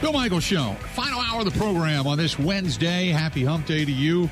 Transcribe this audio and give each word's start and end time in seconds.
Bill 0.00 0.12
Michaels 0.12 0.44
Show. 0.44 0.74
Final 0.94 1.20
hour 1.20 1.40
of 1.40 1.44
the 1.44 1.58
program 1.58 2.06
on 2.06 2.16
this 2.16 2.38
Wednesday. 2.38 3.08
Happy 3.08 3.44
hump 3.44 3.66
day 3.66 3.84
to 3.84 3.92
you. 3.92 4.30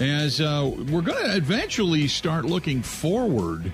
As 0.00 0.40
uh, 0.40 0.72
we're 0.90 1.02
going 1.02 1.22
to 1.24 1.36
eventually 1.36 2.08
start 2.08 2.44
looking 2.46 2.82
forward 2.82 3.70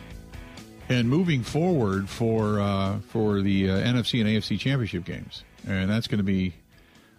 and 0.88 1.08
moving 1.08 1.42
forward 1.42 2.08
for 2.08 2.58
uh, 2.60 2.98
for 3.00 3.42
the 3.42 3.70
uh, 3.70 3.74
NFC 3.74 4.20
and 4.20 4.28
AFC 4.28 4.58
championship 4.58 5.04
games, 5.04 5.44
and 5.66 5.88
that's 5.88 6.08
going 6.08 6.18
to 6.18 6.24
be 6.24 6.54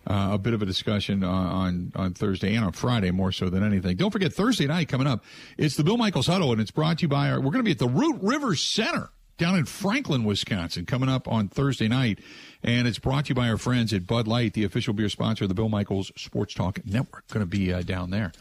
uh, 0.07 0.31
a 0.33 0.37
bit 0.37 0.53
of 0.53 0.61
a 0.61 0.65
discussion 0.65 1.23
on, 1.23 1.45
on, 1.45 1.91
on 1.95 2.13
Thursday 2.13 2.55
and 2.55 2.65
on 2.65 2.73
Friday 2.73 3.11
more 3.11 3.31
so 3.31 3.49
than 3.49 3.63
anything. 3.63 3.95
Don't 3.95 4.11
forget 4.11 4.33
Thursday 4.33 4.67
night 4.67 4.89
coming 4.89 5.07
up. 5.07 5.23
It's 5.57 5.77
the 5.77 5.83
Bill 5.83 5.97
Michaels 5.97 6.27
Huddle, 6.27 6.51
and 6.51 6.59
it's 6.59 6.71
brought 6.71 6.97
to 6.99 7.03
you 7.03 7.07
by 7.07 7.29
our. 7.29 7.37
We're 7.37 7.51
going 7.51 7.59
to 7.59 7.63
be 7.63 7.71
at 7.71 7.79
the 7.79 7.87
Root 7.87 8.17
River 8.21 8.55
Center 8.55 9.09
down 9.39 9.55
in 9.55 9.65
Franklin, 9.65 10.23
Wisconsin, 10.23 10.85
coming 10.85 11.09
up 11.09 11.27
on 11.27 11.47
Thursday 11.47 11.87
night. 11.87 12.19
And 12.61 12.87
it's 12.87 12.99
brought 12.99 13.25
to 13.25 13.29
you 13.29 13.35
by 13.35 13.49
our 13.49 13.57
friends 13.57 13.93
at 13.93 14.05
Bud 14.05 14.27
Light, 14.27 14.53
the 14.53 14.65
official 14.65 14.93
beer 14.93 15.09
sponsor 15.09 15.45
of 15.45 15.47
the 15.47 15.55
Bill 15.55 15.69
Michaels 15.69 16.11
Sports 16.15 16.53
Talk 16.53 16.85
Network. 16.85 17.27
Going 17.29 17.39
to 17.41 17.47
be 17.47 17.73
uh, 17.73 17.81
down 17.81 18.11
there. 18.11 18.31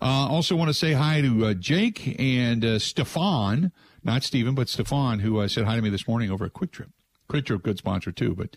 Uh, 0.00 0.28
also, 0.28 0.54
want 0.54 0.68
to 0.68 0.74
say 0.74 0.92
hi 0.92 1.20
to 1.20 1.46
uh, 1.46 1.54
Jake 1.54 2.20
and 2.20 2.64
uh, 2.64 2.78
Stefan, 2.78 3.72
not 4.04 4.22
Stephen, 4.22 4.54
but 4.54 4.68
Stefan, 4.68 5.20
who 5.20 5.40
uh, 5.40 5.48
said 5.48 5.64
hi 5.64 5.76
to 5.76 5.82
me 5.82 5.90
this 5.90 6.06
morning 6.06 6.30
over 6.30 6.44
at 6.44 6.52
Kwik 6.52 6.72
Trip. 6.72 6.90
Kwik 7.28 7.46
Trip, 7.46 7.62
good 7.62 7.78
sponsor 7.78 8.12
too, 8.12 8.34
but 8.34 8.56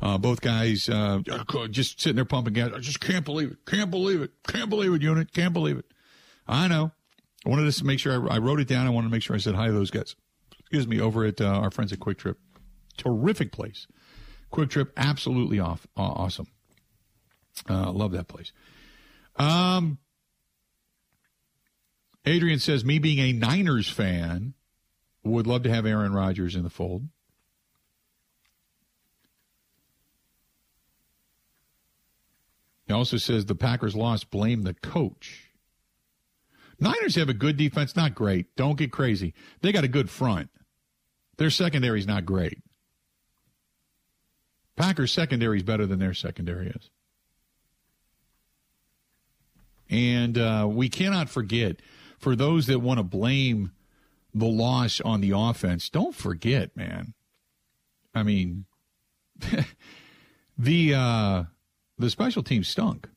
uh, 0.00 0.18
both 0.18 0.40
guys 0.40 0.88
uh, 0.88 1.20
just 1.70 2.00
sitting 2.00 2.16
there 2.16 2.24
pumping 2.24 2.54
gas. 2.54 2.72
I 2.74 2.78
just 2.78 3.00
can't 3.00 3.24
believe 3.24 3.52
it. 3.52 3.58
Can't 3.66 3.90
believe 3.90 4.22
it. 4.22 4.30
Can't 4.48 4.70
believe 4.70 4.92
it, 4.94 5.02
unit. 5.02 5.32
Can't 5.32 5.52
believe 5.52 5.78
it. 5.78 5.84
I 6.48 6.66
know. 6.66 6.92
I 7.44 7.48
wanted 7.50 7.70
to 7.70 7.84
make 7.84 8.00
sure 8.00 8.30
I, 8.30 8.36
I 8.36 8.38
wrote 8.38 8.58
it 8.58 8.66
down. 8.66 8.86
I 8.86 8.90
wanted 8.90 9.08
to 9.08 9.12
make 9.12 9.22
sure 9.22 9.36
I 9.36 9.38
said 9.38 9.54
hi 9.54 9.66
to 9.66 9.72
those 9.72 9.90
guys. 9.90 10.16
Excuse 10.66 10.88
me, 10.88 11.00
over 11.00 11.24
at 11.24 11.40
uh, 11.40 11.46
our 11.46 11.70
friends 11.70 11.92
at 11.92 12.00
Kwik 12.00 12.18
Trip. 12.18 12.38
Terrific 12.96 13.52
place. 13.52 13.86
Kwik 14.50 14.68
Trip, 14.70 14.92
absolutely 14.96 15.60
off, 15.60 15.86
uh, 15.96 16.02
awesome. 16.02 16.48
Uh, 17.70 17.92
love 17.92 18.12
that 18.12 18.26
place. 18.26 18.52
Um, 19.36 19.98
Adrian 22.24 22.58
says, 22.58 22.84
me 22.84 22.98
being 22.98 23.20
a 23.20 23.32
Niners 23.32 23.88
fan, 23.88 24.54
would 25.22 25.46
love 25.46 25.62
to 25.62 25.70
have 25.70 25.86
Aaron 25.86 26.12
Rodgers 26.12 26.56
in 26.56 26.62
the 26.62 26.70
fold. 26.70 27.08
He 32.86 32.92
also 32.92 33.16
says 33.16 33.46
the 33.46 33.54
Packers 33.54 33.96
lost, 33.96 34.30
blame 34.30 34.62
the 34.62 34.74
coach. 34.74 35.45
Niners 36.78 37.14
have 37.14 37.28
a 37.28 37.34
good 37.34 37.56
defense, 37.56 37.96
not 37.96 38.14
great. 38.14 38.54
Don't 38.56 38.76
get 38.76 38.92
crazy. 38.92 39.34
They 39.62 39.72
got 39.72 39.84
a 39.84 39.88
good 39.88 40.10
front. 40.10 40.50
Their 41.38 41.50
secondary 41.50 41.98
is 41.98 42.06
not 42.06 42.26
great. 42.26 42.58
Packers 44.76 45.12
secondary 45.12 45.58
is 45.58 45.62
better 45.62 45.86
than 45.86 45.98
their 45.98 46.14
secondary 46.14 46.68
is. 46.68 46.90
And 49.88 50.36
uh, 50.36 50.68
we 50.70 50.88
cannot 50.88 51.30
forget, 51.30 51.76
for 52.18 52.36
those 52.36 52.66
that 52.66 52.80
want 52.80 52.98
to 52.98 53.04
blame 53.04 53.72
the 54.34 54.46
loss 54.46 55.00
on 55.00 55.20
the 55.20 55.32
offense, 55.34 55.88
don't 55.88 56.14
forget, 56.14 56.76
man. 56.76 57.14
I 58.14 58.22
mean, 58.22 58.66
the 60.58 60.94
uh, 60.94 61.44
the 61.98 62.10
special 62.10 62.42
teams 62.42 62.68
stunk. 62.68 63.08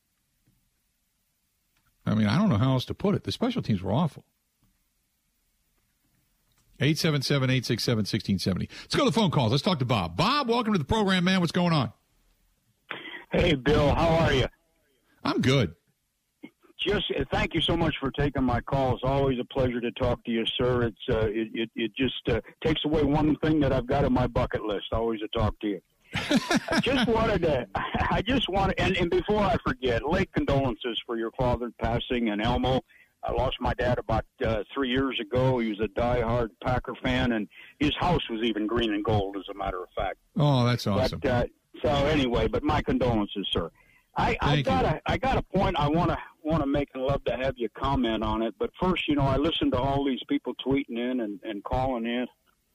I 2.09 2.15
mean, 2.15 2.27
I 2.27 2.37
don't 2.37 2.49
know 2.49 2.57
how 2.57 2.73
else 2.73 2.85
to 2.85 2.95
put 2.95 3.13
it. 3.13 3.23
The 3.23 3.31
special 3.31 3.61
teams 3.61 3.83
were 3.83 3.91
awful. 3.91 4.25
877 6.81 7.49
867 7.49 7.97
1670. 7.97 8.69
Let's 8.81 8.95
go 8.95 9.03
to 9.03 9.09
the 9.09 9.13
phone 9.13 9.31
calls. 9.31 9.51
Let's 9.51 9.61
talk 9.61 9.79
to 9.79 9.85
Bob. 9.85 10.17
Bob, 10.17 10.49
welcome 10.49 10.73
to 10.73 10.79
the 10.79 10.85
program, 10.85 11.25
man. 11.25 11.39
What's 11.39 11.51
going 11.51 11.73
on? 11.73 11.91
Hey, 13.31 13.53
Bill. 13.53 13.93
How 13.93 14.07
are 14.07 14.33
you? 14.33 14.47
I'm 15.23 15.41
good. 15.41 15.75
Just 16.79 17.11
uh, 17.11 17.25
thank 17.31 17.53
you 17.53 17.61
so 17.61 17.75
much 17.75 17.95
for 17.99 18.09
taking 18.11 18.43
my 18.43 18.61
call. 18.61 18.95
It's 18.95 19.03
always 19.03 19.37
a 19.37 19.43
pleasure 19.43 19.81
to 19.81 19.91
talk 19.91 20.23
to 20.23 20.31
you, 20.31 20.45
sir. 20.57 20.83
It's 20.83 21.09
uh, 21.11 21.27
it, 21.27 21.49
it, 21.53 21.69
it 21.75 21.91
just 21.95 22.27
uh, 22.29 22.39
takes 22.63 22.85
away 22.85 23.03
one 23.03 23.35
thing 23.37 23.59
that 23.59 23.73
I've 23.73 23.85
got 23.85 24.05
on 24.05 24.13
my 24.13 24.27
bucket 24.27 24.63
list. 24.63 24.85
Always 24.93 25.19
to 25.19 25.27
talk 25.27 25.59
to 25.59 25.67
you. 25.67 25.81
I 26.13 26.79
just 26.81 27.07
wanted 27.07 27.41
to. 27.43 27.67
I 28.11 28.21
just 28.21 28.49
wanted, 28.49 28.79
and, 28.79 28.97
and 28.97 29.09
before 29.09 29.39
I 29.39 29.57
forget, 29.65 30.07
late 30.07 30.31
condolences 30.33 31.01
for 31.05 31.17
your 31.17 31.31
father 31.31 31.71
passing 31.79 32.29
and 32.29 32.41
Elmo. 32.41 32.81
I 33.21 33.33
lost 33.33 33.57
my 33.59 33.73
dad 33.73 33.99
about 33.99 34.23
uh, 34.45 34.63
three 34.73 34.89
years 34.89 35.19
ago. 35.19 35.59
He 35.59 35.69
was 35.69 35.79
a 35.81 35.89
diehard 35.99 36.51
Packer 36.63 36.95
fan, 37.03 37.33
and 37.33 37.49
his 37.77 37.91
house 37.99 38.21
was 38.29 38.41
even 38.43 38.65
green 38.65 38.93
and 38.93 39.03
gold, 39.03 39.35
as 39.35 39.43
a 39.51 39.53
matter 39.53 39.83
of 39.83 39.89
fact. 39.93 40.17
Oh, 40.37 40.65
that's 40.65 40.87
awesome. 40.87 41.19
But, 41.19 41.29
uh, 41.29 41.45
so 41.83 41.89
anyway, 41.89 42.47
but 42.47 42.63
my 42.63 42.81
condolences, 42.81 43.45
sir. 43.51 43.69
I, 44.15 44.37
I 44.41 44.61
got 44.61 44.85
you. 44.85 44.91
a 44.91 45.01
I 45.05 45.17
got 45.17 45.37
a 45.37 45.41
point 45.41 45.75
I 45.77 45.87
want 45.87 46.11
to 46.11 46.17
want 46.43 46.61
to 46.63 46.67
make 46.67 46.89
and 46.93 47.03
love 47.03 47.23
to 47.25 47.35
have 47.35 47.55
you 47.57 47.69
comment 47.69 48.23
on 48.23 48.41
it. 48.41 48.55
But 48.57 48.71
first, 48.79 49.07
you 49.07 49.15
know, 49.15 49.23
I 49.23 49.37
listened 49.37 49.73
to 49.73 49.77
all 49.77 50.03
these 50.05 50.21
people 50.27 50.53
tweeting 50.65 50.97
in 50.97 51.21
and, 51.21 51.39
and 51.43 51.63
calling 51.63 52.05
in 52.05 52.25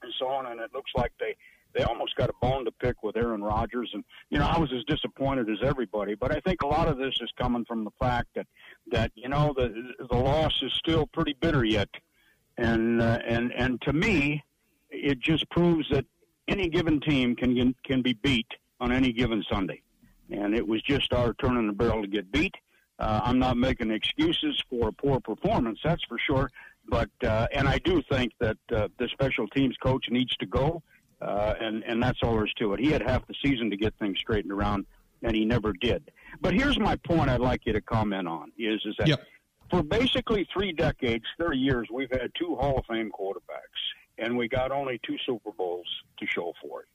and 0.03 0.12
so 0.19 0.27
on, 0.28 0.47
and 0.47 0.61
it 0.61 0.71
looks 0.73 0.91
like 0.94 1.12
they 1.19 1.34
they 1.75 1.83
almost 1.83 2.15
got 2.17 2.31
a 2.31 2.35
bone 2.41 2.65
to 2.65 2.73
pick 2.73 3.03
with 3.03 3.17
Aaron 3.17 3.43
Rodgers. 3.43 3.91
And 3.93 4.05
you 4.31 4.39
know, 4.39 4.47
I 4.47 4.59
was 4.59 4.73
as 4.73 4.85
disappointed 4.85 5.49
as 5.51 5.59
everybody. 5.62 6.15
But 6.15 6.35
I 6.35 6.41
think 6.41 6.62
a 6.62 6.67
lot 6.67 6.89
of 6.89 6.99
this 6.99 7.15
is 7.21 7.31
coming 7.39 7.65
from 7.65 7.85
the 7.85 7.91
fact 7.99 8.29
that 8.35 8.47
that 8.91 9.12
you 9.15 9.29
know 9.29 9.55
the 9.57 9.93
the 10.11 10.17
loss 10.17 10.53
is 10.62 10.73
still 10.75 11.07
pretty 11.07 11.37
bitter 11.41 11.65
yet, 11.65 11.89
and 12.57 13.03
uh, 13.03 13.19
and 13.27 13.53
and 13.53 13.81
to 13.83 13.93
me, 13.93 14.43
it 14.91 15.21
just 15.21 15.49
proves 15.51 15.89
that 15.91 16.05
any 16.49 16.69
given 16.69 17.01
team 17.01 17.37
can 17.37 17.75
can 17.85 18.03
be 18.03 18.15
beat 18.15 18.49
on 18.81 18.93
any 18.93 19.12
given 19.12 19.45
Sunday, 19.51 19.83
and 20.31 20.55
it 20.55 20.67
was 20.67 20.83
just 20.83 21.12
our 21.12 21.35
turn 21.35 21.56
in 21.56 21.67
the 21.67 21.73
barrel 21.73 22.03
to 22.03 22.09
get 22.09 22.31
beat. 22.31 22.55
Uh, 22.99 23.21
I'm 23.25 23.41
not 23.41 23.56
making 23.56 23.91
excuses 23.91 24.62
for 24.71 24.89
a 24.89 24.93
poor 24.93 25.19
performance, 25.19 25.81
that's 25.83 26.05
for 26.05 26.19
sure. 26.19 26.49
But 26.89 27.11
uh, 27.23 27.47
and 27.53 27.67
I 27.67 27.79
do 27.79 28.03
think 28.11 28.33
that 28.41 28.59
uh, 28.73 28.89
the 28.99 29.09
special 29.09 29.49
teams 29.49 29.77
coach 29.79 30.06
needs 30.11 30.37
to 30.37 30.47
go, 30.47 30.83
uh, 31.25 31.55
and 31.61 31.83
and 31.85 32.03
that's 32.03 32.19
all 32.23 32.35
there 32.35 32.45
is 32.45 32.53
to 32.59 32.75
it. 32.75 32.81
He 32.81 32.91
had 32.91 33.03
half 33.03 33.27
the 33.27 33.35
season 33.45 33.71
to 33.71 33.77
get 33.77 33.95
things 33.99 34.19
straightened 34.19 34.53
around, 34.53 34.87
and 35.23 35.35
he 35.35 35.45
never 35.45 35.73
did. 35.73 36.11
But 36.41 36.55
here's 36.55 36.79
my 36.79 36.97
point. 36.97 37.31
I'd 37.31 37.41
like 37.41 37.62
you 37.65 37.73
to 37.73 37.81
comment 37.81 38.29
on 38.29 38.53
is 38.59 38.81
is 38.85 38.95
that 38.99 39.09
Yep. 39.09 39.21
for 39.71 39.83
basically 39.83 40.47
three 40.53 40.73
decades, 40.73 41.25
30 41.39 41.59
years, 41.59 41.89
we've 41.91 42.11
had 42.11 42.31
two 42.39 42.55
Hall 42.57 42.79
of 42.79 42.85
Fame 42.87 43.11
quarterbacks, 43.11 43.83
and 44.19 44.37
we 44.37 44.49
got 44.49 44.71
only 44.71 45.01
two 45.07 45.17
Super 45.25 45.51
Bowls 45.53 45.87
to 46.19 46.27
show 46.27 46.53
for 46.61 46.83
it. 46.83 46.89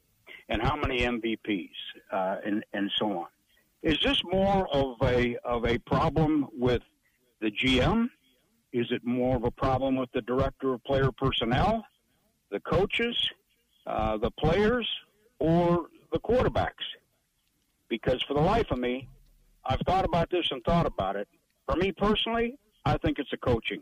And 0.50 0.62
how 0.62 0.76
many 0.76 1.00
MVPs, 1.00 1.70
uh, 2.12 2.38
and 2.46 2.64
and 2.74 2.92
so 2.98 3.20
on. 3.20 3.28
Is 3.82 3.98
this 4.04 4.22
more 4.24 4.68
of 4.74 4.98
a 5.02 5.38
of 5.44 5.66
a 5.66 5.78
problem 5.80 6.48
with 6.54 6.82
the 7.40 7.50
GM? 7.50 8.10
Is 8.74 8.88
it 8.92 9.04
more 9.04 9.36
of 9.38 9.44
a 9.44 9.52
problem 9.52 9.96
with 9.96 10.12
the 10.12 10.22
director 10.22 10.74
of 10.76 10.84
player 10.84 11.12
personnel, 11.12 11.84
the 12.52 12.60
coaches, 12.60 13.18
uh, 13.90 14.18
the 14.18 14.32
players, 14.32 14.88
or 15.40 15.88
the 16.12 16.20
quarterbacks? 16.20 16.86
Because 17.90 18.22
for 18.28 18.36
the 18.36 18.42
life 18.42 18.68
of 18.72 18.80
me, 18.80 19.08
I've 19.66 19.82
thought 19.82 20.06
about 20.06 20.30
this 20.30 20.48
and 20.52 20.64
thought 20.64 20.86
about 20.86 21.16
it. 21.16 21.28
For 21.68 21.76
me 21.76 21.92
personally, 21.92 22.58
I 22.86 22.98
think 22.98 23.20
it's 23.20 23.34
a 23.34 23.38
coaching 23.38 23.82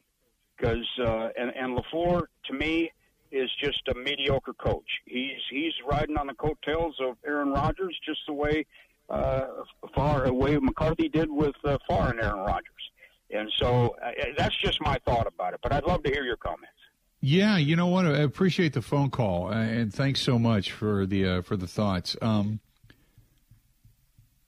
because 0.57 0.85
uh, 0.99 1.29
and 1.37 1.51
and 1.55 1.77
LaFleur 1.77 2.23
to 2.45 2.53
me 2.53 2.91
is 3.31 3.49
just 3.61 3.81
a 3.89 3.93
mediocre 3.95 4.53
coach. 4.53 4.89
He's 5.05 5.41
he's 5.49 5.73
riding 5.89 6.17
on 6.17 6.27
the 6.27 6.33
coattails 6.33 6.95
of 6.99 7.17
Aaron 7.25 7.49
Rodgers, 7.49 7.97
just 8.05 8.21
the 8.27 8.33
way 8.33 8.65
uh, 9.09 9.47
far 9.95 10.25
away 10.25 10.57
McCarthy 10.57 11.09
did 11.09 11.29
with 11.29 11.55
uh, 11.63 11.77
Favre 11.89 12.11
and 12.11 12.19
Aaron 12.21 12.39
Rodgers. 12.39 12.91
And 13.31 13.51
so 13.57 13.95
uh, 14.03 14.11
that's 14.37 14.55
just 14.57 14.81
my 14.81 14.97
thought 15.05 15.27
about 15.27 15.53
it. 15.53 15.59
But 15.61 15.73
I'd 15.73 15.83
love 15.83 16.03
to 16.03 16.09
hear 16.09 16.23
your 16.23 16.37
comments. 16.37 16.73
Yeah, 17.19 17.57
you 17.57 17.75
know 17.75 17.87
what? 17.87 18.05
I 18.05 18.19
appreciate 18.19 18.73
the 18.73 18.81
phone 18.81 19.09
call, 19.09 19.47
uh, 19.47 19.55
and 19.55 19.93
thanks 19.93 20.21
so 20.21 20.37
much 20.37 20.71
for 20.71 21.05
the 21.05 21.25
uh, 21.25 21.41
for 21.41 21.57
the 21.57 21.67
thoughts. 21.67 22.15
Um, 22.21 22.59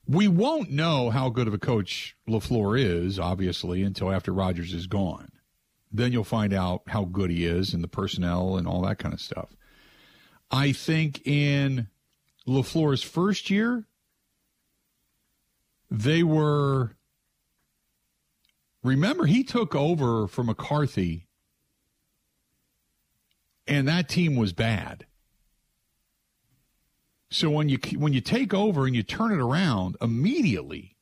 we 0.08 0.28
won't 0.28 0.72
know 0.72 1.10
how 1.10 1.30
good 1.30 1.48
of 1.48 1.54
a 1.54 1.60
coach 1.60 2.16
LaFleur 2.28 2.80
is, 2.80 3.20
obviously, 3.20 3.84
until 3.84 4.12
after 4.12 4.34
Rodgers 4.34 4.74
is 4.74 4.88
gone. 4.88 5.30
Then 5.92 6.12
you'll 6.12 6.24
find 6.24 6.54
out 6.54 6.82
how 6.88 7.06
good 7.06 7.30
he 7.30 7.46
is 7.46 7.74
and 7.74 7.84
the 7.84 7.88
personnel 7.88 8.58
and 8.58 8.68
all 8.68 8.82
that 8.82 8.98
kind 8.98 9.14
of 9.14 9.22
stuff. 9.22 9.50
I 10.52 10.72
think 10.72 11.26
in 11.28 11.88
LaFleur's 12.48 13.04
first 13.04 13.50
year, 13.50 13.86
they 15.90 16.22
were. 16.22 16.96
Remember, 18.84 19.26
he 19.26 19.44
took 19.44 19.76
over 19.76 20.28
for 20.28 20.44
McCarthy 20.44 21.29
and 23.70 23.88
that 23.88 24.10
team 24.10 24.36
was 24.36 24.52
bad. 24.52 25.06
So 27.30 27.52
when 27.52 27.70
you 27.70 27.78
when 27.96 28.12
you 28.12 28.22
take 28.22 28.54
over 28.54 28.88
and 28.88 28.96
you 28.96 29.04
turn 29.04 29.32
it 29.32 29.40
around 29.40 29.96
immediately 30.02 30.98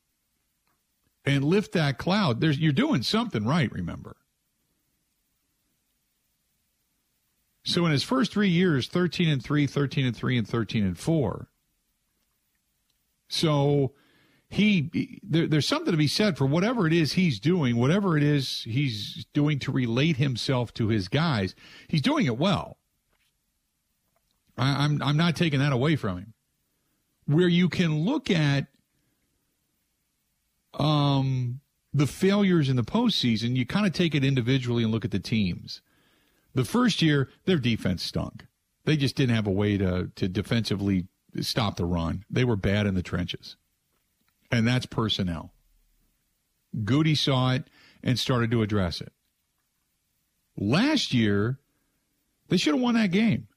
and 1.25 1.43
lift 1.45 1.71
that 1.71 1.97
cloud, 1.97 2.41
there's 2.41 2.59
you're 2.59 2.73
doing 2.73 3.01
something 3.01 3.45
right. 3.45 3.71
Remember. 3.71 4.17
So 7.63 7.85
in 7.85 7.91
his 7.91 8.03
first 8.03 8.31
three 8.31 8.49
years, 8.49 8.87
13 8.87 9.27
and 9.27 9.43
3, 9.43 9.67
13 9.67 10.05
and 10.05 10.15
3, 10.15 10.37
and 10.37 10.47
13 10.47 10.85
and 10.85 10.97
4. 10.97 11.49
So 13.27 13.91
he 14.49 15.19
there, 15.23 15.47
there's 15.47 15.67
something 15.67 15.91
to 15.91 15.97
be 15.97 16.07
said 16.07 16.38
for 16.38 16.45
whatever 16.45 16.88
it 16.88 16.94
is 16.94 17.13
he's 17.13 17.39
doing, 17.39 17.75
whatever 17.75 18.17
it 18.17 18.23
is 18.23 18.63
he's 18.63 19.25
doing 19.33 19.59
to 19.59 19.71
relate 19.71 20.17
himself 20.17 20.73
to 20.75 20.88
his 20.88 21.07
guys. 21.07 21.53
He's 21.88 22.01
doing 22.01 22.25
it 22.25 22.38
well. 22.38 22.77
I, 24.57 24.85
I'm 24.85 25.01
I'm 25.01 25.17
not 25.17 25.35
taking 25.35 25.59
that 25.59 25.73
away 25.73 25.95
from 25.95 26.17
him. 26.17 26.33
Where 27.25 27.47
you 27.49 27.67
can 27.67 27.99
look 27.99 28.31
at 28.31 28.67
um 30.73 31.59
the 31.94 32.07
failures 32.07 32.69
in 32.69 32.75
the 32.75 32.83
postseason, 32.83 33.55
you 33.55 33.65
kind 33.65 33.88
of 33.88 33.94
take 33.94 34.13
it 34.13 34.23
individually 34.23 34.83
and 34.83 34.91
look 34.91 35.05
at 35.05 35.11
the 35.11 35.19
teams. 35.19 35.81
The 36.53 36.65
first 36.65 37.01
year, 37.01 37.29
their 37.45 37.57
defense 37.57 38.03
stunk. 38.03 38.45
They 38.85 38.97
just 38.97 39.15
didn't 39.15 39.35
have 39.35 39.47
a 39.47 39.51
way 39.51 39.77
to, 39.77 40.11
to 40.15 40.27
defensively 40.27 41.07
stop 41.41 41.75
the 41.75 41.85
run. 41.85 42.23
They 42.29 42.45
were 42.45 42.55
bad 42.55 42.88
in 42.88 42.94
the 42.95 43.03
trenches. 43.03 43.57
And 44.51 44.67
that's 44.67 44.85
personnel. 44.85 45.53
Gutey 46.75 47.17
saw 47.17 47.53
it 47.53 47.69
and 48.03 48.17
started 48.17 48.51
to 48.51 48.61
address 48.61 49.01
it. 49.01 49.11
Last 50.57 51.13
year, 51.13 51.59
they 52.47 52.57
should 52.57 52.73
have 52.73 52.81
won 52.81 52.95
that 52.95 53.11
game. 53.11 53.47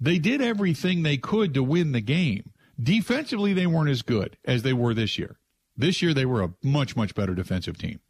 They 0.00 0.18
did 0.18 0.40
everything 0.40 1.02
they 1.02 1.16
could 1.16 1.54
to 1.54 1.62
win 1.62 1.92
the 1.92 2.00
game. 2.00 2.52
Defensively, 2.80 3.52
they 3.52 3.66
weren't 3.66 3.90
as 3.90 4.02
good 4.02 4.36
as 4.44 4.62
they 4.62 4.72
were 4.72 4.94
this 4.94 5.18
year. 5.18 5.38
This 5.76 6.00
year, 6.02 6.14
they 6.14 6.26
were 6.26 6.42
a 6.42 6.54
much, 6.62 6.96
much 6.96 7.14
better 7.14 7.34
defensive 7.34 7.76
team. 7.76 8.00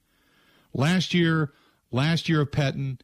Last 0.74 1.14
year, 1.14 1.52
last 1.90 2.28
year 2.28 2.42
of 2.42 2.50
Pettine, 2.50 3.00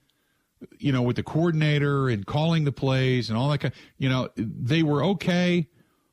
you 0.79 0.93
know, 0.93 1.03
with 1.03 1.17
the 1.17 1.23
coordinator 1.23 2.09
and 2.09 2.27
calling 2.27 2.65
the 2.65 2.73
plays 2.73 3.31
and 3.31 3.39
all 3.39 3.49
that 3.51 3.59
kind, 3.59 3.75
you 3.99 4.09
know, 4.09 4.29
they 4.37 4.83
were 4.83 5.03
okay, 5.05 5.69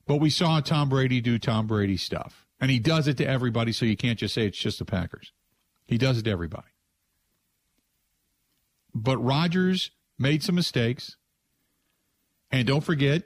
but 0.06 0.18
we 0.18 0.30
saw 0.30 0.60
Tom 0.60 0.90
Brady 0.90 1.22
do 1.22 1.38
Tom 1.40 1.68
Brady 1.68 1.98
stuff. 1.98 2.46
And 2.60 2.70
he 2.70 2.80
does 2.80 3.08
it 3.08 3.18
to 3.18 3.28
everybody, 3.28 3.72
so 3.72 3.86
you 3.86 3.98
can't 3.98 4.20
just 4.20 4.36
say 4.36 4.46
it's 4.46 4.58
just 4.58 4.80
the 4.80 4.86
Packers. 4.86 5.32
He 5.88 5.98
does 5.98 6.20
it 6.20 6.24
to 6.24 6.32
everybody. 6.32 6.68
But 8.94 9.18
Rodgers 9.18 9.92
made 10.20 10.44
some 10.44 10.56
mistakes. 10.56 11.18
And 12.52 12.68
don't 12.68 12.84
forget, 12.84 13.24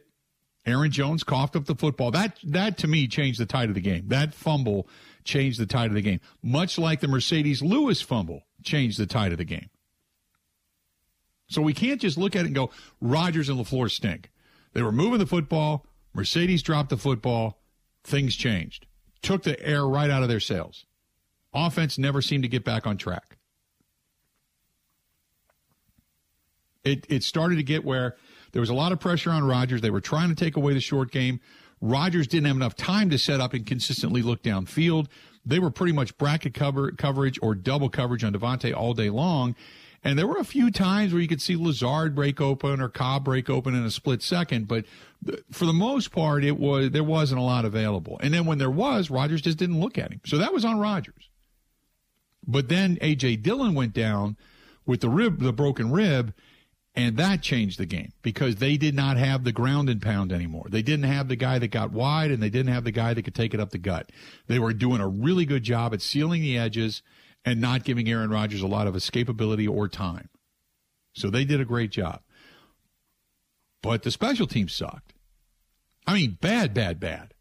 Aaron 0.65 0.91
Jones 0.91 1.23
coughed 1.23 1.55
up 1.55 1.65
the 1.65 1.75
football. 1.75 2.11
That 2.11 2.39
that 2.43 2.77
to 2.79 2.87
me 2.87 3.07
changed 3.07 3.39
the 3.39 3.45
tide 3.45 3.69
of 3.69 3.75
the 3.75 3.81
game. 3.81 4.07
That 4.07 4.33
fumble 4.33 4.87
changed 5.23 5.59
the 5.59 5.65
tide 5.65 5.89
of 5.89 5.95
the 5.95 6.01
game. 6.01 6.21
Much 6.41 6.77
like 6.77 7.01
the 7.01 7.07
Marcedes 7.07 7.61
Lewis 7.61 8.01
fumble 8.01 8.43
changed 8.63 8.99
the 8.99 9.05
tide 9.05 9.31
of 9.31 9.37
the 9.37 9.45
game. 9.45 9.69
So 11.47 11.61
we 11.61 11.73
can't 11.73 12.01
just 12.01 12.17
look 12.17 12.35
at 12.35 12.41
it 12.41 12.47
and 12.47 12.55
go, 12.55 12.71
Rodgers 12.99 13.49
and 13.49 13.59
LaFleur 13.59 13.91
stink. 13.91 14.31
They 14.73 14.81
were 14.81 14.91
moving 14.91 15.19
the 15.19 15.27
football. 15.27 15.85
Marcedes 16.15 16.63
dropped 16.63 16.89
the 16.89 16.97
football. 16.97 17.59
Things 18.03 18.35
changed. 18.35 18.85
Took 19.21 19.43
the 19.43 19.59
air 19.65 19.85
right 19.85 20.09
out 20.09 20.23
of 20.23 20.29
their 20.29 20.39
sails. 20.39 20.85
Offense 21.53 21.97
never 21.97 22.21
seemed 22.21 22.43
to 22.43 22.49
get 22.49 22.63
back 22.63 22.85
on 22.85 22.97
track. 22.97 23.37
It, 26.83 27.05
it 27.09 27.23
started 27.23 27.55
to 27.55 27.63
get 27.63 27.83
where 27.83 28.15
there 28.51 28.59
was 28.59 28.69
a 28.69 28.75
lot 28.75 28.91
of 28.91 28.99
pressure 28.99 29.31
on 29.31 29.43
Rodgers. 29.43 29.81
They 29.81 29.89
were 29.89 30.01
trying 30.01 30.29
to 30.29 30.35
take 30.35 30.55
away 30.55 30.73
the 30.73 30.79
short 30.79 31.11
game. 31.11 31.39
Rodgers 31.81 32.27
didn't 32.27 32.45
have 32.45 32.55
enough 32.55 32.75
time 32.75 33.09
to 33.09 33.17
set 33.17 33.41
up 33.41 33.53
and 33.53 33.65
consistently 33.65 34.21
look 34.21 34.43
downfield. 34.43 35.07
They 35.45 35.59
were 35.59 35.71
pretty 35.71 35.93
much 35.93 36.17
bracket 36.17 36.53
cover, 36.53 36.91
coverage 36.91 37.39
or 37.41 37.55
double 37.55 37.89
coverage 37.89 38.23
on 38.23 38.33
Davante 38.33 38.75
all 38.75 38.93
day 38.93 39.09
long. 39.09 39.55
And 40.05 40.19
there 40.19 40.27
were 40.27 40.37
a 40.37 40.45
few 40.45 40.69
times 40.69 41.11
where 41.11 41.21
you 41.21 41.27
could 41.27 41.41
see 41.41 41.55
Lazard 41.55 42.13
break 42.13 42.39
open 42.39 42.79
or 42.79 42.89
Cobb 42.89 43.25
break 43.25 43.49
open 43.49 43.73
in 43.73 43.83
a 43.83 43.89
split 43.89 44.21
second, 44.21 44.67
but 44.67 44.85
for 45.51 45.65
the 45.65 45.73
most 45.73 46.11
part, 46.11 46.45
it 46.45 46.59
was 46.59 46.91
there 46.91 47.03
wasn't 47.03 47.41
a 47.41 47.43
lot 47.43 47.65
available. 47.65 48.19
And 48.21 48.31
then 48.31 48.45
when 48.45 48.59
there 48.59 48.69
was, 48.69 49.09
Rodgers 49.09 49.41
just 49.41 49.57
didn't 49.57 49.79
look 49.79 49.97
at 49.97 50.11
him. 50.11 50.21
So 50.23 50.37
that 50.37 50.53
was 50.53 50.63
on 50.63 50.77
Rodgers. 50.77 51.29
But 52.45 52.69
then 52.69 52.97
AJ 52.97 53.41
Dillon 53.41 53.73
went 53.73 53.93
down 53.93 54.37
with 54.85 55.01
the 55.01 55.09
rib, 55.09 55.39
the 55.39 55.51
broken 55.51 55.91
rib, 55.91 56.35
and 56.93 57.17
that 57.17 57.41
changed 57.41 57.79
the 57.79 57.87
game 57.87 58.13
because 58.21 58.57
they 58.57 58.77
did 58.77 58.93
not 58.93 59.17
have 59.17 59.43
the 59.43 59.51
ground 59.51 59.89
and 59.89 59.99
pound 59.99 60.31
anymore. 60.31 60.67
They 60.69 60.83
didn't 60.83 61.11
have 61.11 61.29
the 61.29 61.35
guy 61.35 61.57
that 61.57 61.69
got 61.69 61.91
wide, 61.91 62.29
and 62.29 62.43
they 62.43 62.51
didn't 62.51 62.71
have 62.71 62.83
the 62.83 62.91
guy 62.91 63.15
that 63.15 63.23
could 63.23 63.33
take 63.33 63.55
it 63.55 63.59
up 63.59 63.71
the 63.71 63.79
gut. 63.79 64.11
They 64.45 64.59
were 64.59 64.71
doing 64.71 65.01
a 65.01 65.07
really 65.07 65.45
good 65.45 65.63
job 65.63 65.95
at 65.95 66.01
sealing 66.03 66.43
the 66.43 66.59
edges 66.59 67.01
and 67.45 67.61
not 67.61 67.83
giving 67.83 68.09
Aaron 68.09 68.31
Rodgers 68.31 68.61
a 68.61 68.67
lot 68.67 68.87
of 68.87 68.95
escapability 68.95 69.69
or 69.69 69.87
time. 69.87 70.29
So 71.13 71.29
they 71.29 71.45
did 71.45 71.61
a 71.61 71.65
great 71.65 71.91
job. 71.91 72.21
But 73.81 74.03
the 74.03 74.11
special 74.11 74.47
team 74.47 74.67
sucked. 74.67 75.13
I 76.07 76.15
mean, 76.15 76.37
bad, 76.41 76.73
bad, 76.73 76.99
bad. 76.99 77.33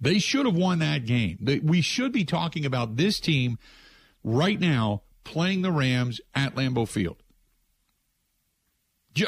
They 0.00 0.18
should 0.18 0.46
have 0.46 0.56
won 0.56 0.80
that 0.80 1.06
game. 1.06 1.38
We 1.62 1.80
should 1.80 2.12
be 2.12 2.24
talking 2.24 2.66
about 2.66 2.96
this 2.96 3.20
team 3.20 3.56
right 4.24 4.58
now 4.58 5.02
playing 5.22 5.62
the 5.62 5.70
Rams 5.70 6.20
at 6.34 6.56
Lambeau 6.56 6.88
Field. 6.88 7.22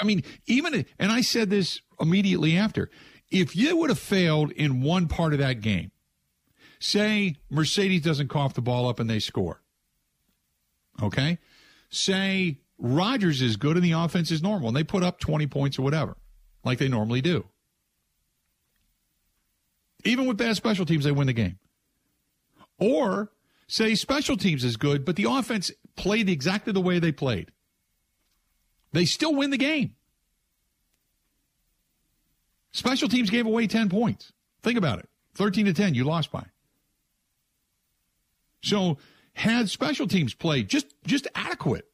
I 0.00 0.04
mean, 0.04 0.24
even, 0.46 0.84
and 0.98 1.12
I 1.12 1.20
said 1.20 1.48
this 1.48 1.80
immediately 2.00 2.56
after, 2.56 2.90
if 3.30 3.54
you 3.54 3.76
would 3.76 3.90
have 3.90 3.98
failed 4.00 4.50
in 4.52 4.82
one 4.82 5.06
part 5.06 5.32
of 5.32 5.38
that 5.38 5.60
game, 5.60 5.92
Say 6.78 7.36
Marcedes 7.52 8.02
doesn't 8.02 8.28
cough 8.28 8.54
the 8.54 8.60
ball 8.60 8.88
up 8.88 9.00
and 9.00 9.08
they 9.08 9.18
score. 9.18 9.62
Okay? 11.02 11.38
Say 11.90 12.58
Rodgers 12.78 13.40
is 13.40 13.56
good 13.56 13.76
and 13.76 13.84
the 13.84 13.92
offense 13.92 14.30
is 14.30 14.42
normal 14.42 14.68
and 14.68 14.76
they 14.76 14.84
put 14.84 15.02
up 15.02 15.18
20 15.20 15.46
points 15.46 15.78
or 15.78 15.82
whatever, 15.82 16.16
like 16.64 16.78
they 16.78 16.88
normally 16.88 17.20
do. 17.20 17.44
Even 20.04 20.26
with 20.26 20.36
bad 20.36 20.56
special 20.56 20.84
teams, 20.84 21.04
they 21.04 21.12
win 21.12 21.26
the 21.26 21.32
game. 21.32 21.58
Or 22.78 23.30
say 23.66 23.94
special 23.94 24.36
teams 24.36 24.64
is 24.64 24.76
good, 24.76 25.04
but 25.04 25.16
the 25.16 25.24
offense 25.24 25.70
played 25.96 26.28
exactly 26.28 26.72
the 26.72 26.80
way 26.80 26.98
they 26.98 27.12
played. 27.12 27.50
They 28.92 29.06
still 29.06 29.34
win 29.34 29.50
the 29.50 29.56
game. 29.56 29.94
Special 32.72 33.08
teams 33.08 33.30
gave 33.30 33.46
away 33.46 33.66
10 33.66 33.88
points. 33.88 34.32
Think 34.62 34.76
about 34.76 34.98
it. 34.98 35.08
13 35.36 35.66
to 35.66 35.72
10, 35.72 35.94
you 35.94 36.04
lost 36.04 36.30
by. 36.30 36.44
So 38.64 38.98
had 39.34 39.68
special 39.68 40.06
teams 40.06 40.34
played 40.34 40.68
just 40.68 40.86
just 41.06 41.28
adequate, 41.34 41.86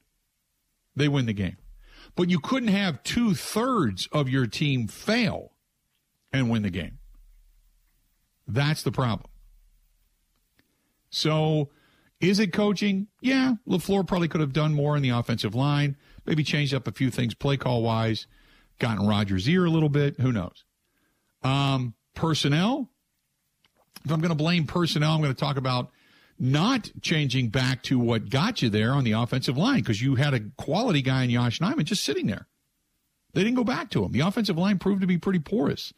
they 0.94 1.08
win 1.08 1.26
the 1.26 1.32
game. 1.32 1.56
But 2.16 2.30
you 2.30 2.40
couldn't 2.40 2.68
have 2.68 3.02
two 3.02 3.34
thirds 3.34 4.08
of 4.12 4.28
your 4.28 4.46
team 4.46 4.88
fail 4.88 5.52
and 6.32 6.50
win 6.50 6.62
the 6.62 6.70
game. 6.70 6.98
That's 8.46 8.82
the 8.82 8.92
problem. 8.92 9.30
So 11.10 11.70
is 12.20 12.38
it 12.38 12.52
coaching? 12.52 13.08
Yeah, 13.20 13.54
LaFleur 13.68 14.06
probably 14.06 14.28
could 14.28 14.40
have 14.40 14.52
done 14.52 14.74
more 14.74 14.96
in 14.96 15.02
the 15.02 15.10
offensive 15.10 15.54
line, 15.54 15.96
maybe 16.26 16.44
changed 16.44 16.74
up 16.74 16.86
a 16.86 16.92
few 16.92 17.10
things 17.10 17.34
play 17.34 17.56
call 17.56 17.82
wise, 17.82 18.26
gotten 18.78 19.06
Rodgers' 19.06 19.48
ear 19.48 19.64
a 19.64 19.70
little 19.70 19.88
bit. 19.88 20.20
Who 20.20 20.30
knows? 20.30 20.64
Um, 21.42 21.94
personnel. 22.14 22.90
If 24.04 24.10
I'm 24.10 24.20
going 24.20 24.30
to 24.30 24.36
blame 24.36 24.66
personnel, 24.66 25.12
I'm 25.12 25.20
going 25.20 25.34
to 25.34 25.40
talk 25.40 25.56
about 25.56 25.90
not 26.40 26.90
changing 27.02 27.50
back 27.50 27.82
to 27.84 27.98
what 27.98 28.30
got 28.30 28.62
you 28.62 28.70
there 28.70 28.92
on 28.92 29.04
the 29.04 29.12
offensive 29.12 29.58
line 29.58 29.80
because 29.80 30.00
you 30.00 30.14
had 30.14 30.32
a 30.32 30.40
quality 30.56 31.02
guy 31.02 31.22
in 31.24 31.30
Yosh 31.30 31.60
Nijman 31.60 31.84
just 31.84 32.02
sitting 32.02 32.26
there. 32.26 32.48
They 33.34 33.44
didn't 33.44 33.56
go 33.56 33.64
back 33.64 33.90
to 33.90 34.04
him. 34.04 34.12
The 34.12 34.20
offensive 34.20 34.56
line 34.56 34.78
proved 34.78 35.02
to 35.02 35.06
be 35.06 35.18
pretty 35.18 35.38
porous. 35.38 35.92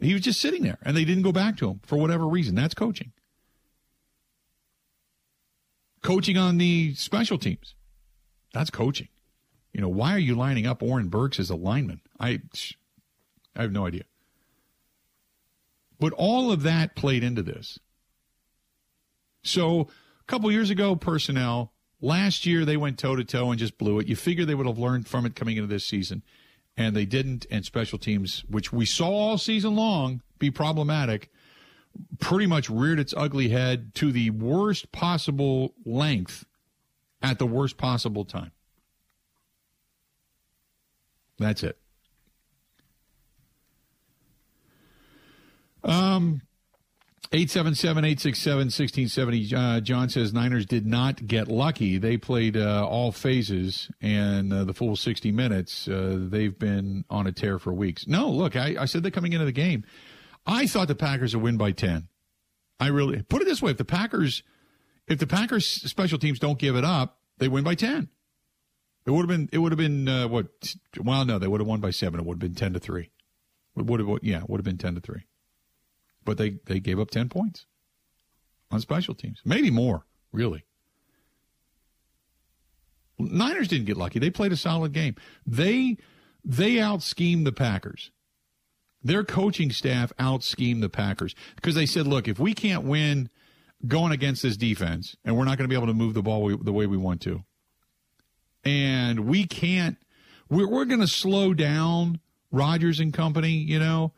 He 0.00 0.12
was 0.14 0.22
just 0.22 0.40
sitting 0.40 0.62
there, 0.62 0.78
and 0.82 0.96
they 0.96 1.04
didn't 1.04 1.22
go 1.22 1.32
back 1.32 1.56
to 1.58 1.68
him 1.68 1.80
for 1.84 1.96
whatever 1.96 2.26
reason. 2.26 2.54
That's 2.54 2.74
coaching. 2.74 3.12
Coaching 6.02 6.36
on 6.36 6.58
the 6.58 6.94
special 6.94 7.38
teams. 7.38 7.74
That's 8.52 8.70
coaching. 8.70 9.08
You 9.72 9.82
know, 9.82 9.88
why 9.88 10.14
are 10.14 10.18
you 10.18 10.34
lining 10.34 10.66
up 10.66 10.82
Oren 10.82 11.08
Burks 11.08 11.38
as 11.38 11.50
a 11.50 11.54
lineman? 11.56 12.00
I, 12.18 12.40
I 13.54 13.62
have 13.62 13.72
no 13.72 13.86
idea. 13.86 14.04
But 15.98 16.12
all 16.14 16.50
of 16.50 16.62
that 16.62 16.96
played 16.96 17.22
into 17.22 17.42
this. 17.42 17.78
So 19.46 19.82
a 19.82 20.24
couple 20.26 20.50
years 20.50 20.70
ago, 20.70 20.96
personnel. 20.96 21.72
Last 22.00 22.44
year, 22.44 22.64
they 22.64 22.76
went 22.76 22.98
toe 22.98 23.16
to 23.16 23.24
toe 23.24 23.50
and 23.50 23.58
just 23.58 23.78
blew 23.78 23.98
it. 23.98 24.06
You 24.06 24.16
figure 24.16 24.44
they 24.44 24.54
would 24.54 24.66
have 24.66 24.78
learned 24.78 25.08
from 25.08 25.24
it 25.24 25.34
coming 25.34 25.56
into 25.56 25.66
this 25.66 25.86
season, 25.86 26.22
and 26.76 26.94
they 26.94 27.06
didn't. 27.06 27.46
And 27.50 27.64
special 27.64 27.98
teams, 27.98 28.44
which 28.48 28.72
we 28.72 28.84
saw 28.84 29.08
all 29.08 29.38
season 29.38 29.76
long 29.76 30.20
be 30.38 30.50
problematic, 30.50 31.30
pretty 32.18 32.46
much 32.46 32.68
reared 32.68 33.00
its 33.00 33.14
ugly 33.16 33.48
head 33.48 33.94
to 33.94 34.12
the 34.12 34.30
worst 34.30 34.92
possible 34.92 35.74
length 35.86 36.44
at 37.22 37.38
the 37.38 37.46
worst 37.46 37.78
possible 37.78 38.24
time. 38.24 38.52
That's 41.38 41.62
it. 41.62 41.78
Um, 45.82 46.42
877 47.36 48.02
867 48.02 48.58
1670. 48.58 49.54
Uh, 49.54 49.80
John 49.80 50.08
says 50.08 50.32
Niners 50.32 50.64
did 50.64 50.86
not 50.86 51.26
get 51.26 51.48
lucky. 51.48 51.98
They 51.98 52.16
played 52.16 52.56
uh, 52.56 52.86
all 52.88 53.12
phases 53.12 53.90
and 54.00 54.50
uh, 54.50 54.64
the 54.64 54.72
full 54.72 54.96
60 54.96 55.32
minutes. 55.32 55.86
Uh, 55.86 56.16
they've 56.18 56.58
been 56.58 57.04
on 57.10 57.26
a 57.26 57.32
tear 57.32 57.58
for 57.58 57.74
weeks. 57.74 58.06
No, 58.06 58.30
look, 58.30 58.56
I, 58.56 58.76
I 58.80 58.86
said 58.86 59.02
that 59.02 59.10
coming 59.10 59.34
into 59.34 59.44
the 59.44 59.52
game. 59.52 59.84
I 60.46 60.66
thought 60.66 60.88
the 60.88 60.94
Packers 60.94 61.36
would 61.36 61.42
win 61.42 61.58
by 61.58 61.72
10. 61.72 62.08
I 62.80 62.86
really 62.86 63.20
put 63.22 63.42
it 63.42 63.44
this 63.44 63.60
way: 63.60 63.70
if 63.70 63.76
the 63.76 63.84
Packers, 63.84 64.42
if 65.06 65.18
the 65.18 65.26
Packers 65.26 65.66
special 65.66 66.18
teams 66.18 66.38
don't 66.38 66.58
give 66.58 66.74
it 66.74 66.84
up, 66.84 67.18
they 67.36 67.48
win 67.48 67.64
by 67.64 67.74
10. 67.74 68.08
It 69.04 69.10
would 69.10 69.28
have 69.28 69.38
been. 69.38 69.50
It 69.52 69.58
would 69.58 69.72
have 69.72 69.78
been 69.78 70.08
uh, 70.08 70.26
what? 70.28 70.46
Well, 70.98 71.26
no, 71.26 71.38
they 71.38 71.48
would 71.48 71.60
have 71.60 71.68
won 71.68 71.80
by 71.80 71.90
seven. 71.90 72.18
It 72.18 72.26
would 72.26 72.36
have 72.36 72.40
been 72.40 72.54
ten 72.54 72.72
to 72.72 72.80
three. 72.80 73.10
It 73.76 73.84
would 73.84 74.00
have. 74.00 74.08
Yeah, 74.22 74.38
it 74.38 74.50
would 74.50 74.58
have 74.58 74.64
been 74.64 74.78
ten 74.78 74.94
to 74.96 75.00
three 75.00 75.26
but 76.26 76.36
they, 76.36 76.58
they 76.66 76.80
gave 76.80 77.00
up 77.00 77.10
10 77.10 77.30
points 77.30 77.64
on 78.70 78.80
special 78.80 79.14
teams. 79.14 79.40
Maybe 79.44 79.70
more, 79.70 80.04
really. 80.32 80.64
Niners 83.18 83.68
didn't 83.68 83.86
get 83.86 83.96
lucky. 83.96 84.18
They 84.18 84.30
played 84.30 84.52
a 84.52 84.56
solid 84.56 84.92
game. 84.92 85.14
They 85.46 85.96
they 86.44 86.78
out 86.78 87.02
schemed 87.02 87.46
the 87.46 87.52
Packers. 87.52 88.10
Their 89.02 89.24
coaching 89.24 89.70
staff 89.70 90.12
out 90.18 90.42
schemed 90.42 90.82
the 90.82 90.88
Packers 90.88 91.34
because 91.54 91.74
they 91.74 91.86
said, 91.86 92.06
"Look, 92.06 92.28
if 92.28 92.38
we 92.38 92.52
can't 92.52 92.84
win 92.84 93.30
going 93.86 94.12
against 94.12 94.42
this 94.42 94.56
defense, 94.56 95.16
and 95.24 95.36
we're 95.36 95.44
not 95.44 95.56
going 95.56 95.68
to 95.68 95.72
be 95.72 95.76
able 95.76 95.86
to 95.86 95.94
move 95.94 96.14
the 96.14 96.22
ball 96.22 96.56
the 96.56 96.72
way 96.72 96.86
we 96.86 96.96
want 96.96 97.22
to, 97.22 97.42
and 98.64 99.20
we 99.20 99.46
can't, 99.46 99.96
we're, 100.48 100.68
we're 100.68 100.84
going 100.84 101.00
to 101.00 101.06
slow 101.06 101.54
down 101.54 102.20
Rodgers 102.50 103.00
and 103.00 103.12
company, 103.12 103.52
you 103.52 103.78
know, 103.78 104.12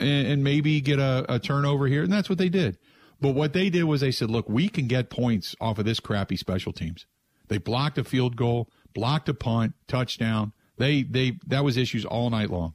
and, 0.00 0.26
and 0.26 0.44
maybe 0.44 0.80
get 0.80 0.98
a, 0.98 1.24
a 1.28 1.38
turnover 1.38 1.86
here. 1.86 2.02
And 2.02 2.12
that's 2.12 2.28
what 2.28 2.38
they 2.38 2.48
did. 2.48 2.78
But 3.20 3.34
what 3.34 3.52
they 3.52 3.68
did 3.68 3.84
was 3.84 4.00
they 4.00 4.10
said, 4.10 4.30
look, 4.30 4.48
we 4.48 4.68
can 4.68 4.86
get 4.86 5.10
points 5.10 5.54
off 5.60 5.78
of 5.78 5.84
this 5.84 6.00
crappy 6.00 6.36
special 6.36 6.72
teams. 6.72 7.06
They 7.48 7.58
blocked 7.58 7.98
a 7.98 8.04
field 8.04 8.36
goal, 8.36 8.70
blocked 8.94 9.28
a 9.28 9.34
punt, 9.34 9.74
touchdown. 9.86 10.52
They 10.78 11.02
they 11.02 11.38
that 11.46 11.64
was 11.64 11.76
issues 11.76 12.04
all 12.04 12.30
night 12.30 12.48
long. 12.48 12.74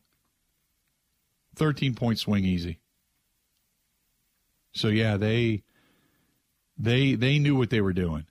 13 1.55 1.95
point 1.95 2.19
swing 2.19 2.45
easy. 2.45 2.79
So 4.73 4.89
yeah, 4.89 5.17
they 5.17 5.63
they 6.77 7.15
they 7.15 7.39
knew 7.39 7.55
what 7.55 7.69
they 7.69 7.81
were 7.81 7.93
doing. 7.93 8.25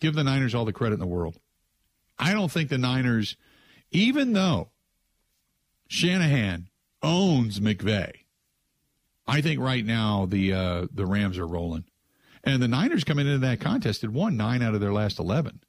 Give 0.00 0.14
the 0.14 0.22
Niners 0.22 0.54
all 0.54 0.64
the 0.64 0.72
credit 0.72 0.94
in 0.94 1.00
the 1.00 1.06
world. 1.06 1.38
I 2.18 2.34
don't 2.34 2.52
think 2.52 2.68
the 2.68 2.78
Niners 2.78 3.36
even 3.90 4.34
though 4.34 4.70
Shanahan 5.88 6.68
owns 7.02 7.60
McVay. 7.60 8.12
I 9.26 9.40
think 9.40 9.60
right 9.60 9.84
now 9.84 10.26
the 10.26 10.52
uh, 10.52 10.86
the 10.92 11.06
Rams 11.06 11.38
are 11.38 11.46
rolling, 11.46 11.84
and 12.42 12.62
the 12.62 12.68
Niners 12.68 13.04
coming 13.04 13.26
into 13.26 13.38
that 13.38 13.60
contest 13.60 14.02
had 14.02 14.12
won 14.12 14.36
nine 14.36 14.62
out 14.62 14.74
of 14.74 14.80
their 14.80 14.92
last 14.92 15.18
eleven. 15.18 15.60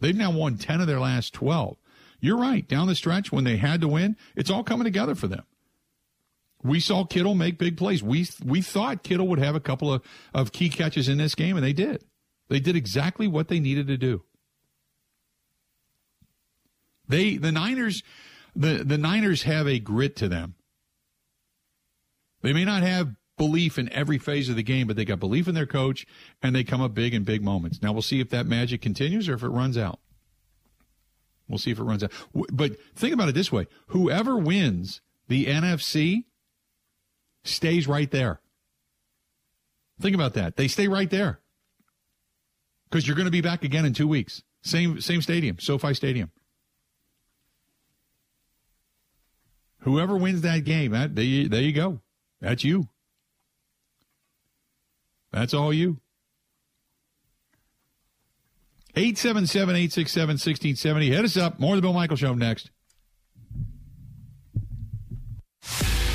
They've 0.00 0.16
now 0.16 0.30
won 0.30 0.58
ten 0.58 0.80
of 0.80 0.86
their 0.86 1.00
last 1.00 1.32
twelve. 1.32 1.76
You're 2.20 2.36
right. 2.38 2.66
Down 2.66 2.88
the 2.88 2.94
stretch, 2.94 3.32
when 3.32 3.44
they 3.44 3.56
had 3.56 3.80
to 3.80 3.88
win, 3.88 4.16
it's 4.36 4.50
all 4.50 4.64
coming 4.64 4.84
together 4.84 5.14
for 5.14 5.28
them. 5.28 5.44
We 6.62 6.80
saw 6.80 7.04
Kittle 7.04 7.34
make 7.34 7.58
big 7.58 7.76
plays. 7.76 8.02
We 8.02 8.26
we 8.44 8.60
thought 8.60 9.02
Kittle 9.02 9.28
would 9.28 9.38
have 9.38 9.54
a 9.54 9.60
couple 9.60 9.92
of, 9.92 10.02
of 10.34 10.52
key 10.52 10.68
catches 10.68 11.08
in 11.08 11.18
this 11.18 11.34
game, 11.34 11.56
and 11.56 11.64
they 11.64 11.72
did. 11.72 12.04
They 12.48 12.60
did 12.60 12.76
exactly 12.76 13.28
what 13.28 13.48
they 13.48 13.60
needed 13.60 13.86
to 13.86 13.96
do. 13.96 14.22
They 17.08 17.36
the 17.36 17.52
Niners 17.52 18.02
the, 18.58 18.82
the 18.84 18.98
Niners 18.98 19.44
have 19.44 19.68
a 19.68 19.78
grit 19.78 20.16
to 20.16 20.28
them. 20.28 20.56
They 22.42 22.52
may 22.52 22.64
not 22.64 22.82
have 22.82 23.14
belief 23.36 23.78
in 23.78 23.90
every 23.92 24.18
phase 24.18 24.48
of 24.48 24.56
the 24.56 24.64
game, 24.64 24.88
but 24.88 24.96
they 24.96 25.04
got 25.04 25.20
belief 25.20 25.46
in 25.46 25.54
their 25.54 25.66
coach 25.66 26.04
and 26.42 26.54
they 26.54 26.64
come 26.64 26.80
up 26.80 26.92
big 26.92 27.14
in 27.14 27.22
big 27.22 27.42
moments. 27.42 27.80
Now 27.80 27.92
we'll 27.92 28.02
see 28.02 28.20
if 28.20 28.30
that 28.30 28.46
magic 28.46 28.82
continues 28.82 29.28
or 29.28 29.34
if 29.34 29.44
it 29.44 29.48
runs 29.48 29.78
out. 29.78 30.00
We'll 31.48 31.58
see 31.58 31.70
if 31.70 31.78
it 31.78 31.84
runs 31.84 32.02
out. 32.02 32.10
But 32.52 32.72
think 32.96 33.14
about 33.14 33.28
it 33.28 33.34
this 33.34 33.52
way 33.52 33.68
whoever 33.86 34.36
wins 34.36 35.00
the 35.28 35.46
NFC 35.46 36.24
stays 37.44 37.86
right 37.86 38.10
there. 38.10 38.40
Think 40.00 40.16
about 40.16 40.34
that. 40.34 40.56
They 40.56 40.68
stay 40.68 40.88
right 40.88 41.08
there 41.08 41.40
because 42.90 43.06
you're 43.06 43.16
going 43.16 43.26
to 43.26 43.30
be 43.30 43.40
back 43.40 43.62
again 43.62 43.84
in 43.84 43.94
two 43.94 44.08
weeks. 44.08 44.42
Same 44.62 45.00
same 45.00 45.22
stadium, 45.22 45.60
SoFi 45.60 45.94
Stadium. 45.94 46.32
Whoever 49.88 50.16
wins 50.16 50.42
that 50.42 50.64
game, 50.64 50.92
that, 50.92 51.14
there, 51.14 51.24
you, 51.24 51.48
there 51.48 51.62
you 51.62 51.72
go. 51.72 52.00
That's 52.40 52.64
you. 52.64 52.88
That's 55.32 55.54
all 55.54 55.72
you. 55.72 56.00
877 58.96 59.76
867 59.76 60.28
1670. 60.34 61.10
Hit 61.10 61.24
us 61.24 61.36
up. 61.36 61.60
More 61.60 61.74
of 61.74 61.76
the 61.76 61.82
Bill 61.82 61.92
Michaels 61.92 62.20
Show 62.20 62.34
next. 62.34 62.70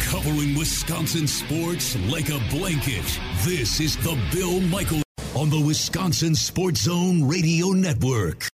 Covering 0.03 0.55
Wisconsin 0.57 1.27
sports 1.27 1.97
like 2.09 2.29
a 2.29 2.39
blanket. 2.49 3.19
This 3.43 3.79
is 3.79 3.97
the 3.97 4.19
Bill 4.31 4.59
Michael 4.61 5.01
on 5.35 5.49
the 5.49 5.59
Wisconsin 5.59 6.35
Sports 6.35 6.81
Zone 6.81 7.27
Radio 7.27 7.69
Network. 7.69 8.52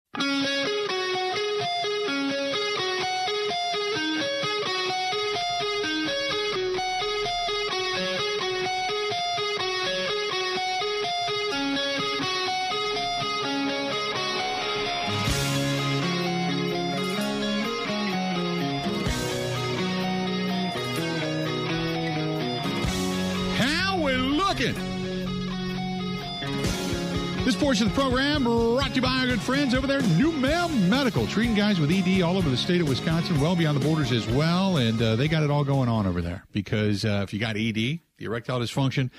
Program 27.94 28.44
brought 28.44 28.90
to 28.90 28.96
you 28.96 29.02
by 29.04 29.20
our 29.20 29.28
good 29.28 29.42
friends 29.42 29.76
over 29.76 29.86
there, 29.86 30.02
New 30.02 30.32
NuMale 30.32 30.90
Medical, 30.90 31.28
treating 31.28 31.54
guys 31.56 31.80
with 31.80 31.92
ED 31.92 32.22
all 32.24 32.38
over 32.38 32.50
the 32.50 32.58
state 32.58 32.82
of 32.82 32.90
Wisconsin, 32.90 33.40
well 33.40 33.56
beyond 33.56 33.80
the 33.80 33.86
borders 33.86 34.12
as 34.12 34.28
well. 34.28 34.78
And 34.78 35.00
uh, 35.02 35.16
they 35.16 35.28
got 35.28 35.44
it 35.44 35.52
all 35.52 35.64
going 35.64 35.88
on 35.88 36.08
over 36.08 36.20
there 36.22 36.44
because 36.52 37.06
uh, 37.06 37.22
if 37.24 37.34
you 37.34 37.40
got 37.40 37.56
ED, 37.56 37.74
the 37.76 38.00
erectile 38.20 38.60
dysfunction, 38.60 39.12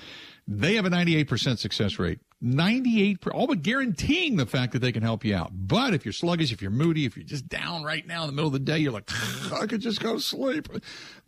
they 0.45 0.75
have 0.75 0.85
a 0.85 0.89
98% 0.89 1.57
success 1.57 1.97
rate. 1.99 2.19
ninety-eight 2.41 3.21
percent, 3.21 3.39
all 3.39 3.47
but 3.47 3.61
guaranteeing 3.61 4.35
the 4.35 4.45
fact 4.45 4.73
that 4.73 4.79
they 4.79 4.91
can 4.91 5.03
help 5.03 5.23
you 5.23 5.33
out. 5.35 5.51
But 5.53 5.93
if 5.93 6.05
you're 6.05 6.11
sluggish, 6.13 6.51
if 6.51 6.61
you're 6.61 6.69
moody, 6.69 7.05
if 7.05 7.15
you're 7.15 7.25
just 7.25 7.47
down 7.47 7.83
right 7.83 8.05
now 8.05 8.21
in 8.23 8.27
the 8.27 8.33
middle 8.33 8.47
of 8.47 8.53
the 8.53 8.59
day, 8.59 8.77
you're 8.79 8.91
like, 8.91 9.09
I 9.53 9.67
could 9.67 9.81
just 9.81 10.01
go 10.01 10.15
to 10.15 10.21
sleep. 10.21 10.67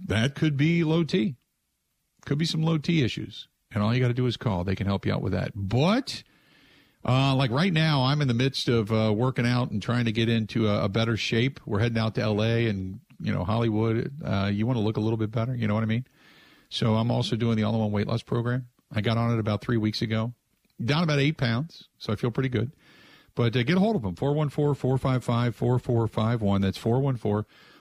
That 0.05 0.35
could 0.35 0.57
be 0.57 0.83
low 0.83 1.03
T. 1.05 1.35
Could 2.25 2.37
be 2.37 2.45
some 2.45 2.61
low 2.61 2.77
T 2.77 3.03
issues. 3.03 3.47
And 3.71 3.81
all 3.81 3.93
you 3.95 4.01
got 4.01 4.09
to 4.09 4.13
do 4.13 4.25
is 4.25 4.35
call. 4.37 4.63
They 4.65 4.75
can 4.75 4.85
help 4.87 5.05
you 5.05 5.13
out 5.13 5.21
with 5.21 5.31
that. 5.33 5.51
But 5.55 6.23
uh, 7.07 7.33
like 7.35 7.51
right 7.51 7.71
now, 7.71 8.03
I'm 8.03 8.21
in 8.21 8.27
the 8.27 8.33
midst 8.33 8.67
of 8.67 8.91
uh, 8.91 9.13
working 9.15 9.47
out 9.47 9.71
and 9.71 9.81
trying 9.81 10.03
to 10.05 10.11
get 10.11 10.27
into 10.27 10.67
a, 10.67 10.83
a, 10.83 10.89
better 10.89 11.15
shape. 11.15 11.61
We're 11.65 11.79
heading 11.79 11.97
out 11.97 12.15
to 12.15 12.21
L.A. 12.21 12.67
and 12.67 12.99
you 13.21 13.33
know 13.33 13.45
Hollywood. 13.45 14.11
Uh, 14.23 14.51
you 14.53 14.67
want 14.67 14.75
to 14.75 14.81
look 14.81 14.97
a 14.97 14.99
little 14.99 15.15
bit 15.15 15.31
better. 15.31 15.55
You 15.55 15.69
know 15.69 15.73
what 15.73 15.83
I 15.83 15.87
mean? 15.87 16.05
So 16.69 16.95
I'm 16.95 17.09
also 17.09 17.37
doing 17.37 17.55
the 17.55 17.63
all-in-one 17.63 17.93
weight 17.93 18.07
loss 18.07 18.23
program. 18.23 18.67
I 18.91 18.99
got 18.99 19.17
on 19.17 19.31
it 19.31 19.39
about 19.39 19.61
three 19.61 19.77
weeks 19.77 20.01
ago, 20.01 20.33
down 20.83 21.03
about 21.03 21.19
eight 21.19 21.37
pounds, 21.37 21.87
so 21.97 22.11
I 22.11 22.17
feel 22.17 22.29
pretty 22.29 22.49
good. 22.49 22.73
But 23.35 23.55
uh, 23.55 23.63
get 23.63 23.77
a 23.77 23.79
hold 23.79 23.95
of 23.95 24.01
them 24.01 24.15
414-455-4451. 24.15 26.61
That's 26.61 26.77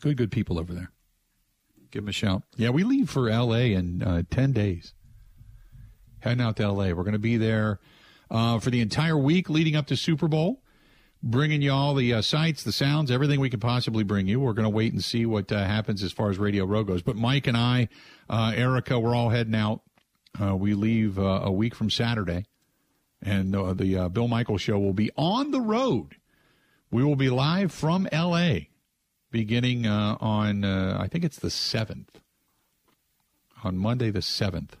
Good, 0.00 0.16
good 0.16 0.30
people 0.30 0.58
over 0.58 0.72
there. 0.72 0.90
Give 1.90 2.02
them 2.02 2.08
a 2.08 2.12
shout. 2.12 2.42
Yeah, 2.56 2.70
we 2.70 2.84
leave 2.84 3.08
for 3.08 3.28
L.A. 3.28 3.72
in 3.72 4.02
uh, 4.02 4.22
ten 4.30 4.52
days. 4.52 4.92
Heading 6.20 6.42
out 6.42 6.56
to 6.56 6.64
L.A. 6.64 6.92
We're 6.92 7.04
going 7.04 7.12
to 7.12 7.18
be 7.18 7.36
there 7.36 7.78
uh, 8.30 8.58
for 8.58 8.70
the 8.70 8.80
entire 8.80 9.16
week 9.16 9.48
leading 9.48 9.76
up 9.76 9.86
to 9.86 9.96
Super 9.96 10.28
Bowl, 10.28 10.62
bringing 11.22 11.62
you 11.62 11.72
all 11.72 11.94
the 11.94 12.12
uh, 12.14 12.22
sights, 12.22 12.62
the 12.62 12.72
sounds, 12.72 13.10
everything 13.10 13.40
we 13.40 13.50
can 13.50 13.60
possibly 13.60 14.04
bring 14.04 14.26
you. 14.26 14.40
We're 14.40 14.52
going 14.52 14.64
to 14.64 14.70
wait 14.70 14.92
and 14.92 15.02
see 15.02 15.26
what 15.26 15.50
uh, 15.52 15.64
happens 15.64 16.02
as 16.02 16.12
far 16.12 16.30
as 16.30 16.38
Radio 16.38 16.64
Row 16.64 16.84
goes. 16.84 17.02
But 17.02 17.16
Mike 17.16 17.46
and 17.46 17.56
I, 17.56 17.88
uh, 18.28 18.52
Erica, 18.54 18.98
we're 18.98 19.14
all 19.14 19.30
heading 19.30 19.54
out. 19.54 19.82
Uh, 20.40 20.54
we 20.54 20.74
leave 20.74 21.18
a 21.18 21.50
week 21.50 21.74
from 21.74 21.90
Saturday, 21.90 22.44
and 23.22 23.54
the 23.54 24.10
Bill 24.12 24.28
Michaels 24.28 24.60
show 24.60 24.78
will 24.78 24.92
be 24.92 25.10
on 25.16 25.50
the 25.50 25.60
road 25.60 26.16
we 26.90 27.04
will 27.04 27.16
be 27.16 27.30
live 27.30 27.72
from 27.72 28.08
L.A. 28.12 28.70
beginning 29.30 29.86
uh, 29.86 30.16
on, 30.20 30.64
uh, 30.64 30.96
I 31.00 31.06
think 31.08 31.24
it's 31.24 31.38
the 31.38 31.48
7th. 31.48 32.08
On 33.64 33.76
Monday, 33.76 34.10
the 34.10 34.20
7th 34.20 34.72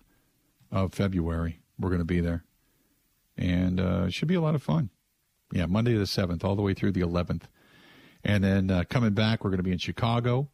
of 0.70 0.94
February, 0.94 1.60
we're 1.78 1.88
going 1.90 2.00
to 2.00 2.04
be 2.04 2.20
there. 2.20 2.44
and 3.36 3.80
uh, 3.80 4.04
it 4.06 4.12
should 4.12 4.28
be 4.28 4.34
a 4.34 4.40
lot 4.40 4.54
of 4.54 4.62
fun. 4.62 4.90
Yeah, 5.52 5.66
Monday 5.66 5.94
the 5.94 6.06
seventh, 6.06 6.44
all 6.44 6.56
the 6.56 6.62
way 6.62 6.74
through 6.74 6.92
the 6.92 7.00
eleventh, 7.00 7.48
and 8.22 8.44
then 8.44 8.70
uh, 8.70 8.84
coming 8.90 9.14
back, 9.14 9.42
we're 9.42 9.50
going 9.50 9.58
to 9.58 9.62
be 9.62 9.72
in 9.72 9.78
Chicago. 9.78 10.50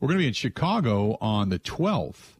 We're 0.00 0.08
going 0.08 0.18
to 0.18 0.22
be 0.22 0.28
in 0.28 0.34
Chicago 0.34 1.16
on 1.20 1.48
the 1.50 1.60
twelfth, 1.60 2.35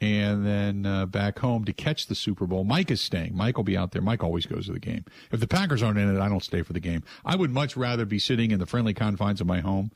and 0.00 0.46
then 0.46 0.86
uh, 0.86 1.04
back 1.06 1.38
home 1.40 1.64
to 1.66 1.72
catch 1.72 2.06
the 2.06 2.14
Super 2.14 2.46
Bowl. 2.46 2.64
Mike 2.64 2.90
is 2.90 3.00
staying. 3.00 3.36
Mike 3.36 3.56
will 3.56 3.64
be 3.64 3.76
out 3.76 3.92
there. 3.92 4.00
Mike 4.00 4.24
always 4.24 4.46
goes 4.46 4.66
to 4.66 4.72
the 4.72 4.80
game. 4.80 5.04
If 5.30 5.40
the 5.40 5.46
Packers 5.46 5.82
aren't 5.82 5.98
in 5.98 6.14
it, 6.14 6.20
I 6.20 6.28
don't 6.28 6.42
stay 6.42 6.62
for 6.62 6.72
the 6.72 6.80
game. 6.80 7.02
I 7.24 7.36
would 7.36 7.50
much 7.50 7.76
rather 7.76 8.06
be 8.06 8.18
sitting 8.18 8.50
in 8.50 8.58
the 8.58 8.66
friendly 8.66 8.94
confines 8.94 9.40
of 9.40 9.46
my 9.46 9.60
home 9.60 9.90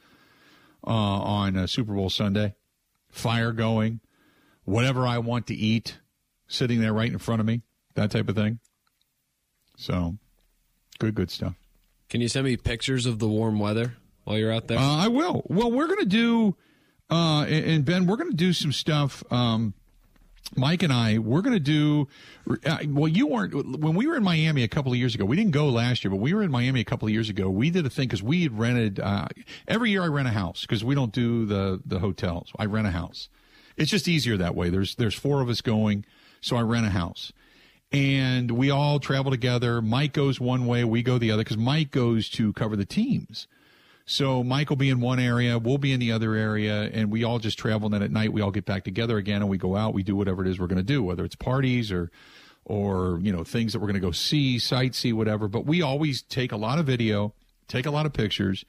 uh, 0.86 0.90
on 0.90 1.56
uh, 1.56 1.66
Super 1.66 1.94
Bowl 1.94 2.10
Sunday, 2.10 2.54
fire 3.10 3.52
going, 3.52 4.00
whatever 4.64 5.06
I 5.06 5.18
want 5.18 5.46
to 5.46 5.54
eat, 5.54 5.98
sitting 6.48 6.80
there 6.80 6.92
right 6.92 7.10
in 7.10 7.18
front 7.18 7.40
of 7.40 7.46
me, 7.46 7.62
that 7.94 8.10
type 8.10 8.28
of 8.28 8.36
thing. 8.36 8.58
So, 9.76 10.16
good, 10.98 11.14
good 11.14 11.30
stuff. 11.30 11.54
Can 12.10 12.20
you 12.20 12.28
send 12.28 12.44
me 12.44 12.58
pictures 12.58 13.06
of 13.06 13.18
the 13.18 13.26
warm 13.26 13.58
weather 13.58 13.94
while 14.24 14.36
you're 14.36 14.52
out 14.52 14.68
there? 14.68 14.78
Uh, 14.78 14.96
I 14.96 15.08
will. 15.08 15.44
Well, 15.46 15.72
we're 15.72 15.86
going 15.86 16.00
to 16.00 16.04
do, 16.04 16.56
uh, 17.10 17.44
and 17.44 17.86
Ben, 17.86 18.06
we're 18.06 18.16
going 18.16 18.30
to 18.30 18.36
do 18.36 18.52
some 18.52 18.70
stuff. 18.70 19.24
Um, 19.32 19.72
Mike 20.56 20.82
and 20.82 20.92
I, 20.92 21.18
we're 21.18 21.42
going 21.42 21.54
to 21.54 21.60
do. 21.60 22.08
Uh, 22.64 22.78
well, 22.88 23.08
you 23.08 23.26
weren't 23.26 23.78
when 23.78 23.94
we 23.94 24.06
were 24.06 24.16
in 24.16 24.22
Miami 24.22 24.62
a 24.62 24.68
couple 24.68 24.92
of 24.92 24.98
years 24.98 25.14
ago. 25.14 25.24
We 25.24 25.36
didn't 25.36 25.52
go 25.52 25.68
last 25.68 26.04
year, 26.04 26.10
but 26.10 26.20
we 26.20 26.34
were 26.34 26.42
in 26.42 26.50
Miami 26.50 26.80
a 26.80 26.84
couple 26.84 27.08
of 27.08 27.14
years 27.14 27.28
ago. 27.28 27.48
We 27.48 27.70
did 27.70 27.86
a 27.86 27.90
thing 27.90 28.08
because 28.08 28.22
we 28.22 28.42
had 28.42 28.58
rented. 28.58 29.00
Uh, 29.00 29.26
every 29.66 29.90
year, 29.90 30.02
I 30.02 30.06
rent 30.06 30.28
a 30.28 30.32
house 30.32 30.62
because 30.62 30.84
we 30.84 30.94
don't 30.94 31.12
do 31.12 31.44
the 31.46 31.80
the 31.84 31.98
hotels. 31.98 32.52
I 32.58 32.66
rent 32.66 32.86
a 32.86 32.90
house. 32.90 33.28
It's 33.76 33.90
just 33.90 34.06
easier 34.06 34.36
that 34.36 34.54
way. 34.54 34.70
There's 34.70 34.94
there's 34.94 35.14
four 35.14 35.40
of 35.40 35.48
us 35.48 35.60
going, 35.60 36.04
so 36.40 36.56
I 36.56 36.60
rent 36.60 36.86
a 36.86 36.90
house, 36.90 37.32
and 37.90 38.50
we 38.52 38.70
all 38.70 39.00
travel 39.00 39.30
together. 39.30 39.80
Mike 39.82 40.12
goes 40.12 40.40
one 40.40 40.66
way, 40.66 40.84
we 40.84 41.02
go 41.02 41.18
the 41.18 41.30
other 41.30 41.42
because 41.42 41.56
Mike 41.56 41.90
goes 41.90 42.28
to 42.30 42.52
cover 42.52 42.76
the 42.76 42.84
teams. 42.84 43.48
So 44.06 44.44
Mike 44.44 44.68
will 44.68 44.76
be 44.76 44.90
in 44.90 45.00
one 45.00 45.18
area, 45.18 45.58
we'll 45.58 45.78
be 45.78 45.92
in 45.92 46.00
the 46.00 46.12
other 46.12 46.34
area, 46.34 46.90
and 46.92 47.10
we 47.10 47.24
all 47.24 47.38
just 47.38 47.58
travel. 47.58 47.86
And 47.86 47.94
then 47.94 48.02
at 48.02 48.10
night 48.10 48.32
we 48.32 48.42
all 48.42 48.50
get 48.50 48.66
back 48.66 48.84
together 48.84 49.16
again, 49.16 49.40
and 49.40 49.48
we 49.48 49.56
go 49.56 49.76
out. 49.76 49.94
We 49.94 50.02
do 50.02 50.14
whatever 50.14 50.44
it 50.44 50.48
is 50.48 50.60
we're 50.60 50.66
going 50.66 50.76
to 50.76 50.82
do, 50.82 51.02
whether 51.02 51.24
it's 51.24 51.36
parties 51.36 51.90
or, 51.90 52.10
or 52.64 53.18
you 53.22 53.32
know 53.32 53.44
things 53.44 53.72
that 53.72 53.78
we're 53.78 53.86
going 53.86 53.94
to 53.94 54.00
go 54.00 54.12
see, 54.12 54.58
sightsee, 54.58 55.14
whatever. 55.14 55.48
But 55.48 55.64
we 55.64 55.80
always 55.80 56.20
take 56.22 56.52
a 56.52 56.56
lot 56.56 56.78
of 56.78 56.86
video, 56.86 57.32
take 57.66 57.86
a 57.86 57.90
lot 57.90 58.04
of 58.04 58.12
pictures, 58.12 58.64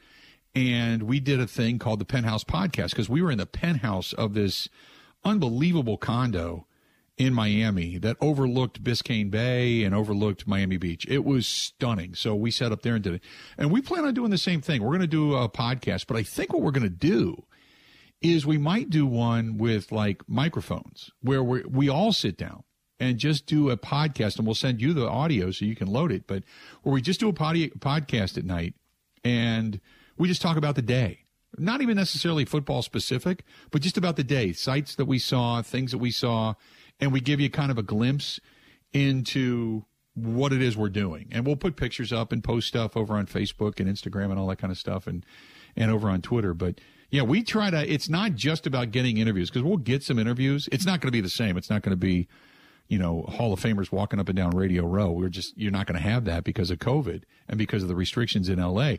and 0.54 1.04
we 1.04 1.20
did 1.20 1.42
a 1.42 1.48
thing 1.48 1.80
called 1.80 2.00
the 2.00 2.06
Penthouse 2.06 2.46
Podcast 2.46 2.92
because 2.92 3.10
we 3.10 3.22
were 3.22 3.32
in 3.32 3.38
the 3.38 3.46
penthouse 3.46 4.14
of 4.14 4.36
this 4.36 4.70
unbelievable 5.26 5.98
condo 5.98 6.66
in 7.18 7.34
Miami 7.34 7.98
that 7.98 8.18
overlooked 8.20 8.84
Biscayne 8.84 9.32
Bay 9.32 9.84
and 9.84 9.96
overlooked 9.96 10.48
Miami 10.48 10.78
Beach. 10.78 11.06
It 11.08 11.24
was 11.24 11.48
stunning. 11.48 12.14
So 12.14 12.36
we 12.36 12.52
sat 12.52 12.72
up 12.72 12.82
there 12.82 12.96
and 12.96 13.04
did 13.04 13.16
it. 13.16 13.24
And 13.58 13.72
we 13.72 13.82
plan 13.82 14.06
on 14.06 14.14
doing 14.14 14.32
the 14.32 14.38
same 14.38 14.62
thing. 14.62 14.84
We're 14.84 14.90
going 14.90 15.02
to 15.02 15.08
do 15.08 15.36
a 15.36 15.48
podcast, 15.48 16.08
but 16.08 16.18
I 16.18 16.24
think 16.24 16.52
what 16.52 16.62
we're 16.62 16.72
going 16.72 16.84
to 16.84 16.90
do 16.90 17.46
is 18.22 18.46
we 18.46 18.58
might 18.58 18.90
do 18.90 19.06
one 19.06 19.58
with 19.58 19.92
like 19.92 20.28
microphones 20.28 21.12
where 21.22 21.44
we 21.44 21.64
we 21.64 21.90
all 21.90 22.12
sit 22.12 22.38
down 22.38 22.64
and 23.00 23.18
just 23.18 23.46
do 23.46 23.70
a 23.70 23.78
podcast 23.78 24.38
and 24.38 24.46
we'll 24.46 24.56
send 24.56 24.82
you 24.82 24.94
the 24.94 25.08
audio 25.08 25.52
so 25.52 25.66
you 25.66 25.76
can 25.76 25.88
load 25.88 26.12
it. 26.12 26.28
But 26.28 26.44
where 26.84 26.94
we 26.94 27.02
just 27.02 27.20
do 27.20 27.30
a 27.30 27.34
pod- 27.34 27.56
podcast 27.80 28.38
at 28.38 28.46
night 28.46 28.74
and 29.24 29.80
we 30.18 30.28
just 30.28 30.42
talk 30.42 30.58
about 30.58 30.76
the 30.76 30.82
day. 30.82 31.20
Not 31.58 31.82
even 31.82 31.96
necessarily 31.96 32.44
football 32.44 32.82
specific, 32.82 33.44
but 33.72 33.82
just 33.82 33.98
about 33.98 34.18
the 34.18 34.24
day, 34.24 34.52
sites 34.52 34.96
that 34.96 35.06
we 35.06 35.20
saw, 35.20 35.62
things 35.62 35.92
that 35.92 36.00
we 36.00 36.12
saw, 36.12 36.56
and 37.00 37.12
we 37.12 37.20
give 37.20 37.40
you 37.40 37.50
kind 37.50 37.72
of 37.72 37.78
a 37.78 37.84
glimpse 37.84 38.40
into 38.94 39.86
what 40.16 40.54
it 40.54 40.62
is 40.62 40.78
we're 40.78 40.90
doing. 40.90 41.28
And 41.32 41.46
we'll 41.46 41.58
put 41.58 41.76
pictures 41.76 42.14
up 42.14 42.32
and 42.32 42.44
post 42.44 42.68
stuff 42.68 42.96
over 42.96 43.16
on 43.16 43.28
Facebook 43.28 43.80
and 43.80 43.90
Instagram 43.90 44.32
and 44.32 44.40
all 44.40 44.48
that 44.48 44.58
kind 44.58 44.72
of 44.72 44.78
stuff 44.78 45.08
and 45.08 45.26
and 45.76 45.92
over 45.92 46.10
on 46.10 46.22
Twitter. 46.22 46.54
But 46.54 46.80
yeah, 47.12 47.24
we 47.24 47.44
try 47.44 47.70
to 47.70 47.92
it's 47.92 48.10
not 48.10 48.36
just 48.36 48.66
about 48.66 48.92
getting 48.92 49.18
interviews 49.18 49.50
because 49.50 49.64
we'll 49.64 49.78
get 49.78 50.04
some 50.04 50.18
interviews. 50.18 50.70
It's 50.72 50.86
not 50.86 51.02
going 51.02 51.10
to 51.10 51.16
be 51.16 51.22
the 51.22 51.30
same. 51.30 51.58
It's 51.58 51.70
not 51.70 51.82
going 51.82 51.92
to 51.92 51.98
be, 51.98 52.28
you 52.88 52.98
know, 52.98 53.24
Hall 53.24 53.52
of 53.54 53.60
Famers 53.60 53.92
walking 53.92 54.20
up 54.20 54.30
and 54.30 54.38
down 54.38 54.52
Radio 54.52 54.86
Row. 54.86 55.12
We're 55.12 55.30
just 55.30 55.58
you're 55.58 55.72
not 55.72 55.86
going 55.86 56.02
to 56.02 56.08
have 56.08 56.26
that 56.26 56.44
because 56.46 56.72
of 56.72 56.80
COVID 56.80 57.24
and 57.50 57.58
because 57.58 57.84
of 57.84 57.90
the 57.90 57.96
restrictions 57.96 58.48
in 58.48 58.60
LA. 58.60 58.96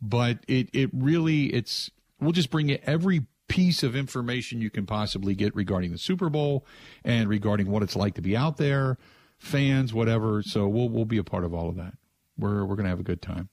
But 0.00 0.38
it 0.48 0.70
it 0.72 0.90
really 0.94 1.46
it's 1.46 1.90
we'll 2.20 2.32
just 2.32 2.50
bring 2.50 2.70
you 2.70 2.78
every 2.84 3.26
piece 3.54 3.84
of 3.84 3.94
information 3.94 4.60
you 4.60 4.68
can 4.68 4.84
possibly 4.84 5.32
get 5.32 5.54
regarding 5.54 5.92
the 5.92 5.98
Super 5.98 6.28
Bowl 6.28 6.66
and 7.04 7.28
regarding 7.28 7.70
what 7.70 7.84
it's 7.84 7.94
like 7.94 8.14
to 8.14 8.20
be 8.20 8.36
out 8.36 8.56
there, 8.56 8.98
fans, 9.38 9.94
whatever. 9.94 10.42
So 10.42 10.66
we'll 10.66 10.88
we'll 10.88 11.04
be 11.04 11.18
a 11.18 11.24
part 11.24 11.44
of 11.44 11.54
all 11.54 11.68
of 11.68 11.76
that. 11.76 11.94
We're 12.36 12.64
we're 12.64 12.74
going 12.74 12.86
to 12.86 12.90
have 12.90 12.98
a 12.98 13.04
good 13.04 13.22
time. 13.22 13.50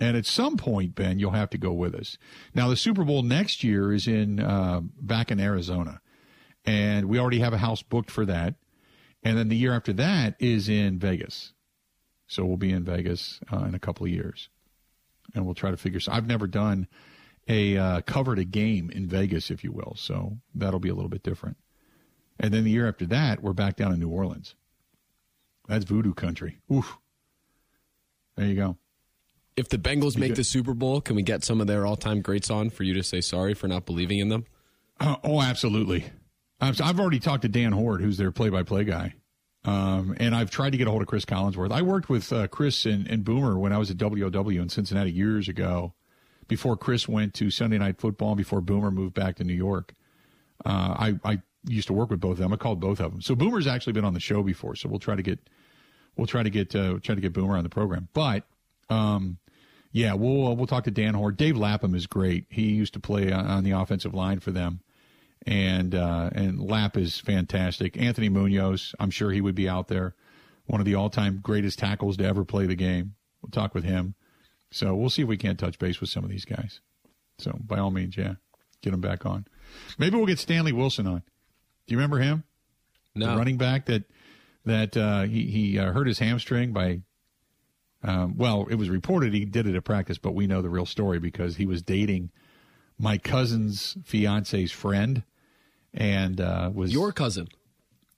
And 0.00 0.16
at 0.16 0.26
some 0.26 0.56
point, 0.56 0.96
Ben, 0.96 1.20
you'll 1.20 1.30
have 1.30 1.50
to 1.50 1.58
go 1.58 1.72
with 1.72 1.94
us. 1.94 2.18
Now, 2.52 2.68
the 2.68 2.76
Super 2.76 3.04
Bowl 3.04 3.22
next 3.22 3.62
year 3.62 3.92
is 3.92 4.08
in 4.08 4.40
uh, 4.40 4.80
back 4.82 5.30
in 5.30 5.38
Arizona, 5.38 6.00
and 6.64 7.08
we 7.08 7.20
already 7.20 7.38
have 7.38 7.52
a 7.52 7.58
house 7.58 7.80
booked 7.80 8.10
for 8.10 8.26
that. 8.26 8.56
And 9.22 9.38
then 9.38 9.50
the 9.50 9.56
year 9.56 9.72
after 9.72 9.92
that 9.92 10.34
is 10.40 10.68
in 10.68 10.98
Vegas. 10.98 11.52
So 12.26 12.44
we'll 12.44 12.56
be 12.56 12.72
in 12.72 12.82
Vegas 12.82 13.38
uh, 13.52 13.66
in 13.66 13.76
a 13.76 13.78
couple 13.78 14.04
of 14.04 14.10
years, 14.10 14.48
and 15.32 15.44
we'll 15.44 15.54
try 15.54 15.70
to 15.70 15.76
figure. 15.76 16.00
So 16.00 16.10
I've 16.10 16.26
never 16.26 16.48
done 16.48 16.88
a 17.48 17.76
uh, 17.76 18.00
covered 18.02 18.38
a 18.38 18.44
game 18.44 18.90
in 18.90 19.06
Vegas, 19.06 19.50
if 19.50 19.64
you 19.64 19.72
will. 19.72 19.94
So 19.96 20.38
that'll 20.54 20.80
be 20.80 20.88
a 20.88 20.94
little 20.94 21.10
bit 21.10 21.22
different. 21.22 21.56
And 22.38 22.52
then 22.52 22.64
the 22.64 22.70
year 22.70 22.88
after 22.88 23.06
that, 23.06 23.42
we're 23.42 23.52
back 23.52 23.76
down 23.76 23.92
in 23.92 24.00
New 24.00 24.08
Orleans. 24.08 24.54
That's 25.68 25.84
voodoo 25.84 26.14
country. 26.14 26.58
Oof. 26.72 26.98
There 28.36 28.46
you 28.46 28.54
go. 28.54 28.76
If 29.56 29.68
the 29.68 29.78
Bengals 29.78 30.18
make 30.18 30.34
the 30.34 30.42
Super 30.42 30.74
Bowl, 30.74 31.00
can 31.00 31.14
we 31.14 31.22
get 31.22 31.44
some 31.44 31.60
of 31.60 31.68
their 31.68 31.86
all-time 31.86 32.22
greats 32.22 32.50
on 32.50 32.70
for 32.70 32.82
you 32.82 32.92
to 32.94 33.04
say 33.04 33.20
sorry 33.20 33.54
for 33.54 33.68
not 33.68 33.86
believing 33.86 34.18
in 34.18 34.28
them? 34.28 34.46
Uh, 34.98 35.16
oh, 35.22 35.40
absolutely. 35.40 36.06
I've, 36.60 36.80
I've, 36.80 36.98
already 36.98 37.20
talked 37.20 37.42
to 37.42 37.48
Dan 37.48 37.70
Hoard, 37.70 38.00
who's 38.00 38.16
their 38.16 38.32
play-by-play 38.32 38.84
guy, 38.84 39.14
um, 39.64 40.16
and 40.18 40.34
I've 40.34 40.50
tried 40.50 40.70
to 40.70 40.78
get 40.78 40.88
a 40.88 40.90
hold 40.90 41.02
of 41.02 41.08
Chris 41.08 41.24
Collinsworth. 41.24 41.72
I 41.72 41.82
worked 41.82 42.08
with 42.08 42.32
uh, 42.32 42.48
Chris 42.48 42.84
and, 42.84 43.06
and 43.06 43.24
Boomer 43.24 43.58
when 43.58 43.72
I 43.72 43.78
was 43.78 43.90
at 43.90 43.96
WOW 43.96 44.48
in 44.48 44.68
Cincinnati 44.68 45.12
years 45.12 45.48
ago, 45.48 45.94
before 46.48 46.76
Chris 46.76 47.08
went 47.08 47.34
to 47.34 47.50
Sunday 47.50 47.78
Night 47.78 47.98
Football, 47.98 48.34
before 48.34 48.60
Boomer 48.60 48.90
moved 48.90 49.14
back 49.14 49.36
to 49.36 49.44
New 49.44 49.54
York. 49.54 49.94
Uh, 50.64 50.94
I, 50.98 51.14
I 51.24 51.42
used 51.66 51.88
to 51.88 51.92
work 51.92 52.10
with 52.10 52.20
both 52.20 52.32
of 52.32 52.38
them. 52.38 52.52
I 52.52 52.56
called 52.56 52.80
both 52.80 53.00
of 53.00 53.12
them. 53.12 53.22
So 53.22 53.34
Boomer's 53.34 53.66
actually 53.66 53.94
been 53.94 54.04
on 54.04 54.14
the 54.14 54.20
show 54.20 54.42
before. 54.42 54.76
So 54.76 54.88
we'll 54.88 55.00
try 55.00 55.16
to 55.16 55.22
get 55.22 55.38
we'll 56.16 56.26
try 56.26 56.42
to 56.42 56.50
get 56.50 56.74
uh, 56.74 56.98
try 57.02 57.14
to 57.14 57.20
get 57.20 57.32
Boomer 57.32 57.56
on 57.56 57.64
the 57.64 57.70
program. 57.70 58.08
But 58.12 58.44
um, 58.88 59.38
yeah, 59.92 60.14
we'll 60.14 60.48
uh, 60.48 60.54
we'll 60.54 60.66
talk 60.66 60.84
to 60.84 60.90
Dan 60.90 61.14
Hoard. 61.14 61.36
Dave 61.36 61.56
Lapham 61.56 61.94
is 61.94 62.06
great. 62.06 62.46
He 62.50 62.72
used 62.72 62.94
to 62.94 63.00
play 63.00 63.32
on 63.32 63.64
the 63.64 63.72
offensive 63.72 64.14
line 64.14 64.40
for 64.40 64.50
them, 64.50 64.80
and 65.46 65.94
uh, 65.94 66.30
and 66.34 66.60
Lap 66.60 66.96
is 66.96 67.18
fantastic. 67.18 67.96
Anthony 67.96 68.28
Munoz, 68.28 68.94
I'm 68.98 69.10
sure 69.10 69.30
he 69.30 69.40
would 69.40 69.54
be 69.54 69.68
out 69.68 69.88
there, 69.88 70.14
one 70.66 70.80
of 70.80 70.84
the 70.84 70.94
all 70.94 71.10
time 71.10 71.40
greatest 71.42 71.78
tackles 71.78 72.16
to 72.18 72.24
ever 72.24 72.44
play 72.44 72.66
the 72.66 72.74
game. 72.74 73.14
We'll 73.42 73.50
talk 73.50 73.74
with 73.74 73.84
him. 73.84 74.14
So 74.74 74.92
we'll 74.96 75.08
see 75.08 75.22
if 75.22 75.28
we 75.28 75.36
can't 75.36 75.56
touch 75.58 75.78
base 75.78 76.00
with 76.00 76.10
some 76.10 76.24
of 76.24 76.30
these 76.30 76.44
guys. 76.44 76.80
So 77.38 77.56
by 77.64 77.78
all 77.78 77.92
means, 77.92 78.16
yeah, 78.16 78.34
get 78.82 78.90
them 78.90 79.00
back 79.00 79.24
on. 79.24 79.46
Maybe 79.98 80.16
we'll 80.16 80.26
get 80.26 80.40
Stanley 80.40 80.72
Wilson 80.72 81.06
on. 81.06 81.22
Do 81.86 81.94
you 81.94 81.96
remember 81.96 82.18
him? 82.18 82.42
No. 83.14 83.30
The 83.30 83.36
running 83.36 83.56
back 83.56 83.86
that 83.86 84.02
that 84.64 84.96
uh, 84.96 85.22
he 85.22 85.46
he 85.46 85.78
uh, 85.78 85.92
hurt 85.92 86.08
his 86.08 86.18
hamstring 86.18 86.72
by. 86.72 87.02
Um, 88.02 88.36
well, 88.36 88.66
it 88.68 88.74
was 88.74 88.90
reported 88.90 89.32
he 89.32 89.44
did 89.44 89.66
it 89.66 89.76
at 89.76 89.84
practice, 89.84 90.18
but 90.18 90.34
we 90.34 90.46
know 90.46 90.60
the 90.60 90.68
real 90.68 90.84
story 90.86 91.18
because 91.20 91.56
he 91.56 91.64
was 91.64 91.80
dating 91.80 92.30
my 92.98 93.16
cousin's 93.16 93.96
fiance's 94.04 94.72
friend, 94.72 95.22
and 95.94 96.40
uh, 96.40 96.70
was 96.74 96.92
your 96.92 97.12
cousin. 97.12 97.46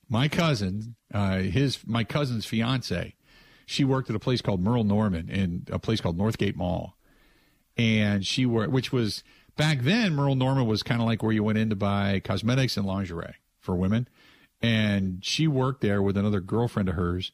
My 0.08 0.28
cousin, 0.28 0.96
uh, 1.12 1.38
his 1.38 1.86
my 1.86 2.02
cousin's 2.02 2.46
fiance 2.46 3.14
she 3.66 3.84
worked 3.84 4.08
at 4.08 4.16
a 4.16 4.20
place 4.20 4.40
called 4.40 4.62
Merle 4.62 4.84
Norman 4.84 5.28
in 5.28 5.66
a 5.70 5.78
place 5.78 6.00
called 6.00 6.16
Northgate 6.16 6.56
Mall, 6.56 6.96
and 7.76 8.24
she 8.24 8.46
worked, 8.46 8.72
which 8.72 8.92
was 8.92 9.22
back 9.56 9.80
then. 9.82 10.14
Merle 10.14 10.36
Norman 10.36 10.66
was 10.66 10.82
kind 10.82 11.00
of 11.00 11.06
like 11.06 11.22
where 11.22 11.32
you 11.32 11.42
went 11.42 11.58
in 11.58 11.68
to 11.70 11.76
buy 11.76 12.20
cosmetics 12.20 12.76
and 12.76 12.86
lingerie 12.86 13.34
for 13.60 13.74
women, 13.74 14.08
and 14.62 15.24
she 15.24 15.48
worked 15.48 15.80
there 15.80 16.00
with 16.00 16.16
another 16.16 16.40
girlfriend 16.40 16.88
of 16.88 16.94
hers, 16.94 17.32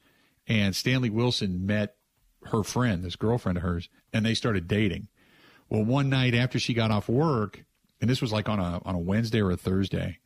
and 0.49 0.75
Stanley 0.75 1.11
Wilson 1.11 1.67
met 1.67 1.97
her 2.47 2.65
friend, 2.65 3.05
this 3.05 3.15
girlfriend 3.15 3.59
of 3.59 3.63
hers, 3.63 3.89
and 4.13 4.25
they 4.25 4.35
started 4.35 4.67
dating. 4.67 5.09
Well, 5.69 5.85
one 5.85 6.09
night 6.09 6.35
after 6.35 6.59
she 6.59 6.75
got 6.75 6.91
off 6.91 7.09
work, 7.09 7.65
and 8.01 8.09
this 8.11 8.21
was 8.21 8.33
like 8.33 8.49
on 8.49 8.59
a 8.59 8.81
on 8.85 8.95
a 8.95 8.99
Wednesday 8.99 9.41
or 9.43 9.51
a 9.51 9.57
Thursday, 9.57 10.19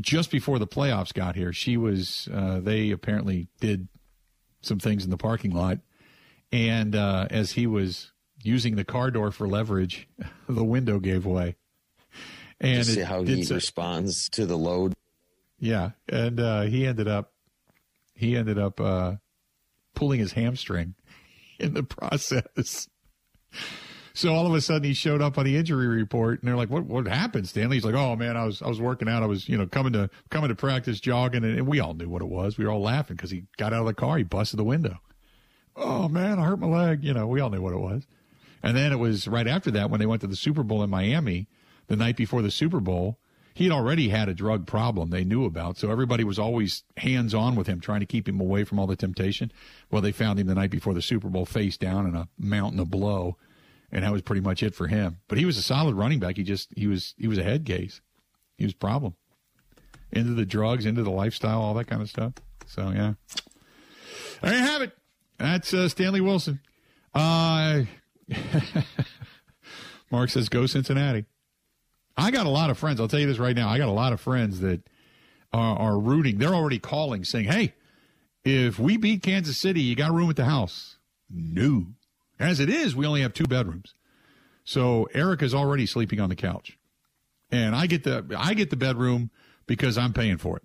just 0.00 0.30
before 0.30 0.58
the 0.58 0.66
playoffs 0.66 1.14
got 1.14 1.36
here, 1.36 1.52
she 1.52 1.76
was. 1.76 2.28
Uh, 2.32 2.58
they 2.60 2.90
apparently 2.90 3.46
did 3.60 3.86
some 4.64 4.78
things 4.78 5.04
in 5.04 5.10
the 5.10 5.16
parking 5.16 5.52
lot. 5.52 5.78
And 6.52 6.94
uh, 6.94 7.26
as 7.30 7.52
he 7.52 7.66
was 7.66 8.12
using 8.42 8.76
the 8.76 8.84
car 8.84 9.10
door 9.10 9.30
for 9.30 9.48
leverage, 9.48 10.08
the 10.48 10.64
window 10.64 10.98
gave 11.00 11.26
way. 11.26 11.56
And 12.60 12.86
see 12.86 13.00
how 13.00 13.22
he 13.22 13.42
so. 13.44 13.56
responds 13.56 14.28
to 14.30 14.46
the 14.46 14.56
load. 14.56 14.94
Yeah, 15.58 15.90
and 16.08 16.38
uh, 16.38 16.62
he 16.62 16.86
ended 16.86 17.08
up 17.08 17.32
he 18.14 18.36
ended 18.36 18.58
up 18.58 18.80
uh, 18.80 19.16
pulling 19.94 20.20
his 20.20 20.32
hamstring 20.32 20.94
in 21.58 21.74
the 21.74 21.82
process. 21.82 22.88
So 24.16 24.32
all 24.32 24.46
of 24.46 24.54
a 24.54 24.60
sudden 24.60 24.84
he 24.84 24.94
showed 24.94 25.20
up 25.20 25.36
on 25.38 25.44
the 25.44 25.56
injury 25.56 25.88
report 25.88 26.40
and 26.40 26.48
they're 26.48 26.56
like, 26.56 26.70
what, 26.70 26.84
what 26.84 27.08
happened, 27.08 27.48
Stanley? 27.48 27.76
He's 27.76 27.84
like, 27.84 27.96
oh 27.96 28.14
man, 28.14 28.36
I 28.36 28.44
was, 28.44 28.62
I 28.62 28.68
was 28.68 28.80
working 28.80 29.08
out. 29.08 29.24
I 29.24 29.26
was, 29.26 29.48
you 29.48 29.58
know, 29.58 29.66
coming 29.66 29.92
to, 29.94 30.08
coming 30.30 30.48
to 30.50 30.54
practice 30.54 31.00
jogging. 31.00 31.42
And, 31.42 31.58
and 31.58 31.66
we 31.66 31.80
all 31.80 31.94
knew 31.94 32.08
what 32.08 32.22
it 32.22 32.28
was. 32.28 32.56
We 32.56 32.64
were 32.64 32.70
all 32.70 32.80
laughing 32.80 33.16
because 33.16 33.32
he 33.32 33.44
got 33.56 33.72
out 33.72 33.80
of 33.80 33.86
the 33.86 33.94
car. 33.94 34.16
He 34.16 34.22
busted 34.22 34.58
the 34.58 34.64
window. 34.64 35.00
Oh 35.74 36.08
man, 36.08 36.38
I 36.38 36.44
hurt 36.44 36.60
my 36.60 36.68
leg. 36.68 37.02
You 37.02 37.12
know, 37.12 37.26
we 37.26 37.40
all 37.40 37.50
knew 37.50 37.60
what 37.60 37.74
it 37.74 37.80
was. 37.80 38.06
And 38.62 38.76
then 38.76 38.92
it 38.92 38.98
was 39.00 39.26
right 39.26 39.48
after 39.48 39.72
that 39.72 39.90
when 39.90 39.98
they 39.98 40.06
went 40.06 40.20
to 40.20 40.28
the 40.28 40.36
Super 40.36 40.62
Bowl 40.62 40.84
in 40.84 40.90
Miami 40.90 41.48
the 41.88 41.96
night 41.96 42.16
before 42.16 42.40
the 42.40 42.52
Super 42.52 42.78
Bowl. 42.78 43.18
He'd 43.52 43.72
already 43.72 44.08
had 44.08 44.28
a 44.28 44.34
drug 44.34 44.66
problem 44.66 45.10
they 45.10 45.24
knew 45.24 45.44
about. 45.44 45.76
So 45.76 45.90
everybody 45.90 46.22
was 46.22 46.38
always 46.38 46.84
hands 46.96 47.34
on 47.34 47.56
with 47.56 47.66
him, 47.66 47.80
trying 47.80 48.00
to 48.00 48.06
keep 48.06 48.28
him 48.28 48.40
away 48.40 48.64
from 48.64 48.78
all 48.78 48.86
the 48.86 48.96
temptation. 48.96 49.52
Well, 49.90 50.02
they 50.02 50.12
found 50.12 50.38
him 50.38 50.46
the 50.46 50.54
night 50.54 50.70
before 50.70 50.94
the 50.94 51.02
Super 51.02 51.28
Bowl 51.28 51.46
face 51.46 51.76
down 51.76 52.06
in 52.06 52.14
a 52.14 52.28
mountain 52.38 52.80
of 52.80 52.90
blow 52.90 53.36
and 53.94 54.02
that 54.02 54.12
was 54.12 54.22
pretty 54.22 54.40
much 54.42 54.62
it 54.62 54.74
for 54.74 54.88
him. 54.88 55.20
But 55.28 55.38
he 55.38 55.44
was 55.44 55.56
a 55.56 55.62
solid 55.62 55.94
running 55.94 56.18
back. 56.18 56.36
He 56.36 56.42
just 56.42 56.72
he 56.76 56.88
was 56.88 57.14
he 57.16 57.28
was 57.28 57.38
a 57.38 57.44
head 57.44 57.64
case. 57.64 58.00
He 58.58 58.64
was 58.64 58.74
a 58.74 58.76
problem. 58.76 59.14
Into 60.10 60.34
the 60.34 60.44
drugs, 60.44 60.84
into 60.84 61.02
the 61.02 61.10
lifestyle, 61.10 61.62
all 61.62 61.74
that 61.74 61.86
kind 61.86 62.02
of 62.02 62.10
stuff. 62.10 62.34
So 62.66 62.90
yeah, 62.90 63.14
there 64.42 64.52
you 64.52 64.58
have 64.58 64.82
it. 64.82 64.92
That's 65.38 65.72
uh, 65.72 65.88
Stanley 65.88 66.20
Wilson. 66.20 66.60
Uh, 67.14 67.82
Mark 70.10 70.30
says 70.30 70.48
go 70.48 70.66
Cincinnati. 70.66 71.24
I 72.16 72.30
got 72.30 72.46
a 72.46 72.50
lot 72.50 72.70
of 72.70 72.78
friends. 72.78 73.00
I'll 73.00 73.08
tell 73.08 73.20
you 73.20 73.26
this 73.26 73.38
right 73.38 73.56
now. 73.56 73.68
I 73.68 73.78
got 73.78 73.88
a 73.88 73.92
lot 73.92 74.12
of 74.12 74.20
friends 74.20 74.60
that 74.60 74.88
are, 75.52 75.78
are 75.78 75.98
rooting. 75.98 76.38
They're 76.38 76.54
already 76.54 76.80
calling, 76.80 77.24
saying, 77.24 77.46
"Hey, 77.46 77.74
if 78.44 78.78
we 78.78 78.96
beat 78.96 79.22
Kansas 79.22 79.56
City, 79.56 79.82
you 79.82 79.94
got 79.94 80.12
room 80.12 80.30
at 80.30 80.36
the 80.36 80.44
house." 80.44 80.96
No. 81.30 81.86
As 82.38 82.60
it 82.60 82.68
is, 82.68 82.96
we 82.96 83.06
only 83.06 83.22
have 83.22 83.32
two 83.32 83.44
bedrooms. 83.44 83.94
So 84.64 85.08
Eric 85.14 85.42
is 85.42 85.54
already 85.54 85.86
sleeping 85.86 86.20
on 86.20 86.28
the 86.28 86.36
couch. 86.36 86.78
And 87.50 87.76
I 87.76 87.86
get 87.86 88.04
the 88.04 88.24
I 88.36 88.54
get 88.54 88.70
the 88.70 88.76
bedroom 88.76 89.30
because 89.66 89.96
I'm 89.96 90.12
paying 90.12 90.38
for 90.38 90.56
it. 90.56 90.62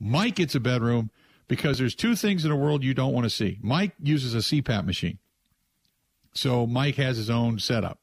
Mike 0.00 0.36
gets 0.36 0.54
a 0.54 0.60
bedroom 0.60 1.10
because 1.46 1.78
there's 1.78 1.94
two 1.94 2.16
things 2.16 2.44
in 2.44 2.50
the 2.50 2.56
world 2.56 2.82
you 2.82 2.94
don't 2.94 3.12
want 3.12 3.24
to 3.24 3.30
see. 3.30 3.58
Mike 3.62 3.92
uses 4.02 4.34
a 4.34 4.38
CPAP 4.38 4.84
machine. 4.84 5.18
So 6.32 6.66
Mike 6.66 6.96
has 6.96 7.16
his 7.16 7.30
own 7.30 7.58
setup. 7.58 8.00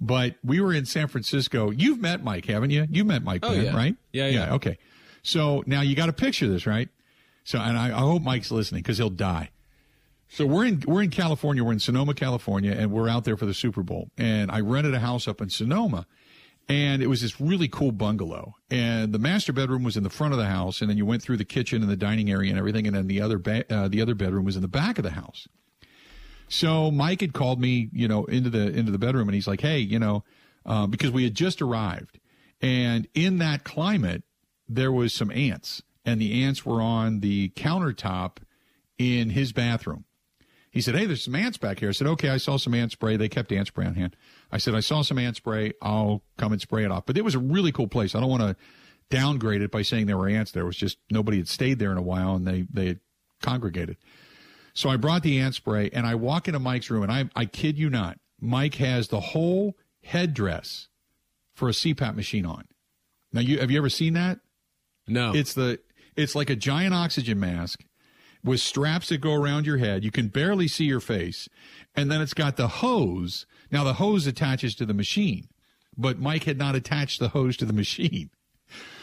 But 0.00 0.36
we 0.42 0.60
were 0.60 0.72
in 0.72 0.86
San 0.86 1.08
Francisco. 1.08 1.70
You've 1.70 2.00
met 2.00 2.24
Mike, 2.24 2.46
haven't 2.46 2.70
you? 2.70 2.86
You 2.88 3.04
met 3.04 3.22
Mike, 3.22 3.40
oh, 3.44 3.52
yeah. 3.52 3.76
right? 3.76 3.94
Yeah, 4.12 4.28
yeah, 4.28 4.46
yeah. 4.46 4.54
Okay. 4.54 4.78
So 5.22 5.62
now 5.66 5.82
you 5.82 5.94
got 5.94 6.06
to 6.06 6.12
picture 6.14 6.48
this, 6.48 6.66
right? 6.66 6.88
So, 7.44 7.58
and 7.58 7.76
I, 7.76 7.88
I 7.88 8.00
hope 8.00 8.22
Mike's 8.22 8.50
listening 8.50 8.82
because 8.82 8.96
he'll 8.96 9.10
die. 9.10 9.50
So 10.32 10.46
we're 10.46 10.64
in 10.64 10.82
we're 10.86 11.02
in 11.02 11.10
California. 11.10 11.64
We're 11.64 11.72
in 11.72 11.80
Sonoma, 11.80 12.14
California, 12.14 12.70
and 12.70 12.92
we're 12.92 13.08
out 13.08 13.24
there 13.24 13.36
for 13.36 13.46
the 13.46 13.54
Super 13.54 13.82
Bowl. 13.82 14.10
And 14.16 14.50
I 14.50 14.60
rented 14.60 14.94
a 14.94 15.00
house 15.00 15.26
up 15.26 15.40
in 15.40 15.50
Sonoma, 15.50 16.06
and 16.68 17.02
it 17.02 17.08
was 17.08 17.20
this 17.20 17.40
really 17.40 17.66
cool 17.66 17.90
bungalow. 17.90 18.54
And 18.70 19.12
the 19.12 19.18
master 19.18 19.52
bedroom 19.52 19.82
was 19.82 19.96
in 19.96 20.04
the 20.04 20.10
front 20.10 20.32
of 20.32 20.38
the 20.38 20.46
house, 20.46 20.80
and 20.80 20.88
then 20.88 20.96
you 20.96 21.04
went 21.04 21.20
through 21.20 21.38
the 21.38 21.44
kitchen 21.44 21.82
and 21.82 21.90
the 21.90 21.96
dining 21.96 22.30
area 22.30 22.48
and 22.48 22.58
everything, 22.58 22.86
and 22.86 22.94
then 22.94 23.08
the 23.08 23.20
other 23.20 23.38
ba- 23.38 23.64
uh, 23.74 23.88
the 23.88 24.00
other 24.00 24.14
bedroom 24.14 24.44
was 24.44 24.54
in 24.54 24.62
the 24.62 24.68
back 24.68 24.98
of 24.98 25.04
the 25.04 25.10
house. 25.10 25.48
So 26.48 26.92
Mike 26.92 27.22
had 27.22 27.32
called 27.32 27.60
me, 27.60 27.88
you 27.92 28.06
know, 28.06 28.24
into 28.26 28.50
the 28.50 28.68
into 28.68 28.92
the 28.92 28.98
bedroom, 28.98 29.28
and 29.28 29.34
he's 29.34 29.48
like, 29.48 29.62
"Hey, 29.62 29.80
you 29.80 29.98
know, 29.98 30.22
uh, 30.64 30.86
because 30.86 31.10
we 31.10 31.24
had 31.24 31.34
just 31.34 31.60
arrived, 31.60 32.20
and 32.60 33.08
in 33.14 33.38
that 33.38 33.64
climate, 33.64 34.22
there 34.68 34.92
was 34.92 35.12
some 35.12 35.32
ants, 35.32 35.82
and 36.04 36.20
the 36.20 36.44
ants 36.44 36.64
were 36.64 36.80
on 36.80 37.18
the 37.18 37.48
countertop 37.56 38.38
in 38.96 39.30
his 39.30 39.52
bathroom." 39.52 40.04
He 40.70 40.80
said, 40.80 40.94
Hey, 40.94 41.06
there's 41.06 41.24
some 41.24 41.34
ants 41.34 41.58
back 41.58 41.80
here. 41.80 41.88
I 41.88 41.92
said, 41.92 42.06
Okay, 42.06 42.28
I 42.28 42.36
saw 42.36 42.56
some 42.56 42.74
ant 42.74 42.92
spray. 42.92 43.16
They 43.16 43.28
kept 43.28 43.52
ant 43.52 43.68
spray 43.68 43.86
on 43.86 43.94
hand. 43.94 44.16
I 44.52 44.58
said, 44.58 44.74
I 44.74 44.80
saw 44.80 45.02
some 45.02 45.18
ant 45.18 45.36
spray. 45.36 45.72
I'll 45.82 46.22
come 46.36 46.52
and 46.52 46.60
spray 46.60 46.84
it 46.84 46.90
off. 46.90 47.06
But 47.06 47.16
it 47.16 47.24
was 47.24 47.34
a 47.34 47.40
really 47.40 47.72
cool 47.72 47.88
place. 47.88 48.14
I 48.14 48.20
don't 48.20 48.30
want 48.30 48.42
to 48.42 48.56
downgrade 49.10 49.62
it 49.62 49.70
by 49.70 49.82
saying 49.82 50.06
there 50.06 50.16
were 50.16 50.28
ants 50.28 50.52
there. 50.52 50.62
It 50.62 50.66
was 50.66 50.76
just 50.76 50.98
nobody 51.10 51.38
had 51.38 51.48
stayed 51.48 51.78
there 51.78 51.90
in 51.92 51.98
a 51.98 52.02
while 52.02 52.36
and 52.36 52.46
they, 52.46 52.66
they 52.72 52.86
had 52.86 53.00
congregated. 53.42 53.96
So 54.72 54.88
I 54.88 54.96
brought 54.96 55.22
the 55.22 55.40
ant 55.40 55.56
spray 55.56 55.90
and 55.92 56.06
I 56.06 56.14
walk 56.14 56.46
into 56.46 56.60
Mike's 56.60 56.90
room 56.90 57.02
and 57.02 57.12
I, 57.12 57.28
I 57.34 57.44
kid 57.44 57.76
you 57.76 57.90
not, 57.90 58.18
Mike 58.40 58.76
has 58.76 59.08
the 59.08 59.20
whole 59.20 59.76
headdress 60.02 60.88
for 61.52 61.68
a 61.68 61.72
CPAP 61.72 62.14
machine 62.14 62.46
on. 62.46 62.64
Now, 63.32 63.40
you 63.40 63.58
have 63.60 63.70
you 63.70 63.78
ever 63.78 63.90
seen 63.90 64.14
that? 64.14 64.40
No. 65.06 65.34
It's 65.34 65.54
the 65.54 65.80
it's 66.16 66.34
like 66.34 66.50
a 66.50 66.56
giant 66.56 66.94
oxygen 66.94 67.38
mask 67.38 67.84
with 68.42 68.60
straps 68.60 69.08
that 69.08 69.18
go 69.18 69.34
around 69.34 69.66
your 69.66 69.78
head. 69.78 70.04
You 70.04 70.10
can 70.10 70.28
barely 70.28 70.68
see 70.68 70.84
your 70.84 71.00
face. 71.00 71.48
And 71.94 72.10
then 72.10 72.20
it's 72.20 72.34
got 72.34 72.56
the 72.56 72.68
hose. 72.68 73.46
Now, 73.70 73.84
the 73.84 73.94
hose 73.94 74.26
attaches 74.26 74.74
to 74.76 74.86
the 74.86 74.94
machine, 74.94 75.48
but 75.96 76.18
Mike 76.18 76.44
had 76.44 76.58
not 76.58 76.74
attached 76.74 77.20
the 77.20 77.28
hose 77.28 77.56
to 77.58 77.64
the 77.64 77.72
machine. 77.72 78.30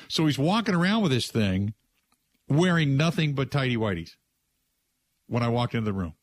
So 0.10 0.26
he's 0.26 0.40
walking 0.40 0.74
around 0.74 1.04
with 1.04 1.12
this 1.12 1.28
thing 1.28 1.74
wearing 2.48 2.96
nothing 2.96 3.34
but 3.34 3.52
tidy 3.52 3.76
whities 3.76 4.16
when 5.28 5.44
I 5.44 5.50
walked 5.50 5.76
into 5.76 5.84
the 5.84 5.92
room. 5.92 6.14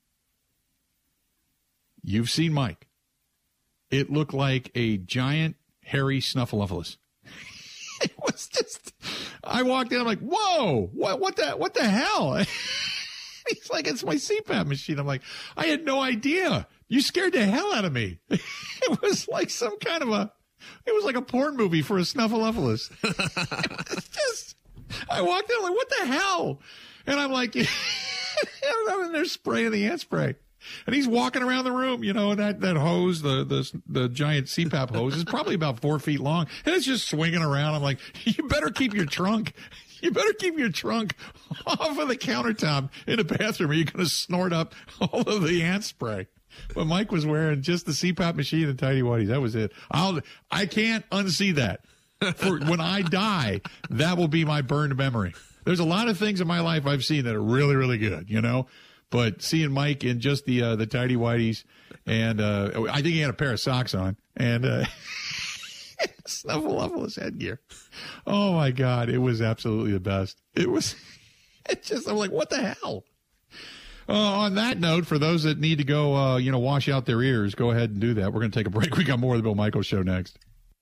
You've 2.03 2.31
seen 2.31 2.55
Mike. 2.55 2.89
It 3.91 4.11
looked 4.11 4.33
like 4.33 4.71
a 4.75 4.97
giant 4.97 5.57
hairy 5.83 6.21
snuffleupagus. 6.21 6.97
it 8.03 8.13
was 8.23 8.49
just 8.49 8.95
I 9.43 9.63
walked 9.63 9.93
in, 9.93 10.01
I'm 10.01 10.07
like, 10.07 10.21
whoa, 10.21 10.91
what 10.93 11.21
what 11.21 11.37
the 11.37 11.51
what 11.53 11.75
the 11.75 11.85
hell? 11.85 12.43
He's 13.49 13.71
like, 13.71 13.87
it's 13.87 14.05
my 14.05 14.15
CPAP 14.15 14.67
machine. 14.67 14.99
I'm 14.99 15.07
like, 15.07 15.23
I 15.57 15.67
had 15.67 15.85
no 15.85 16.01
idea. 16.01 16.67
You 16.89 17.01
scared 17.01 17.33
the 17.33 17.45
hell 17.45 17.75
out 17.75 17.85
of 17.85 17.93
me. 17.93 18.19
it 18.31 19.03
was 19.03 19.29
like 19.29 19.51
some 19.51 19.79
kind 19.79 20.03
of 20.03 20.11
a, 20.11 20.33
it 20.87 20.95
was 20.95 21.05
like 21.05 21.17
a 21.17 21.23
porn 21.23 21.57
movie 21.57 21.83
for 21.83 21.99
a 21.99 22.03
snuffleupagus. 22.03 22.91
just, 24.13 24.57
I 25.11 25.23
walked 25.23 25.51
in, 25.51 25.57
I'm 25.59 25.63
like, 25.65 25.75
what 25.75 25.91
the 25.91 26.07
hell? 26.07 26.61
And 27.07 27.21
I'm 27.21 27.33
like, 27.33 27.55
I'm 27.57 29.05
in 29.05 29.13
there 29.13 29.25
spraying 29.25 29.73
the 29.73 29.87
ant 29.87 30.01
spray. 30.01 30.37
And 30.87 30.95
he's 30.95 31.07
walking 31.07 31.43
around 31.43 31.65
the 31.65 31.73
room, 31.73 32.03
you 32.03 32.15
know, 32.15 32.35
that, 32.35 32.61
that 32.61 32.77
hose, 32.77 33.21
the, 33.21 33.45
the, 33.45 33.81
the 33.87 34.09
giant 34.09 34.47
CPAP 34.47 34.95
hose 34.95 35.15
is 35.15 35.25
probably 35.25 35.55
about 35.55 35.81
four 35.81 35.99
feet 35.99 36.21
long 36.21 36.47
and 36.65 36.75
it's 36.75 36.87
just 36.87 37.09
swinging 37.09 37.43
around. 37.43 37.75
I'm 37.75 37.83
like, 37.83 37.99
you 38.25 38.49
better 38.49 38.71
keep 38.71 38.95
your 38.95 39.05
trunk 39.05 39.53
you 40.05 40.11
better 40.11 40.33
keep 40.35 40.59
your 40.59 40.71
trunk 40.71 41.17
off 41.67 41.99
of 41.99 42.09
the 42.09 42.17
countertop 42.17 42.91
in 43.07 43.17
the 43.17 43.25
bathroom 43.25 43.71
or 43.71 43.75
you're 43.75 43.87
going 43.87 44.05
to 44.05 44.11
snort 44.11 44.53
up 44.53 44.75
all 45.01 45.23
of 45.23 45.43
the 45.43 45.63
ant 45.63 45.85
spray. 45.85 46.29
But 46.75 46.87
Mike 46.87 47.11
was 47.11 47.27
wearing 47.27 47.63
just 47.63 47.87
the 47.87 47.93
CPAP 47.93 48.37
machine 48.37 48.69
and 48.69 48.79
tidy 48.79 49.03
whities. 49.03 49.29
That 49.29 49.41
was 49.41 49.57
it. 49.57 49.73
I'll, 49.91 50.21
I 50.51 50.67
can't 50.67 51.09
unsee 51.11 51.55
that. 51.57 51.81
For 52.37 52.59
when 52.61 52.81
I 52.81 53.03
die, 53.03 53.61
that 53.91 54.17
will 54.17 54.29
be 54.29 54.45
my 54.45 54.63
burned 54.63 54.97
memory. 54.97 55.35
There's 55.65 55.81
a 55.81 55.85
lot 55.85 56.09
of 56.09 56.17
things 56.17 56.41
in 56.41 56.47
my 56.47 56.61
life 56.61 56.87
I've 56.87 57.05
seen 57.05 57.25
that 57.25 57.35
are 57.35 57.43
really, 57.43 57.75
really 57.75 57.99
good, 57.99 58.31
you 58.31 58.41
know? 58.41 58.67
But 59.11 59.43
seeing 59.43 59.73
Mike 59.73 60.05
in 60.05 60.21
just 60.21 60.45
the, 60.45 60.63
uh, 60.63 60.77
the 60.77 60.87
tidy 60.87 61.17
whities 61.17 61.65
and, 62.07 62.41
uh, 62.41 62.87
I 62.91 63.03
think 63.03 63.15
he 63.15 63.21
had 63.21 63.31
a 63.31 63.35
pair 63.35 63.53
of 63.53 63.61
socks 63.61 63.95
on 63.95 64.17
and, 64.37 64.65
uh, 64.65 64.85
Snuffleupagus 66.27 67.21
headgear. 67.21 67.61
Oh 68.27 68.55
my 68.55 68.71
God. 68.71 69.09
It 69.09 69.19
was 69.19 69.43
absolutely 69.43 69.93
the 69.93 70.01
best. 70.01 70.41
It 70.55 70.71
was, 70.71 70.97
it 71.69 71.83
just, 71.83 72.09
I'm 72.09 72.17
like, 72.17 72.31
what 72.31 72.51
the 72.51 72.75
hell? 72.75 73.05
Uh, 74.09 74.13
on 74.13 74.55
that 74.57 74.79
note, 74.79 75.07
for 75.07 75.19
those 75.19 75.45
that 75.45 75.59
need 75.59 75.79
to 75.79 75.85
go, 75.85 76.15
uh, 76.15 76.37
you 76.37 76.53
know, 76.53 76.59
wash 76.59 76.89
out 76.91 77.07
their 77.07 77.23
ears, 77.23 77.55
go 77.55 77.71
ahead 77.71 77.91
and 77.91 78.01
do 78.01 78.15
that. 78.15 78.33
We're 78.33 78.41
going 78.41 78.51
to 78.51 78.59
take 78.59 78.67
a 78.67 78.71
break. 78.71 78.95
We 78.97 79.05
got 79.05 79.19
more 79.19 79.35
of 79.35 79.39
the 79.39 79.45
Bill 79.45 79.55
Michaels 79.55 79.87
show 79.87 80.03
next. 80.03 80.39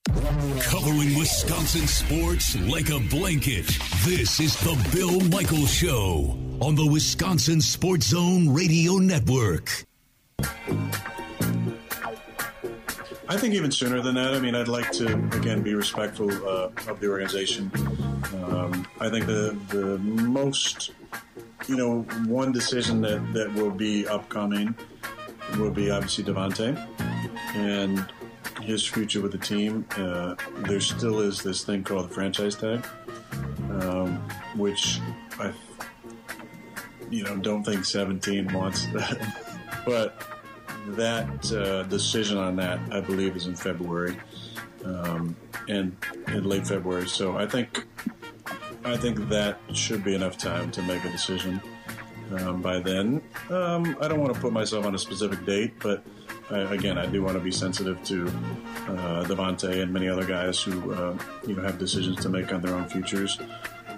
Covering 0.08 1.16
Wisconsin 1.16 1.87
sports 1.87 2.56
like 2.68 2.90
a 2.90 2.98
blanket. 3.08 3.66
This 4.04 4.40
is 4.40 4.56
the 4.61 4.76
Bill 4.92 5.20
Michaels 5.28 5.72
Show 5.72 6.37
on 6.61 6.74
the 6.74 6.87
Wisconsin 6.87 7.61
Sports 7.61 8.08
Zone 8.08 8.52
Radio 8.52 8.94
Network. 8.96 9.85
I 13.32 13.38
think 13.38 13.54
even 13.54 13.72
sooner 13.72 14.02
than 14.02 14.16
that. 14.16 14.34
I 14.34 14.40
mean, 14.40 14.54
I'd 14.54 14.68
like 14.68 14.92
to 14.92 15.06
again 15.32 15.62
be 15.62 15.74
respectful 15.74 16.30
uh, 16.46 16.68
of 16.86 17.00
the 17.00 17.08
organization. 17.08 17.70
Um, 18.44 18.86
I 19.00 19.08
think 19.08 19.24
the 19.24 19.56
the 19.70 19.96
most, 19.96 20.90
you 21.66 21.76
know, 21.76 22.02
one 22.26 22.52
decision 22.52 23.00
that 23.00 23.32
that 23.32 23.50
will 23.54 23.70
be 23.70 24.06
upcoming 24.06 24.74
will 25.56 25.70
be 25.70 25.90
obviously 25.90 26.24
Davante 26.24 26.76
and 27.54 28.04
his 28.60 28.84
future 28.84 29.22
with 29.22 29.32
the 29.32 29.38
team. 29.38 29.86
Uh, 29.96 30.34
there 30.68 30.80
still 30.80 31.20
is 31.20 31.42
this 31.42 31.64
thing 31.64 31.84
called 31.84 32.10
the 32.10 32.14
franchise 32.14 32.54
tag, 32.54 32.86
um, 33.80 34.18
which 34.56 35.00
I, 35.38 35.52
you 37.08 37.24
know, 37.24 37.38
don't 37.38 37.64
think 37.64 37.86
17 37.86 38.52
wants 38.52 38.84
that, 38.92 39.82
but 39.86 40.31
that 40.88 41.52
uh, 41.52 41.82
decision 41.84 42.38
on 42.38 42.56
that, 42.56 42.80
I 42.90 43.00
believe, 43.00 43.36
is 43.36 43.46
in 43.46 43.54
February, 43.56 44.16
um, 44.84 45.36
and 45.68 45.96
in 46.28 46.44
late 46.44 46.66
February. 46.66 47.08
So 47.08 47.36
I 47.36 47.46
think 47.46 47.84
I 48.84 48.96
think 48.96 49.28
that 49.28 49.58
should 49.72 50.02
be 50.04 50.14
enough 50.14 50.36
time 50.38 50.70
to 50.72 50.82
make 50.82 51.04
a 51.04 51.10
decision. 51.10 51.60
um, 52.38 52.62
by 52.62 52.80
then. 52.80 53.22
Um, 53.50 53.96
I 54.00 54.08
don't 54.08 54.20
want 54.20 54.34
to 54.34 54.40
put 54.40 54.52
myself 54.52 54.86
on 54.86 54.94
a 54.94 54.98
specific 54.98 55.44
date, 55.44 55.74
but 55.80 56.02
I, 56.50 56.60
again, 56.74 56.98
I 56.98 57.06
do 57.06 57.22
want 57.22 57.36
to 57.36 57.40
be 57.42 57.50
sensitive 57.50 58.02
to 58.04 58.26
uh, 58.26 59.24
Davante 59.24 59.82
and 59.82 59.92
many 59.92 60.08
other 60.08 60.24
guys 60.24 60.60
who 60.60 60.92
uh, 60.92 61.16
you 61.46 61.54
know 61.54 61.62
have 61.62 61.78
decisions 61.78 62.20
to 62.22 62.28
make 62.28 62.52
on 62.52 62.60
their 62.60 62.74
own 62.74 62.88
futures, 62.88 63.38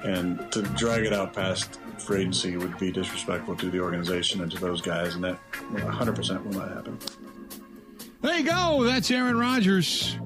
and 0.05 0.51
to 0.53 0.63
drag 0.63 1.05
it 1.05 1.13
out 1.13 1.33
past 1.33 1.79
free 2.01 2.21
agency 2.21 2.57
would 2.57 2.79
be 2.79 2.91
disrespectful 2.91 3.57
to 3.57 3.71
the 3.71 3.81
organization 3.81 4.43
and 4.43 4.51
to 4.51 4.59
those 4.59 4.81
guys, 4.81 5.15
and 5.15 5.25
that 5.25 5.39
100% 5.53 6.45
will 6.45 6.53
not 6.53 6.69
happen. 6.69 6.99
There 8.23 8.39
you 8.39 8.45
go. 8.45 8.85
That's 8.85 9.11
Aaron 9.11 9.39
Rodgers 9.39 10.19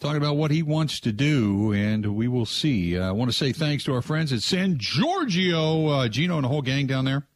talking 0.00 0.16
about 0.16 0.36
what 0.36 0.50
he 0.50 0.62
wants 0.62 0.98
to 1.00 1.12
do, 1.12 1.72
and 1.72 2.16
we 2.16 2.26
will 2.26 2.46
see. 2.46 2.98
Uh, 2.98 3.08
I 3.08 3.12
want 3.12 3.30
to 3.30 3.36
say 3.36 3.52
thanks 3.52 3.84
to 3.84 3.94
our 3.94 4.02
friends 4.02 4.32
at 4.32 4.42
San 4.42 4.78
Giorgio, 4.78 5.86
uh, 5.88 6.08
Gino 6.08 6.36
and 6.36 6.44
the 6.44 6.48
whole 6.48 6.62
gang 6.62 6.86
down 6.86 7.04
there. 7.04 7.26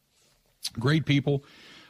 Great 0.79 1.05
people. 1.05 1.45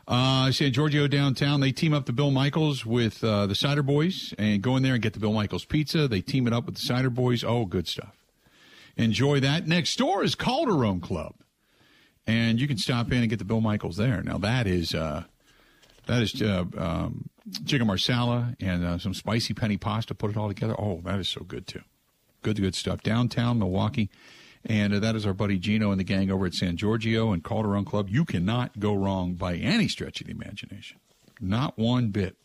Uh, 0.08 0.52
San 0.52 0.72
Giorgio 0.72 1.08
downtown, 1.08 1.62
they 1.62 1.72
team 1.72 1.94
up 1.94 2.06
the 2.06 2.14
Bill 2.14 2.30
Michaels 2.30 2.86
with 2.86 3.24
uh, 3.24 3.48
the 3.48 3.56
Cider 3.56 3.82
Boys 3.82 4.34
and 4.38 4.62
go 4.62 4.76
in 4.76 4.84
there 4.84 4.94
and 4.94 5.02
get 5.02 5.14
the 5.14 5.20
Bill 5.20 5.34
Michaels 5.34 5.66
pizza. 5.66 6.08
They 6.08 6.22
team 6.22 6.46
it 6.46 6.54
up 6.54 6.66
with 6.66 6.76
the 6.76 6.82
Cider 6.82 7.10
Boys. 7.10 7.44
Oh, 7.44 7.66
good 7.66 7.88
stuff. 7.88 8.25
Enjoy 8.98 9.40
that. 9.40 9.68
Next 9.68 9.98
door 9.98 10.24
is 10.24 10.36
Calderone 10.36 11.02
Club, 11.02 11.36
and 12.26 12.60
you 12.60 12.68
can 12.68 12.78
stop 12.78 13.12
in 13.12 13.20
and 13.20 13.30
get 13.30 13.40
the 13.40 13.46
Bill 13.46 13.62
Michaels 13.62 13.98
there. 13.98 14.22
Now 14.22 14.38
that 14.38 14.68
is 14.68 14.94
uh, 14.94 15.26
that 16.08 16.22
is 16.22 16.42
uh, 16.42 16.66
um, 16.78 17.30
chicken 17.66 17.88
marsala 17.88 18.56
and 18.60 18.86
uh, 18.86 18.98
some 18.98 19.14
spicy 19.14 19.54
penny 19.54 19.78
pasta. 19.78 20.16
Put 20.16 20.32
it 20.32 20.38
all 20.38 20.48
together. 20.48 20.76
Oh, 20.80 21.02
that 21.04 21.20
is 21.20 21.28
so 21.28 21.42
good 21.42 21.68
too. 21.68 21.82
Good, 22.42 22.62
good 22.62 22.76
stuff. 22.76 23.02
Downtown 23.02 23.60
Milwaukee. 23.60 24.10
And 24.68 24.94
uh, 24.94 25.00
that 25.00 25.16
is 25.16 25.26
our 25.26 25.34
buddy 25.34 25.60
Gino 25.60 25.92
and 25.92 26.00
the 26.00 26.04
gang 26.04 26.32
over 26.32 26.46
at 26.46 26.54
San 26.54 26.76
Giorgio 26.76 27.32
and 27.32 27.44
Calderone 27.44 27.86
Club. 27.86 28.10
You 28.10 28.26
cannot 28.26 28.80
go 28.80 28.96
wrong 28.96 29.34
by 29.34 29.56
any 29.56 29.88
stretch 29.88 30.22
of 30.22 30.28
the 30.28 30.34
imagination. 30.34 31.00
Not 31.40 31.78
one 31.78 32.10
bit. 32.10 32.36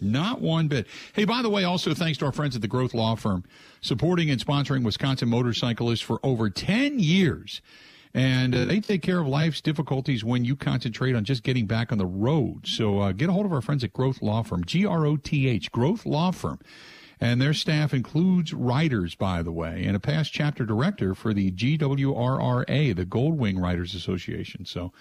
Not 0.00 0.40
one 0.40 0.68
bit. 0.68 0.86
Hey, 1.12 1.24
by 1.24 1.42
the 1.42 1.50
way, 1.50 1.64
also 1.64 1.94
thanks 1.94 2.18
to 2.18 2.26
our 2.26 2.32
friends 2.32 2.56
at 2.56 2.62
the 2.62 2.68
Groth 2.68 2.94
Law 2.94 3.14
Firm, 3.14 3.44
supporting 3.80 4.30
and 4.30 4.44
sponsoring 4.44 4.84
Wisconsin 4.84 5.28
motorcyclists 5.28 6.00
for 6.00 6.20
over 6.22 6.50
10 6.50 6.98
years. 6.98 7.60
And 8.14 8.54
uh, 8.54 8.64
they 8.64 8.80
take 8.80 9.02
care 9.02 9.20
of 9.20 9.26
life's 9.26 9.60
difficulties 9.60 10.24
when 10.24 10.44
you 10.44 10.56
concentrate 10.56 11.14
on 11.14 11.24
just 11.24 11.42
getting 11.42 11.66
back 11.66 11.92
on 11.92 11.98
the 11.98 12.06
road. 12.06 12.66
So 12.66 13.00
uh, 13.00 13.12
get 13.12 13.28
a 13.28 13.32
hold 13.32 13.46
of 13.46 13.52
our 13.52 13.60
friends 13.60 13.84
at 13.84 13.92
Groth 13.92 14.22
Law 14.22 14.42
Firm, 14.42 14.64
G 14.64 14.86
R 14.86 15.06
O 15.06 15.16
T 15.16 15.46
H, 15.48 15.70
Groth 15.70 16.06
Law 16.06 16.30
Firm. 16.30 16.58
And 17.20 17.40
their 17.40 17.54
staff 17.54 17.92
includes 17.92 18.52
riders, 18.52 19.14
by 19.14 19.42
the 19.42 19.50
way, 19.50 19.84
and 19.84 19.96
a 19.96 20.00
past 20.00 20.32
chapter 20.32 20.64
director 20.64 21.14
for 21.14 21.34
the 21.34 21.50
GWRRA, 21.50 22.94
the 22.94 23.06
Goldwing 23.06 23.60
Riders 23.60 23.94
Association. 23.94 24.64
So 24.64 24.92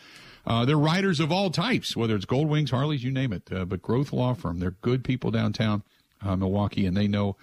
uh, 0.45 0.65
they're 0.65 0.77
riders 0.77 1.19
of 1.19 1.32
all 1.32 1.51
types, 1.51 1.95
whether 1.95 2.15
it's 2.15 2.25
Goldwings, 2.25 2.71
Harleys, 2.71 3.03
you 3.03 3.12
name 3.12 3.34
it. 3.34 3.51
Uh, 3.51 3.65
but 3.65 3.82
Groth 3.82 4.12
Law 4.12 4.34
Firm, 4.34 4.60
they're 4.60 4.71
good 4.71 5.03
people 5.03 5.30
downtown 5.30 5.84
uh, 6.25 6.36
Milwaukee, 6.36 6.86
and 6.86 6.97
they 6.97 7.08
know 7.08 7.36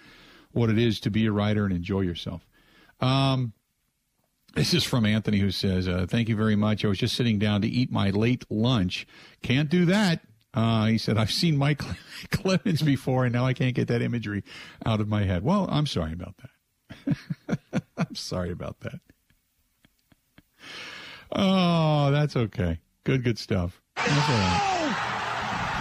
what 0.52 0.70
it 0.70 0.78
is 0.78 0.98
to 1.00 1.10
be 1.10 1.26
a 1.26 1.32
rider 1.32 1.64
and 1.64 1.74
enjoy 1.74 2.00
yourself. 2.00 2.46
Um, 3.00 3.52
this 4.54 4.72
is 4.72 4.84
from 4.84 5.04
Anthony, 5.04 5.38
who 5.38 5.50
says, 5.50 5.86
uh, 5.88 6.06
Thank 6.08 6.28
you 6.28 6.36
very 6.36 6.56
much. 6.56 6.84
I 6.84 6.88
was 6.88 6.98
just 6.98 7.16
sitting 7.16 7.38
down 7.38 7.60
to 7.62 7.68
eat 7.68 7.92
my 7.92 8.10
late 8.10 8.44
lunch. 8.48 9.06
Can't 9.42 9.68
do 9.68 9.84
that. 9.86 10.20
Uh, 10.54 10.86
he 10.86 10.98
said, 10.98 11.18
I've 11.18 11.32
seen 11.32 11.56
Mike 11.56 11.82
Clemens 12.30 12.80
before, 12.82 13.24
and 13.24 13.32
now 13.32 13.44
I 13.44 13.54
can't 13.54 13.74
get 13.74 13.88
that 13.88 14.02
imagery 14.02 14.44
out 14.86 15.00
of 15.00 15.08
my 15.08 15.24
head. 15.24 15.42
Well, 15.42 15.68
I'm 15.70 15.86
sorry 15.86 16.12
about 16.12 16.36
that. 16.38 17.58
I'm 17.96 18.14
sorry 18.14 18.52
about 18.52 18.80
that. 18.80 19.00
Oh, 21.32 22.10
that's 22.12 22.36
okay. 22.36 22.78
Good, 23.02 23.24
good 23.24 23.38
stuff. 23.38 23.82
No! 23.96 24.94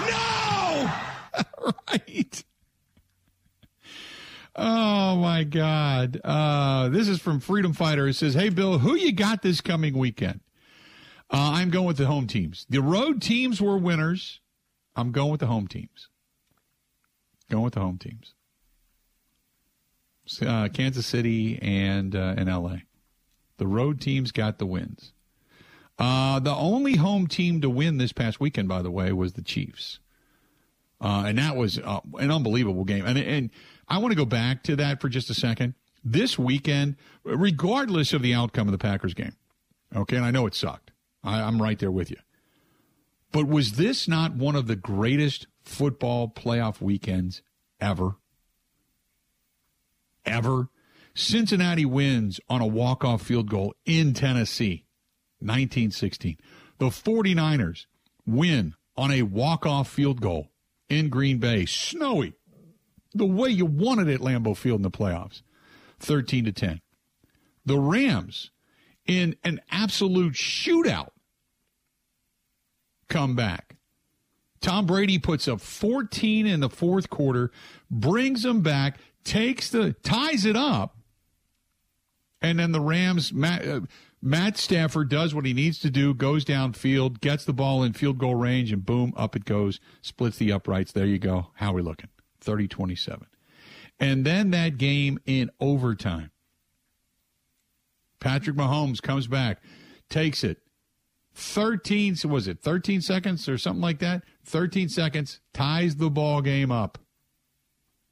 No! 0.09 0.91
right. 1.91 2.43
Oh 4.55 5.15
my 5.17 5.43
God. 5.43 6.19
Uh, 6.23 6.89
this 6.89 7.07
is 7.07 7.19
from 7.19 7.39
Freedom 7.39 7.73
Fighter. 7.73 8.07
It 8.07 8.15
says, 8.15 8.33
Hey 8.33 8.49
Bill, 8.49 8.79
who 8.79 8.95
you 8.95 9.11
got 9.11 9.41
this 9.41 9.61
coming 9.61 9.97
weekend? 9.97 10.41
Uh, 11.31 11.51
I'm 11.53 11.69
going 11.69 11.87
with 11.87 11.97
the 11.97 12.05
home 12.05 12.27
teams. 12.27 12.65
The 12.69 12.81
road 12.81 13.21
teams 13.21 13.61
were 13.61 13.77
winners. 13.77 14.41
I'm 14.95 15.11
going 15.11 15.31
with 15.31 15.39
the 15.39 15.47
home 15.47 15.67
teams. 15.67 16.09
Going 17.49 17.63
with 17.63 17.73
the 17.73 17.79
home 17.79 17.97
teams. 17.97 18.33
Uh, 20.41 20.69
Kansas 20.69 21.05
City 21.05 21.59
and 21.61 22.15
uh, 22.15 22.35
LA. 22.37 22.77
The 23.57 23.67
road 23.67 23.99
teams 23.99 24.31
got 24.31 24.57
the 24.57 24.65
wins. 24.65 25.11
Uh, 25.99 26.39
the 26.39 26.53
only 26.53 26.95
home 26.95 27.27
team 27.27 27.61
to 27.61 27.69
win 27.69 27.97
this 27.97 28.13
past 28.13 28.39
weekend, 28.39 28.67
by 28.67 28.81
the 28.81 28.89
way, 28.89 29.11
was 29.11 29.33
the 29.33 29.41
Chiefs, 29.41 29.99
uh, 30.99 31.25
and 31.27 31.37
that 31.37 31.55
was 31.55 31.77
uh, 31.77 31.99
an 32.17 32.31
unbelievable 32.31 32.83
game. 32.83 33.05
And 33.05 33.17
and 33.17 33.51
I 33.87 33.99
want 33.99 34.11
to 34.11 34.15
go 34.15 34.25
back 34.25 34.63
to 34.63 34.75
that 34.77 34.99
for 35.01 35.09
just 35.09 35.29
a 35.29 35.35
second. 35.35 35.75
This 36.03 36.37
weekend, 36.39 36.95
regardless 37.23 38.11
of 38.11 38.21
the 38.21 38.33
outcome 38.33 38.67
of 38.67 38.71
the 38.71 38.79
Packers 38.79 39.13
game, 39.13 39.35
okay, 39.95 40.15
and 40.15 40.25
I 40.25 40.31
know 40.31 40.47
it 40.47 40.55
sucked. 40.55 40.91
I, 41.23 41.41
I'm 41.41 41.61
right 41.61 41.77
there 41.77 41.91
with 41.91 42.09
you. 42.09 42.17
But 43.33 43.47
was 43.47 43.73
this 43.73 44.07
not 44.07 44.35
one 44.35 44.55
of 44.55 44.67
the 44.67 44.75
greatest 44.75 45.47
football 45.63 46.29
playoff 46.29 46.79
weekends 46.79 47.41
ever? 47.81 48.15
Ever? 50.23 50.69
Cincinnati 51.15 51.83
wins 51.83 52.39
on 52.47 52.61
a 52.61 52.67
walk-off 52.67 53.23
field 53.23 53.49
goal 53.49 53.73
in 53.85 54.13
Tennessee, 54.13 54.85
1916. 55.39 56.37
The 56.77 56.85
49ers 56.85 57.87
win 58.25 58.75
on 58.95 59.11
a 59.11 59.23
walk-off 59.23 59.89
field 59.89 60.21
goal 60.21 60.51
in 60.87 61.09
Green 61.09 61.39
Bay, 61.39 61.65
snowy, 61.65 62.35
the 63.15 63.25
way 63.25 63.49
you 63.49 63.65
wanted 63.65 64.09
at 64.09 64.21
Lambeau 64.21 64.55
Field 64.55 64.77
in 64.77 64.83
the 64.83 64.91
playoffs, 64.91 65.41
13 65.99 66.45
to 66.45 66.51
10. 66.51 66.81
The 67.65 67.79
Rams 67.79 68.51
in 69.07 69.35
an 69.43 69.59
absolute 69.71 70.33
shootout 70.33 71.12
come 73.07 73.35
back. 73.35 73.77
Tom 74.61 74.85
Brady 74.85 75.19
puts 75.19 75.47
up 75.47 75.59
14 75.59 76.47
in 76.47 76.61
the 76.61 76.69
fourth 76.69 77.09
quarter, 77.09 77.51
brings 77.91 78.43
them 78.43 78.61
back, 78.61 78.97
takes 79.23 79.69
the 79.69 79.93
ties 80.03 80.45
it 80.45 80.55
up, 80.55 80.97
and 82.41 82.59
then 82.59 82.71
the 82.71 82.81
Rams 82.81 83.33
Matt, 83.33 83.67
uh, 83.67 83.81
Matt 84.21 84.57
Stafford 84.57 85.09
does 85.09 85.35
what 85.35 85.45
he 85.45 85.53
needs 85.53 85.79
to 85.79 85.89
do, 85.89 86.13
goes 86.13 86.45
downfield, 86.45 87.19
gets 87.19 87.43
the 87.43 87.51
ball 87.51 87.83
in 87.83 87.91
field 87.91 88.17
goal 88.17 88.35
range, 88.35 88.71
and 88.71 88.85
boom, 88.85 89.13
up 89.17 89.35
it 89.35 89.43
goes, 89.43 89.81
splits 90.01 90.37
the 90.37 90.51
uprights. 90.51 90.93
There 90.93 91.05
you 91.05 91.19
go. 91.19 91.47
How 91.55 91.71
are 91.71 91.75
we 91.75 91.81
looking? 91.81 92.09
30-27. 92.43 93.23
And 93.99 94.25
then 94.25 94.51
that 94.51 94.77
game 94.77 95.19
in 95.25 95.51
overtime. 95.59 96.31
Patrick 98.21 98.55
Mahomes 98.55 99.01
comes 99.01 99.27
back, 99.27 99.61
takes 100.09 100.45
it, 100.45 100.62
13 101.35 102.15
was 102.25 102.47
it 102.47 102.59
13 102.59 103.01
seconds 103.01 103.49
or 103.49 103.57
something 103.57 103.81
like 103.81 103.99
that? 103.99 104.23
13 104.45 104.89
seconds 104.89 105.39
ties 105.53 105.95
the 105.95 106.09
ball 106.09 106.41
game 106.41 106.71
up 106.71 106.99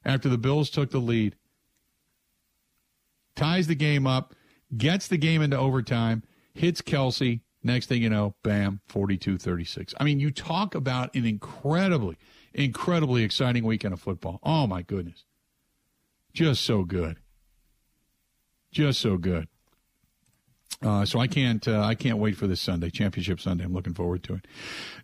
after 0.03 0.27
the 0.29 0.37
bills 0.37 0.69
took 0.69 0.89
the 0.89 0.99
lead. 0.99 1.35
Ties 3.35 3.67
the 3.67 3.75
game 3.75 4.07
up 4.07 4.33
gets 4.75 5.07
the 5.07 5.17
game 5.17 5.41
into 5.41 5.57
overtime 5.57 6.23
hits 6.53 6.81
Kelce. 6.81 7.41
Next 7.63 7.87
thing 7.87 8.01
you 8.01 8.09
know 8.09 8.33
bam 8.41 8.81
42-36 8.89 9.93
i 9.99 10.03
mean 10.03 10.19
you 10.19 10.31
talk 10.31 10.73
about 10.73 11.13
an 11.13 11.25
incredibly 11.25 12.17
incredibly 12.53 13.23
exciting 13.23 13.63
weekend 13.63 13.93
of 13.93 14.01
football. 14.01 14.39
Oh 14.43 14.67
my 14.67 14.81
goodness. 14.81 15.25
Just 16.33 16.63
so 16.63 16.83
good. 16.83 17.17
Just 18.71 18.99
so 18.99 19.17
good 19.17 19.47
uh, 20.83 21.05
so 21.05 21.19
I 21.19 21.27
can't 21.27 21.67
uh, 21.67 21.81
I 21.81 21.93
can't 21.93 22.17
wait 22.17 22.35
for 22.35 22.47
this 22.47 22.59
Sunday, 22.59 22.89
Championship 22.89 23.39
Sunday. 23.39 23.63
I'm 23.63 23.73
looking 23.73 23.93
forward 23.93 24.23
to 24.23 24.35
it. 24.35 24.47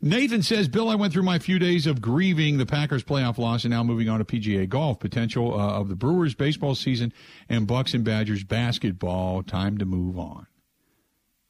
Nathan 0.02 0.42
says, 0.42 0.68
Bill, 0.68 0.90
I 0.90 0.96
went 0.96 1.14
through 1.14 1.24
my 1.24 1.38
few 1.38 1.60
days 1.60 1.86
of 1.86 2.02
grieving 2.02 2.58
the 2.58 2.66
Packers 2.66 3.04
playoff 3.04 3.38
loss 3.38 3.64
and 3.64 3.72
now 3.72 3.84
moving 3.84 4.10
on 4.10 4.18
to 4.18 4.26
PGA 4.26 4.68
golf 4.68 5.00
potential 5.00 5.54
uh, 5.54 5.80
of 5.80 5.90
the 5.90 5.96
Brewers 5.96 6.34
baseball 6.34 6.74
season 6.74 7.14
and 7.48 7.68
Bucks 7.68 7.94
and 7.94 8.04
Badgers 8.04 8.44
basketball. 8.44 9.44
Time 9.44 9.78
to 9.78 9.86
move 9.86 10.18
on. 10.18 10.48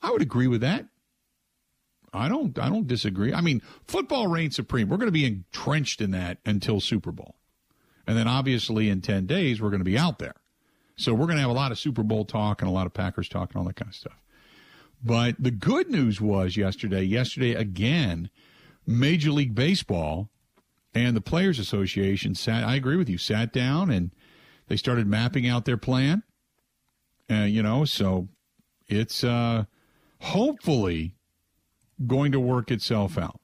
I 0.01 0.11
would 0.11 0.21
agree 0.21 0.47
with 0.47 0.61
that. 0.61 0.85
I 2.13 2.27
don't 2.27 2.57
I 2.59 2.69
don't 2.69 2.87
disagree. 2.87 3.33
I 3.33 3.39
mean, 3.39 3.61
football 3.85 4.27
reigns 4.27 4.55
supreme. 4.55 4.89
We're 4.89 4.97
going 4.97 5.07
to 5.07 5.11
be 5.11 5.25
entrenched 5.25 6.01
in 6.01 6.11
that 6.11 6.39
until 6.45 6.81
Super 6.81 7.11
Bowl. 7.11 7.35
And 8.05 8.17
then 8.17 8.27
obviously 8.27 8.89
in 8.89 9.01
10 9.01 9.25
days 9.25 9.61
we're 9.61 9.69
going 9.69 9.79
to 9.79 9.85
be 9.85 9.97
out 9.97 10.19
there. 10.19 10.35
So 10.97 11.13
we're 11.13 11.27
going 11.27 11.37
to 11.37 11.41
have 11.41 11.51
a 11.51 11.53
lot 11.53 11.71
of 11.71 11.77
Super 11.77 12.03
Bowl 12.03 12.25
talk 12.25 12.61
and 12.61 12.69
a 12.69 12.73
lot 12.73 12.87
of 12.87 12.93
Packers 12.93 13.29
talk 13.29 13.51
and 13.51 13.59
all 13.59 13.65
that 13.65 13.75
kind 13.75 13.89
of 13.89 13.95
stuff. 13.95 14.19
But 15.03 15.35
the 15.37 15.51
good 15.51 15.91
news 15.91 16.19
was 16.19 16.57
yesterday, 16.57 17.03
yesterday 17.03 17.53
again, 17.53 18.31
Major 18.85 19.31
League 19.31 19.53
Baseball 19.53 20.29
and 20.95 21.15
the 21.15 21.21
Players 21.21 21.59
Association 21.59 22.33
sat, 22.33 22.63
I 22.63 22.75
agree 22.75 22.95
with 22.95 23.09
you, 23.09 23.19
sat 23.19 23.53
down 23.53 23.91
and 23.91 24.11
they 24.67 24.75
started 24.75 25.05
mapping 25.05 25.47
out 25.47 25.65
their 25.65 25.77
plan. 25.77 26.23
Uh, 27.29 27.43
you 27.43 27.61
know, 27.61 27.85
so 27.85 28.29
it's 28.87 29.23
uh, 29.23 29.65
hopefully 30.21 31.13
going 32.07 32.31
to 32.31 32.39
work 32.39 32.71
itself 32.71 33.17
out. 33.19 33.39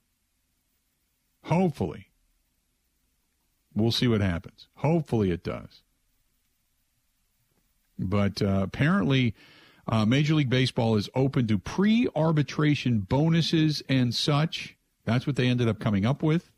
Hopefully. 1.44 2.08
We'll 3.76 3.92
see 3.92 4.08
what 4.08 4.22
happens. 4.22 4.68
Hopefully 4.78 5.30
it 5.30 5.44
does. 5.44 5.83
But 7.98 8.42
uh, 8.42 8.62
apparently, 8.64 9.36
uh, 9.88 10.06
Major 10.06 10.36
League 10.36 10.50
Baseball 10.50 10.96
is 10.96 11.10
open 11.14 11.48
to 11.48 11.58
pre 11.58 12.08
arbitration 12.16 13.00
bonuses 13.00 13.84
and 13.90 14.14
such. 14.14 14.76
That's 15.06 15.28
what 15.28 15.36
they 15.36 15.48
ended 15.48 15.68
up 15.68 15.80
coming 15.80 16.06
up 16.06 16.24
with. 16.24 16.50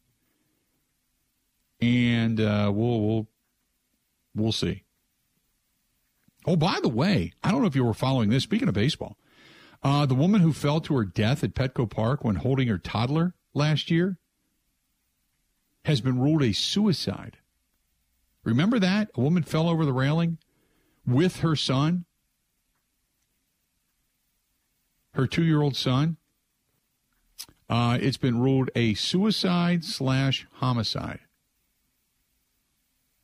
And 1.81 2.39
uh, 2.39 2.71
we'll, 2.73 3.01
we'll, 3.01 3.27
we'll 4.35 4.51
see. 4.51 4.83
Oh, 6.45 6.55
by 6.55 6.79
the 6.81 6.89
way, 6.89 7.33
I 7.43 7.51
don't 7.51 7.61
know 7.61 7.67
if 7.67 7.75
you 7.75 7.83
were 7.83 7.93
following 7.93 8.29
this. 8.29 8.43
Speaking 8.43 8.67
of 8.67 8.75
baseball, 8.75 9.17
uh, 9.83 10.05
the 10.05 10.15
woman 10.15 10.41
who 10.41 10.53
fell 10.53 10.79
to 10.81 10.95
her 10.95 11.03
death 11.03 11.43
at 11.43 11.55
Petco 11.55 11.89
Park 11.89 12.23
when 12.23 12.35
holding 12.35 12.67
her 12.67 12.77
toddler 12.77 13.33
last 13.53 13.89
year 13.89 14.17
has 15.85 16.01
been 16.01 16.19
ruled 16.19 16.43
a 16.43 16.53
suicide. 16.53 17.37
Remember 18.43 18.79
that? 18.79 19.09
A 19.15 19.21
woman 19.21 19.43
fell 19.43 19.67
over 19.67 19.85
the 19.85 19.93
railing 19.93 20.37
with 21.07 21.39
her 21.39 21.55
son, 21.55 22.05
her 25.13 25.27
two 25.27 25.43
year 25.43 25.61
old 25.61 25.75
son. 25.75 26.17
Uh, 27.67 27.97
it's 27.99 28.17
been 28.17 28.39
ruled 28.39 28.69
a 28.75 28.93
suicide 28.93 29.83
slash 29.83 30.45
homicide. 30.53 31.19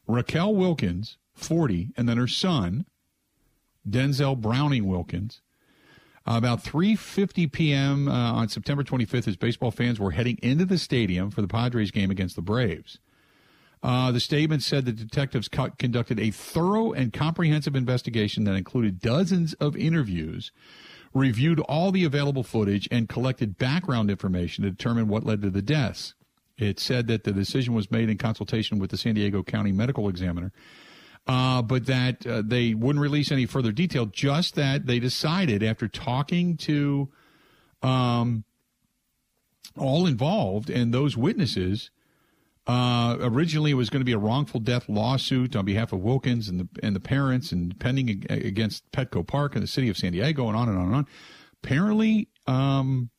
Raquel 0.08 0.56
Wilkins, 0.56 1.18
40, 1.36 1.90
and 1.96 2.10
then 2.10 2.18
her 2.18 2.28
son, 2.28 2.86
Denzel 3.88 4.40
Browning 4.40 4.88
Wilkins. 4.88 5.42
Uh, 6.28 6.38
about 6.38 6.64
3:50 6.64 7.52
p.m. 7.52 8.08
Uh, 8.08 8.34
on 8.34 8.48
September 8.48 8.84
25th, 8.84 9.28
as 9.28 9.36
baseball 9.36 9.72
fans 9.72 10.00
were 10.00 10.12
heading 10.12 10.38
into 10.44 10.66
the 10.66 10.78
stadium 10.78 11.32
for 11.32 11.42
the 11.42 11.48
Padres 11.48 11.90
game 11.90 12.12
against 12.12 12.36
the 12.36 12.44
Braves. 12.44 13.00
Uh, 13.84 14.12
the 14.12 14.20
statement 14.20 14.62
said 14.62 14.86
the 14.86 14.92
detectives 14.92 15.48
co- 15.48 15.72
conducted 15.80 16.20
a 16.20 16.32
thorough 16.32 16.92
and 16.94 17.12
comprehensive 17.12 17.76
investigation 17.76 18.44
that 18.44 18.54
included 18.54 19.00
dozens 19.00 19.54
of 19.56 19.76
interviews, 19.76 20.52
reviewed 21.14 21.60
all 21.62 21.92
the 21.92 22.04
available 22.04 22.44
footage, 22.44 22.88
and 22.92 23.10
collected 23.10 23.58
background 23.58 24.12
information 24.12 24.64
to 24.64 24.70
determine 24.70 25.08
what 25.08 25.26
led 25.26 25.42
to 25.42 25.50
the 25.50 25.62
deaths. 25.62 26.14
It 26.58 26.80
said 26.80 27.08
that 27.08 27.24
the 27.24 27.32
decision 27.32 27.74
was 27.74 27.90
made 27.90 28.10
in 28.10 28.18
consultation 28.18 28.78
with 28.78 28.92
the 28.92 28.98
San 28.98 29.16
Diego 29.16 29.42
County 29.42 29.72
Medical 29.72 30.08
Examiner 30.08 30.52
uh, 31.28 31.62
but 31.62 31.86
that 31.86 32.26
uh, 32.26 32.42
they 32.46 32.74
wouldn't 32.74 33.02
release 33.02 33.32
any 33.32 33.46
further 33.46 33.72
detail. 33.72 34.06
Just 34.08 34.56
that 34.56 34.86
they 34.86 35.00
decided 35.00 35.64
after 35.64 35.88
talking 35.88 36.58
to 36.58 37.10
um, 37.82 38.44
all 39.78 40.08
involved 40.08 40.70
and 40.70 40.94
those 40.94 41.16
witnesses. 41.16 41.92
Uh, 42.72 43.18
originally, 43.20 43.72
it 43.72 43.74
was 43.74 43.90
going 43.90 44.00
to 44.00 44.06
be 44.06 44.14
a 44.14 44.18
wrongful 44.18 44.62
death 44.62 44.88
lawsuit 44.88 45.58
on 45.58 45.66
behalf 45.66 45.92
of 45.92 46.00
Wilkins 46.00 46.48
and 46.48 46.58
the 46.62 46.68
and 46.82 46.96
the 46.96 47.02
parents, 47.02 47.52
and 47.52 47.78
pending 47.80 48.26
against 48.30 48.90
Petco 48.94 49.28
Park 49.28 49.56
and 49.56 49.64
the 49.64 49.68
city 49.68 49.90
of 49.90 49.98
San 49.98 50.14
Diego, 50.14 50.48
and 50.48 50.56
on 50.56 50.70
and 50.70 50.78
on 50.78 50.86
and 50.86 50.96
on. 50.96 51.08
Apparently, 51.62 52.30
um, 52.48 53.10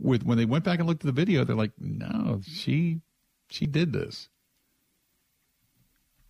with 0.00 0.22
when 0.22 0.38
they 0.38 0.44
went 0.44 0.62
back 0.62 0.78
and 0.78 0.86
looked 0.86 1.02
at 1.02 1.06
the 1.06 1.20
video, 1.20 1.42
they're 1.42 1.56
like, 1.56 1.72
"No, 1.80 2.42
she 2.46 3.00
she 3.50 3.66
did 3.66 3.92
this." 3.92 4.28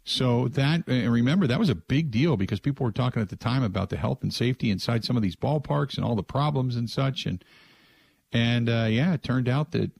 So 0.04 0.48
that, 0.48 0.88
and 0.88 1.12
remember, 1.12 1.46
that 1.46 1.58
was 1.58 1.68
a 1.68 1.74
big 1.74 2.10
deal 2.10 2.38
because 2.38 2.58
people 2.58 2.84
were 2.84 2.90
talking 2.90 3.20
at 3.20 3.28
the 3.28 3.36
time 3.36 3.62
about 3.62 3.90
the 3.90 3.98
health 3.98 4.22
and 4.22 4.32
safety 4.32 4.70
inside 4.70 5.04
some 5.04 5.16
of 5.16 5.22
these 5.22 5.36
ballparks 5.36 5.96
and 5.96 6.06
all 6.06 6.16
the 6.16 6.22
problems 6.22 6.74
and 6.74 6.88
such. 6.88 7.26
And, 7.26 7.44
and, 8.32 8.68
uh, 8.68 8.86
yeah, 8.90 9.12
it 9.12 9.22
turned 9.22 9.48
out 9.48 9.70
that 9.72 9.92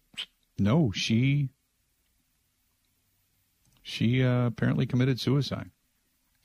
no, 0.58 0.90
she, 0.90 1.50
she, 3.83 4.23
uh, 4.23 4.47
apparently 4.47 4.87
committed 4.87 5.21
suicide 5.21 5.71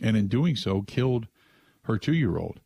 and 0.02 0.18
in 0.18 0.28
doing 0.28 0.56
so 0.56 0.82
killed 0.82 1.28
her 1.84 1.98
two 1.98 2.14
year 2.14 2.38
old. 2.38 2.60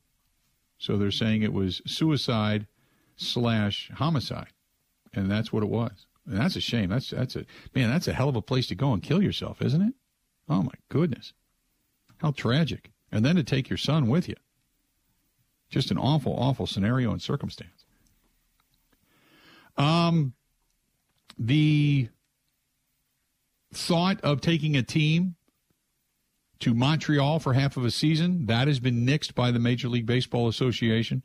So 0.78 0.98
they're 0.98 1.12
saying 1.12 1.44
it 1.44 1.54
was 1.54 1.82
suicide 1.86 2.68
slash 3.16 3.92
homicide. 3.96 4.50
And 5.14 5.30
that's 5.30 5.54
what 5.54 5.64
it 5.64 5.70
was. 5.70 6.08
And 6.26 6.38
that's 6.38 6.56
a 6.56 6.62
shame. 6.62 6.90
That's, 6.90 7.10
that's 7.10 7.36
a, 7.36 7.46
man, 7.76 7.90
that's 7.90 8.08
a 8.08 8.14
hell 8.14 8.30
of 8.30 8.36
a 8.36 8.42
place 8.42 8.68
to 8.68 8.76
go 8.76 8.94
and 8.94 9.04
kill 9.04 9.22
yourself, 9.22 9.62
isn't 9.62 9.82
it? 9.82 9.94
Oh 10.50 10.64
my 10.64 10.74
goodness. 10.90 11.34
How 12.18 12.32
tragic. 12.32 12.92
And 13.12 13.26
then 13.26 13.36
to 13.36 13.44
take 13.44 13.70
your 13.70 13.78
son 13.78 14.08
with 14.08 14.28
you. 14.28 14.36
Just 15.70 15.92
an 15.92 15.98
awful, 15.98 16.36
awful 16.38 16.68
scenario 16.68 17.12
and 17.12 17.22
circumstance. 17.22 17.86
Um, 19.78 20.34
the 21.38 22.10
thought 23.74 24.20
of 24.22 24.42
taking 24.42 24.76
a 24.76 24.84
team 24.84 25.36
to 26.60 26.74
Montreal 26.74 27.40
for 27.40 27.54
half 27.54 27.78
of 27.78 27.86
a 27.86 27.92
season, 27.92 28.46
that 28.46 28.68
has 28.68 28.80
been 28.80 29.06
nixed 29.06 29.34
by 29.34 29.52
the 29.52 29.60
Major 29.60 29.90
League 29.90 30.06
Baseball 30.06 30.48
Association. 30.48 31.24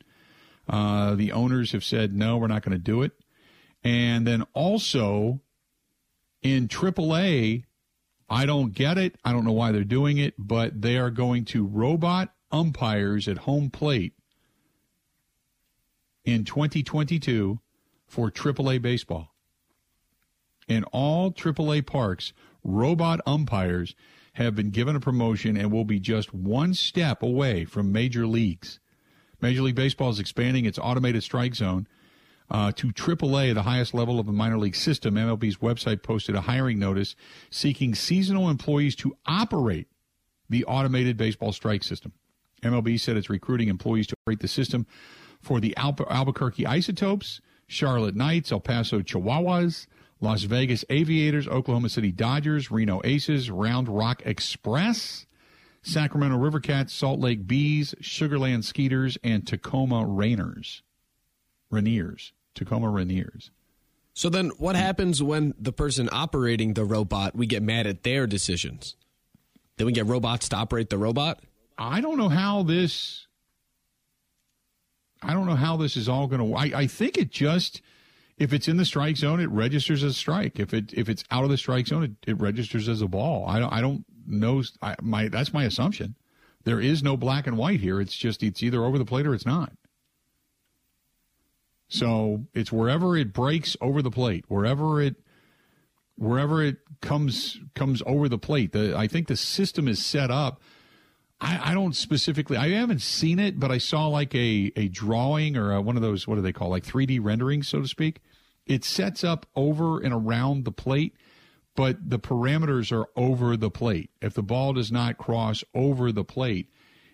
Uh, 0.67 1.15
the 1.15 1.31
owners 1.31 1.71
have 1.71 1.83
said, 1.83 2.13
no, 2.13 2.37
we're 2.37 2.47
not 2.47 2.63
going 2.63 2.77
to 2.77 2.83
do 2.83 3.01
it. 3.03 3.11
And 3.83 4.25
then 4.25 4.43
also 4.53 5.39
in 6.41 6.67
AAA, 6.67 7.65
I 8.29 8.45
don't 8.45 8.73
get 8.73 8.97
it. 8.97 9.15
I 9.23 9.31
don't 9.31 9.45
know 9.45 9.53
why 9.53 9.71
they're 9.71 9.83
doing 9.83 10.17
it, 10.17 10.33
but 10.37 10.81
they 10.81 10.97
are 10.97 11.11
going 11.11 11.45
to 11.45 11.65
robot 11.65 12.33
umpires 12.51 13.27
at 13.27 13.39
home 13.39 13.69
plate 13.69 14.13
in 16.25 16.43
2022 16.43 17.59
for 18.05 18.31
AAA 18.31 18.81
baseball. 18.81 19.33
In 20.67 20.83
all 20.85 21.31
AAA 21.31 21.85
parks, 21.85 22.33
robot 22.63 23.21
umpires 23.25 23.95
have 24.33 24.55
been 24.55 24.69
given 24.69 24.95
a 24.95 24.99
promotion 24.99 25.57
and 25.57 25.71
will 25.71 25.85
be 25.85 25.99
just 25.99 26.33
one 26.33 26.73
step 26.73 27.23
away 27.23 27.65
from 27.65 27.91
major 27.91 28.27
leagues. 28.27 28.79
Major 29.41 29.61
League 29.61 29.75
Baseball 29.75 30.09
is 30.09 30.19
expanding 30.19 30.65
its 30.65 30.79
automated 30.79 31.23
strike 31.23 31.55
zone 31.55 31.87
uh, 32.49 32.71
to 32.73 32.87
AAA, 32.87 33.53
the 33.53 33.63
highest 33.63 33.93
level 33.93 34.19
of 34.19 34.25
the 34.25 34.31
minor 34.31 34.57
league 34.57 34.75
system. 34.75 35.15
MLB's 35.15 35.57
website 35.57 36.03
posted 36.03 36.35
a 36.35 36.41
hiring 36.41 36.79
notice 36.79 37.15
seeking 37.49 37.93
seasonal 37.95 38.49
employees 38.49 38.95
to 38.97 39.15
operate 39.25 39.87
the 40.49 40.65
automated 40.65 41.17
baseball 41.17 41.51
strike 41.51 41.83
system. 41.83 42.13
MLB 42.63 42.99
said 42.99 43.17
it's 43.17 43.29
recruiting 43.29 43.67
employees 43.67 44.07
to 44.07 44.15
operate 44.23 44.39
the 44.39 44.47
system 44.47 44.87
for 45.41 45.59
the 45.59 45.75
Al- 45.77 45.95
Albuquerque 46.09 46.65
Isotopes, 46.65 47.41
Charlotte 47.67 48.15
Knights, 48.15 48.51
El 48.51 48.59
Paso 48.59 49.01
Chihuahuas, 49.01 49.87
Las 50.19 50.43
Vegas 50.43 50.83
Aviators, 50.89 51.47
Oklahoma 51.47 51.89
City 51.89 52.11
Dodgers, 52.11 52.71
Reno 52.71 53.01
Aces, 53.03 53.51
Round 53.51 53.87
Rock 53.87 54.23
Express, 54.25 55.25
Sacramento 55.81 56.37
Rivercats, 56.37 56.89
Salt 56.89 57.19
Lake 57.19 57.47
Bees, 57.47 57.93
Sugarland 58.01 58.63
Skeeters, 58.63 59.17
and 59.23 59.45
Tacoma 59.45 60.05
Rainers. 60.05 60.81
Rainiers. 61.71 62.31
Tacoma 62.55 62.87
Rainiers. 62.87 63.51
So 64.13 64.29
then 64.29 64.49
what 64.57 64.75
happens 64.75 65.21
when 65.21 65.53
the 65.59 65.71
person 65.71 66.09
operating 66.11 66.73
the 66.73 66.83
robot, 66.83 67.35
we 67.35 67.45
get 67.45 67.61
mad 67.61 67.85
at 67.85 68.01
their 68.01 68.25
decisions? 68.25 68.95
Then 69.77 69.85
we 69.85 69.93
get 69.93 70.07
robots 70.07 70.49
to 70.49 70.55
operate 70.55 70.89
the 70.89 70.97
robot? 70.97 71.39
I 71.77 72.01
don't 72.01 72.17
know 72.17 72.29
how 72.29 72.63
this 72.63 73.27
I 75.21 75.33
don't 75.33 75.45
know 75.45 75.55
how 75.55 75.77
this 75.77 75.95
is 75.95 76.09
all 76.09 76.27
going 76.27 76.41
to 76.41 76.55
I 76.55 76.81
I 76.81 76.87
think 76.87 77.17
it 77.17 77.29
just 77.29 77.81
if 78.37 78.53
it's 78.53 78.67
in 78.67 78.77
the 78.77 78.85
strike 78.85 79.17
zone 79.17 79.39
it 79.39 79.49
registers 79.49 80.03
as 80.03 80.11
a 80.11 80.15
strike. 80.15 80.59
If 80.59 80.73
it 80.73 80.93
if 80.93 81.09
it's 81.09 81.23
out 81.31 81.43
of 81.43 81.49
the 81.49 81.57
strike 81.57 81.87
zone 81.87 82.03
it, 82.03 82.11
it 82.27 82.39
registers 82.39 82.87
as 82.87 83.01
a 83.01 83.07
ball. 83.07 83.45
I 83.47 83.59
don't 83.59 83.73
I 83.73 83.81
don't 83.81 84.05
know 84.25 84.63
I, 84.81 84.95
my 85.01 85.27
that's 85.27 85.53
my 85.53 85.63
assumption. 85.63 86.15
There 86.63 86.79
is 86.79 87.01
no 87.01 87.15
black 87.17 87.47
and 87.47 87.57
white 87.57 87.79
here. 87.79 88.01
It's 88.01 88.15
just 88.15 88.43
it's 88.43 88.61
either 88.61 88.83
over 88.83 88.97
the 88.97 89.05
plate 89.05 89.25
or 89.25 89.33
it's 89.33 89.45
not. 89.45 89.73
So 91.87 92.45
it's 92.53 92.71
wherever 92.71 93.15
it 93.15 93.33
breaks 93.33 93.77
over 93.79 94.01
the 94.01 94.11
plate, 94.11 94.45
wherever 94.47 95.01
it 95.01 95.15
wherever 96.17 96.61
it 96.61 96.77
comes 97.01 97.59
comes 97.73 98.03
over 98.05 98.27
the 98.27 98.37
plate. 98.37 98.73
The, 98.73 98.97
I 98.97 99.07
think 99.07 99.27
the 99.27 99.37
system 99.37 99.87
is 99.87 100.05
set 100.05 100.29
up. 100.29 100.61
I, 101.39 101.71
I, 101.71 101.73
don't 101.73 101.95
specifically. 101.95 102.57
I 102.57 102.69
haven't 102.69 103.01
seen 103.01 103.37
it, 103.37 103.59
but 103.59 103.71
I 103.71 103.77
saw 103.77 104.07
like 104.07 104.33
a 104.33 104.71
a 104.75 104.87
drawing 104.87 105.55
or 105.55 105.73
a, 105.73 105.81
one 105.81 105.95
of 105.95 106.01
those. 106.01 106.27
What 106.27 106.35
do 106.35 106.41
they 106.41 106.53
call 106.53 106.69
like 106.69 106.83
3D 106.83 107.19
rendering, 107.21 107.63
so 107.63 107.81
to 107.81 107.87
speak. 107.87 108.21
It 108.65 108.83
sets 108.83 109.23
up 109.23 109.45
over 109.55 109.99
and 109.99 110.13
around 110.13 110.65
the 110.65 110.71
plate, 110.71 111.15
but 111.75 112.09
the 112.09 112.19
parameters 112.19 112.91
are 112.91 113.05
over 113.15 113.55
the 113.55 113.69
plate. 113.69 114.09
If 114.21 114.33
the 114.33 114.43
ball 114.43 114.73
does 114.73 114.91
not 114.91 115.17
cross 115.17 115.63
over 115.73 116.11
the 116.11 116.25
plate, 116.25 116.69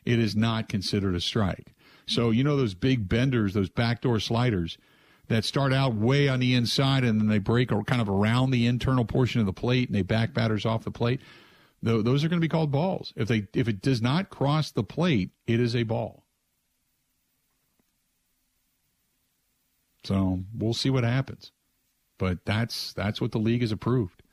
it 0.06 0.20
is 0.20 0.36
not 0.36 0.70
considered 0.70 1.16
a 1.16 1.22
strike. 1.22 1.74
So 2.06 2.32
you 2.32 2.44
know 2.44 2.58
those 2.58 2.74
big 2.74 3.08
benders, 3.08 3.54
those 3.54 3.70
backdoor 3.70 4.20
sliders 4.20 4.78
that 5.28 5.46
start 5.46 5.74
out 5.74 5.96
way 5.96 6.28
on 6.28 6.40
the 6.40 6.54
inside 6.54 7.04
and 7.04 7.20
then 7.20 7.28
they 7.28 7.40
break 7.40 7.72
or 7.72 7.84
kind 7.84 8.02
of 8.02 8.10
around 8.10 8.52
the 8.52 8.66
internal 8.66 9.06
portion 9.06 9.40
of 9.40 9.46
the 9.46 9.54
plate 9.54 9.88
and 9.88 9.96
they 9.96 10.02
back 10.02 10.34
batters 10.34 10.66
off 10.66 10.84
the 10.84 10.92
plate. 10.92 11.22
Those 11.84 12.24
are 12.24 12.30
going 12.30 12.40
to 12.40 12.46
be 12.46 12.50
called 12.50 12.72
balls. 12.72 13.12
If 13.18 13.28
they 13.28 13.48
if 13.54 13.68
it 13.68 13.82
does 13.82 14.02
not 14.02 14.30
cross 14.30 14.72
the 14.72 14.84
plate, 14.84 15.32
it 15.46 15.60
is 15.60 15.76
a 15.76 15.84
ball. 15.84 16.24
So 20.06 20.44
we'll 20.58 20.74
see 20.74 20.90
what 20.90 21.04
happens. 21.04 21.52
But 22.18 22.46
that's 22.46 22.94
that's 22.94 23.20
what 23.20 23.34
the 23.34 23.38
league 23.38 23.62
has 23.62 23.74
approved. 23.74 24.24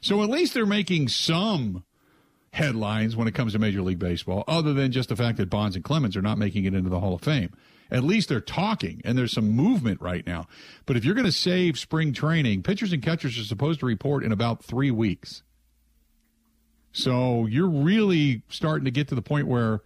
So 0.00 0.22
at 0.22 0.30
least 0.30 0.52
they're 0.52 0.66
making 0.66 1.08
some 1.08 1.84
headlines 2.52 3.14
when 3.14 3.28
it 3.28 3.34
comes 3.34 3.52
to 3.52 3.58
Major 3.58 3.82
League 3.82 3.98
Baseball, 4.00 4.42
other 4.48 4.72
than 4.72 4.90
just 4.90 5.08
the 5.08 5.16
fact 5.16 5.38
that 5.38 5.48
Bonds 5.48 5.76
and 5.76 5.84
Clemens 5.84 6.16
are 6.16 6.22
not 6.22 6.38
making 6.38 6.64
it 6.64 6.74
into 6.74 6.90
the 6.90 7.00
Hall 7.00 7.14
of 7.14 7.20
Fame. 7.20 7.52
At 7.88 8.02
least 8.02 8.28
they're 8.28 8.40
talking 8.40 9.00
and 9.04 9.16
there's 9.16 9.32
some 9.32 9.50
movement 9.50 10.00
right 10.00 10.26
now. 10.26 10.46
But 10.86 10.96
if 10.96 11.04
you're 11.04 11.14
going 11.14 11.26
to 11.26 11.32
save 11.32 11.78
spring 11.78 12.12
training, 12.12 12.64
pitchers 12.64 12.92
and 12.92 13.00
catchers 13.02 13.38
are 13.38 13.44
supposed 13.44 13.78
to 13.80 13.86
report 13.86 14.24
in 14.24 14.32
about 14.32 14.64
three 14.64 14.90
weeks. 14.90 15.44
So 16.96 17.44
you're 17.44 17.68
really 17.68 18.40
starting 18.48 18.86
to 18.86 18.90
get 18.90 19.08
to 19.08 19.14
the 19.14 19.20
point 19.20 19.46
where, 19.46 19.82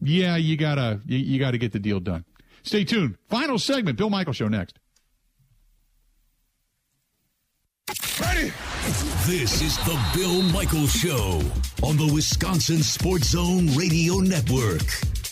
yeah, 0.00 0.36
you 0.36 0.56
gotta 0.56 1.00
you, 1.04 1.18
you 1.18 1.40
gotta 1.40 1.58
get 1.58 1.72
the 1.72 1.80
deal 1.80 1.98
done. 1.98 2.24
Stay 2.62 2.84
tuned. 2.84 3.16
Final 3.28 3.58
segment. 3.58 3.98
Bill 3.98 4.08
Michaels 4.08 4.36
Show 4.36 4.46
next. 4.46 4.78
Ready? 8.20 8.52
This 9.26 9.62
is 9.62 9.76
the 9.78 10.00
Bill 10.14 10.42
Michaels 10.42 10.92
Show 10.92 11.40
on 11.82 11.96
the 11.96 12.08
Wisconsin 12.14 12.84
Sports 12.84 13.30
Zone 13.30 13.66
Radio 13.74 14.18
Network. 14.18 15.23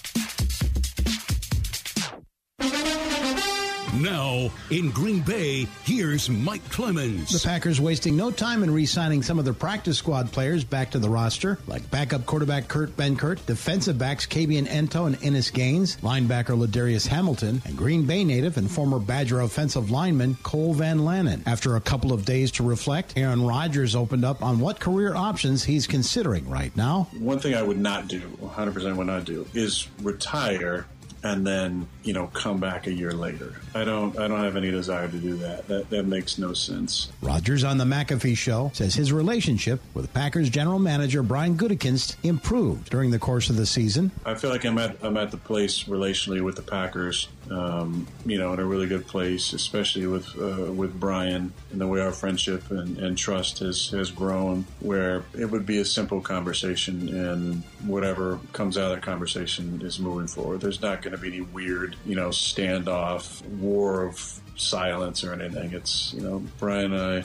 Now, 4.02 4.50
in 4.70 4.90
Green 4.90 5.20
Bay, 5.20 5.68
here's 5.84 6.28
Mike 6.28 6.68
Clemens. 6.70 7.30
The 7.30 7.48
Packers 7.48 7.80
wasting 7.80 8.16
no 8.16 8.32
time 8.32 8.64
in 8.64 8.70
re 8.72 8.84
signing 8.84 9.22
some 9.22 9.38
of 9.38 9.44
their 9.44 9.54
practice 9.54 9.96
squad 9.96 10.32
players 10.32 10.64
back 10.64 10.90
to 10.90 10.98
the 10.98 11.08
roster, 11.08 11.60
like 11.68 11.88
backup 11.88 12.26
quarterback 12.26 12.66
Kurt 12.66 12.96
Benkert, 12.96 13.46
defensive 13.46 13.98
backs 13.98 14.26
Kabion 14.26 14.66
Ento 14.66 15.06
and 15.06 15.22
Innis 15.22 15.52
Gaines, 15.52 15.98
linebacker 15.98 16.58
Ladarius 16.58 17.06
Hamilton, 17.06 17.62
and 17.64 17.76
Green 17.78 18.04
Bay 18.04 18.24
native 18.24 18.56
and 18.56 18.68
former 18.68 18.98
Badger 18.98 19.40
offensive 19.40 19.92
lineman 19.92 20.36
Cole 20.42 20.74
Van 20.74 20.98
Lanen. 20.98 21.42
After 21.46 21.76
a 21.76 21.80
couple 21.80 22.12
of 22.12 22.24
days 22.24 22.50
to 22.52 22.64
reflect, 22.64 23.12
Aaron 23.16 23.46
Rodgers 23.46 23.94
opened 23.94 24.24
up 24.24 24.42
on 24.42 24.58
what 24.58 24.80
career 24.80 25.14
options 25.14 25.62
he's 25.62 25.86
considering 25.86 26.50
right 26.50 26.76
now. 26.76 27.06
One 27.20 27.38
thing 27.38 27.54
I 27.54 27.62
would 27.62 27.78
not 27.78 28.08
do, 28.08 28.18
100% 28.42 28.96
would 28.96 29.06
not 29.06 29.24
do, 29.24 29.46
is 29.54 29.86
retire 30.02 30.86
and 31.22 31.46
then 31.46 31.86
you 32.02 32.12
know 32.12 32.26
come 32.28 32.58
back 32.58 32.86
a 32.86 32.92
year 32.92 33.12
later. 33.12 33.54
I 33.74 33.84
don't 33.84 34.18
I 34.18 34.28
don't 34.28 34.40
have 34.40 34.56
any 34.56 34.70
desire 34.70 35.08
to 35.08 35.18
do 35.18 35.36
that. 35.36 35.68
That 35.68 35.90
that 35.90 36.06
makes 36.06 36.38
no 36.38 36.52
sense. 36.52 37.10
Rodgers 37.20 37.64
on 37.64 37.78
the 37.78 37.84
McAfee 37.84 38.36
show 38.36 38.70
says 38.74 38.94
his 38.94 39.12
relationship 39.12 39.80
with 39.94 40.12
Packers 40.12 40.50
general 40.50 40.78
manager 40.78 41.22
Brian 41.22 41.56
Gutekunst 41.56 42.16
improved 42.22 42.90
during 42.90 43.10
the 43.10 43.18
course 43.18 43.50
of 43.50 43.56
the 43.56 43.66
season. 43.66 44.10
I 44.24 44.34
feel 44.34 44.50
like 44.50 44.64
I'm 44.64 44.78
at 44.78 44.96
I'm 45.02 45.16
at 45.16 45.30
the 45.30 45.36
place 45.36 45.84
relationally 45.84 46.40
with 46.40 46.56
the 46.56 46.62
Packers, 46.62 47.28
um, 47.52 48.06
you 48.24 48.38
know, 48.38 48.52
in 48.52 48.60
a 48.60 48.64
really 48.64 48.86
good 48.86 49.06
place, 49.06 49.52
especially 49.52 50.06
with 50.06 50.26
uh, 50.40 50.72
with 50.72 50.98
Brian 50.98 51.52
and 51.70 51.80
the 51.80 51.86
way 51.86 52.00
our 52.00 52.12
friendship 52.12 52.70
and, 52.70 52.98
and 52.98 53.16
trust 53.16 53.58
has 53.60 53.88
has 53.90 54.10
grown. 54.10 54.66
Where 54.80 55.24
it 55.38 55.50
would 55.50 55.66
be 55.66 55.78
a 55.78 55.84
simple 55.84 56.20
conversation, 56.20 57.08
and 57.08 57.62
whatever 57.86 58.40
comes 58.52 58.78
out 58.78 58.90
of 58.90 58.96
that 58.96 59.02
conversation 59.02 59.82
is 59.82 59.98
moving 59.98 60.26
forward. 60.26 60.60
There's 60.60 60.82
not 60.82 61.02
going 61.02 61.12
to 61.12 61.18
be 61.18 61.28
any 61.28 61.40
weird, 61.40 61.96
you 62.06 62.16
know, 62.16 62.28
standoff, 62.28 63.44
war 63.46 64.04
of 64.04 64.40
silence 64.56 65.24
or 65.24 65.32
anything. 65.32 65.72
It's, 65.72 66.12
you 66.14 66.20
know, 66.20 66.42
Brian 66.58 66.92
and 66.92 67.24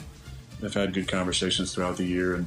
have 0.62 0.74
had 0.74 0.92
good 0.92 1.08
conversations 1.08 1.74
throughout 1.74 1.96
the 1.96 2.04
year 2.04 2.34
and 2.34 2.46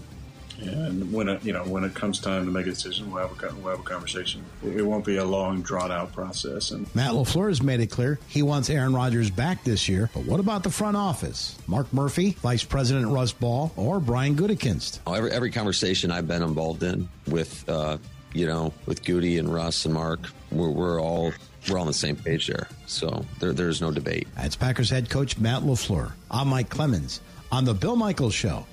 and 0.61 1.11
when 1.11 1.29
it, 1.29 1.43
you 1.43 1.53
know 1.53 1.63
when 1.63 1.83
it 1.83 1.93
comes 1.93 2.19
time 2.19 2.45
to 2.45 2.51
make 2.51 2.67
a 2.67 2.69
decision, 2.69 3.11
we'll 3.11 3.27
have 3.27 3.43
a, 3.43 3.55
we'll 3.55 3.71
have 3.71 3.79
a 3.79 3.83
conversation. 3.83 4.43
It 4.63 4.85
won't 4.85 5.05
be 5.05 5.17
a 5.17 5.25
long, 5.25 5.61
drawn 5.61 5.91
out 5.91 6.13
process. 6.13 6.71
And 6.71 6.93
Matt 6.95 7.11
LaFleur 7.11 7.49
has 7.49 7.61
made 7.61 7.79
it 7.79 7.87
clear 7.87 8.19
he 8.27 8.41
wants 8.43 8.69
Aaron 8.69 8.93
Rodgers 8.93 9.29
back 9.29 9.63
this 9.63 9.89
year. 9.89 10.09
But 10.13 10.25
what 10.25 10.39
about 10.39 10.63
the 10.63 10.69
front 10.69 10.97
office? 10.97 11.57
Mark 11.67 11.91
Murphy, 11.93 12.31
Vice 12.41 12.63
President 12.63 13.07
Russ 13.07 13.31
Ball, 13.31 13.71
or 13.75 13.99
Brian 13.99 14.35
Gutekunst? 14.35 14.99
Oh, 15.07 15.13
every 15.13 15.31
every 15.31 15.51
conversation 15.51 16.11
I've 16.11 16.27
been 16.27 16.43
involved 16.43 16.83
in 16.83 17.09
with 17.27 17.67
uh, 17.67 17.97
you 18.33 18.45
know 18.45 18.73
with 18.85 19.03
Gutey 19.03 19.39
and 19.39 19.53
Russ 19.53 19.85
and 19.85 19.93
Mark, 19.93 20.21
we're, 20.51 20.69
we're 20.69 21.01
all 21.01 21.33
we're 21.69 21.79
on 21.79 21.87
the 21.87 21.93
same 21.93 22.15
page 22.15 22.47
there. 22.47 22.67
So 22.87 23.25
there, 23.39 23.53
there's 23.53 23.81
no 23.81 23.91
debate. 23.91 24.27
That's 24.35 24.55
Packers 24.55 24.89
head 24.89 25.09
coach 25.09 25.37
Matt 25.37 25.61
LaFleur. 25.61 26.11
I'm 26.29 26.47
Mike 26.47 26.69
Clemens 26.69 27.21
on 27.51 27.65
The 27.65 27.73
Bill 27.73 27.95
Michaels 27.95 28.33
Show. 28.33 28.65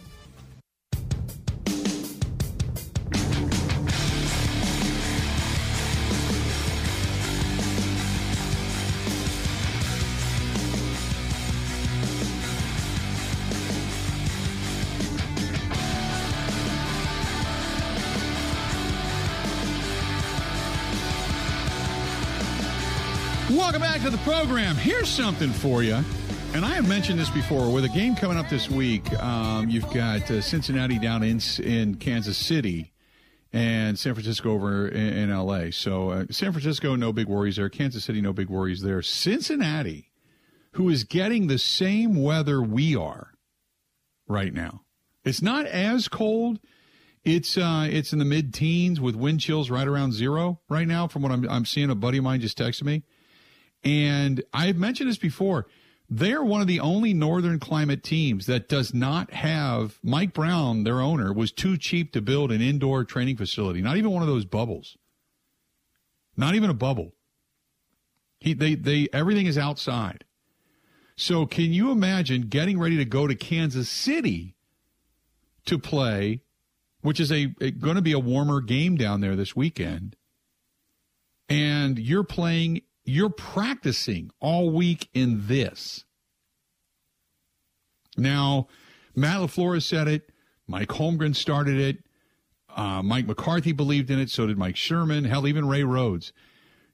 Welcome 23.59 23.83
back 23.83 24.03
to 24.03 24.11
the 24.11 24.19
program. 24.19 24.77
Here's 24.77 25.09
something 25.09 25.51
for 25.51 25.83
you. 25.83 26.01
And 26.55 26.65
I 26.65 26.75
have 26.75 26.89
mentioned 26.89 27.19
this 27.19 27.29
before. 27.29 27.73
With 27.73 27.85
a 27.85 27.89
game 27.89 28.15
coming 28.15 28.39
up 28.39 28.49
this 28.49 28.71
week, 28.71 29.13
um, 29.21 29.69
you've 29.69 29.93
got 29.93 30.31
uh, 30.31 30.41
Cincinnati 30.41 30.97
down 30.97 31.25
in 31.25 31.41
in 31.59 31.97
Kansas 31.97 32.39
City, 32.39 32.93
and 33.53 33.99
San 33.99 34.15
Francisco 34.15 34.53
over 34.53 34.87
in, 34.87 35.13
in 35.13 35.31
L.A. 35.31 35.73
So 35.73 36.11
uh, 36.11 36.25
San 36.31 36.53
Francisco, 36.53 36.95
no 36.95 37.13
big 37.13 37.27
worries 37.27 37.57
there. 37.57 37.69
Kansas 37.69 38.05
City, 38.05 38.21
no 38.21 38.33
big 38.33 38.49
worries 38.49 38.83
there. 38.83 39.03
Cincinnati, 39.03 40.13
who 40.75 40.89
is 40.89 41.03
getting 41.03 41.49
the 41.49 41.59
same 41.59 42.23
weather 42.23 42.63
we 42.63 42.95
are 42.95 43.33
right 44.29 44.55
now. 44.55 44.83
It's 45.25 45.43
not 45.43 45.67
as 45.67 46.07
cold. 46.07 46.61
It's 47.25 47.59
uh, 47.59 47.89
it's 47.91 48.13
in 48.13 48.21
the 48.21 48.25
mid 48.25 48.55
teens 48.55 49.01
with 49.01 49.17
wind 49.17 49.41
chills 49.41 49.69
right 49.69 49.89
around 49.89 50.13
zero 50.13 50.61
right 50.71 50.87
now. 50.87 51.09
From 51.09 51.23
what 51.23 51.33
I'm 51.33 51.47
I'm 51.51 51.65
seeing, 51.65 51.91
a 51.91 51.97
buddy 51.97 52.19
of 52.19 52.25
mine 52.25 52.41
just 52.41 52.57
texted 52.57 52.85
me. 52.85 53.03
And 53.85 54.43
I've 54.53 54.77
mentioned 54.77 55.09
this 55.09 55.19
before. 55.19 55.67
They're 56.11 56.43
one 56.43 56.63
of 56.63 56.67
the 56.67 56.81
only 56.81 57.13
northern 57.13 57.59
climate 57.59 58.03
teams 58.03 58.47
that 58.47 58.69
does 58.69 58.95
not 58.95 59.33
have 59.35 59.99
Mike 60.03 60.33
Brown, 60.33 60.85
their 60.85 61.01
owner, 61.01 61.33
was 61.33 61.53
too 61.53 61.77
cheap 61.77 62.13
to 62.13 62.23
build 62.23 62.51
an 62.51 62.63
indoor 62.63 63.05
training 63.05 63.37
facility. 63.37 63.83
Not 63.83 63.99
even 63.99 64.11
one 64.11 64.23
of 64.23 64.29
those 64.29 64.47
bubbles. 64.47 64.97
Not 66.37 66.55
even 66.55 66.71
a 66.71 66.75
bubble. 66.75 67.13
He 68.41 68.55
they 68.55 68.75
they 68.75 69.09
everything 69.13 69.47
is 69.47 69.59
outside. 69.59 70.25
So 71.17 71.47
can 71.47 71.73
you 71.73 71.91
imagine 71.91 72.43
getting 72.43 72.79
ready 72.79 72.97
to 72.97 73.05
go 73.05 73.27
to 73.27 73.35
Kansas 73.35 73.89
City 73.89 74.55
to 75.67 75.79
play, 75.79 76.43
which 77.01 77.19
is 77.19 77.33
a, 77.33 77.55
a 77.61 77.73
going 77.73 77.97
to 77.97 78.03
be 78.03 78.13
a 78.13 78.19
warmer 78.21 78.61
game 78.61 78.97
down 78.97 79.21
there 79.21 79.35
this 79.35 79.57
weekend, 79.57 80.17
and 81.49 81.99
you're 81.99 82.25
playing 82.25 82.83
you're 83.09 83.31
practicing 83.31 84.31
all 84.39 84.71
week 84.71 85.09
in 85.15 85.47
this. 85.47 86.05
Now, 88.17 88.69
Matt 89.17 89.41
LaFleur 89.41 89.83
said 89.83 90.09
it. 90.09 90.31
Mike 90.67 90.89
Holmgren 90.89 91.35
started 91.35 91.79
it. 91.79 92.05
Uh, 92.69 93.03
Mike 93.03 93.27
McCarthy 93.27 93.73
believed 93.73 94.11
in 94.11 94.19
it. 94.19 94.29
So 94.29 94.47
did 94.47 94.59
Mike 94.59 94.77
Sherman. 94.77 95.25
Hell, 95.25 95.47
even 95.47 95.67
Ray 95.67 95.85
Rhodes. 95.85 96.33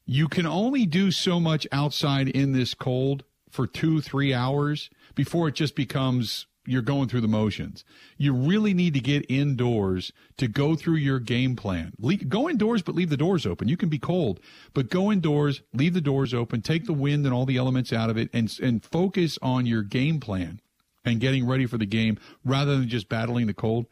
You 0.06 0.28
can 0.28 0.46
only 0.46 0.86
do 0.86 1.10
so 1.10 1.40
much 1.40 1.66
outside 1.72 2.28
in 2.28 2.52
this 2.52 2.74
cold 2.74 3.24
for 3.50 3.66
two, 3.66 4.00
three 4.00 4.32
hours 4.32 4.90
before 5.14 5.48
it 5.48 5.54
just 5.54 5.74
becomes 5.74 6.46
you're 6.66 6.82
going 6.82 7.08
through 7.08 7.20
the 7.20 7.28
motions. 7.28 7.84
You 8.16 8.32
really 8.32 8.72
need 8.72 8.94
to 8.94 9.00
get 9.00 9.26
indoors 9.28 10.12
to 10.38 10.48
go 10.48 10.74
through 10.74 10.96
your 10.96 11.18
game 11.18 11.56
plan. 11.56 11.92
go 12.28 12.48
indoors, 12.48 12.82
but 12.82 12.94
leave 12.94 13.10
the 13.10 13.16
doors 13.16 13.46
open. 13.46 13.68
You 13.68 13.76
can 13.76 13.88
be 13.88 13.98
cold, 13.98 14.40
but 14.72 14.90
go 14.90 15.12
indoors, 15.12 15.62
leave 15.72 15.94
the 15.94 16.00
doors 16.00 16.32
open, 16.32 16.62
take 16.62 16.86
the 16.86 16.92
wind 16.92 17.26
and 17.26 17.34
all 17.34 17.46
the 17.46 17.56
elements 17.56 17.92
out 17.92 18.10
of 18.10 18.16
it, 18.16 18.30
and 18.32 18.52
and 18.62 18.84
focus 18.84 19.38
on 19.42 19.66
your 19.66 19.82
game 19.82 20.20
plan 20.20 20.60
and 21.04 21.20
getting 21.20 21.46
ready 21.46 21.66
for 21.66 21.78
the 21.78 21.86
game 21.86 22.18
rather 22.44 22.76
than 22.76 22.88
just 22.88 23.08
battling 23.08 23.46
the 23.46 23.54
cold. 23.54 23.86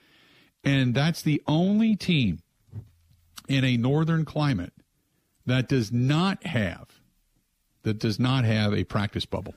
And 0.64 0.94
that's 0.94 1.22
the 1.22 1.42
only 1.46 1.96
team 1.96 2.40
in 3.48 3.64
a 3.64 3.76
northern 3.76 4.24
climate 4.24 4.72
that 5.44 5.68
does 5.68 5.92
not 5.92 6.46
have 6.46 7.00
that 7.82 7.98
does 7.98 8.18
not 8.18 8.44
have 8.44 8.72
a 8.72 8.84
practice 8.84 9.26
bubble 9.26 9.54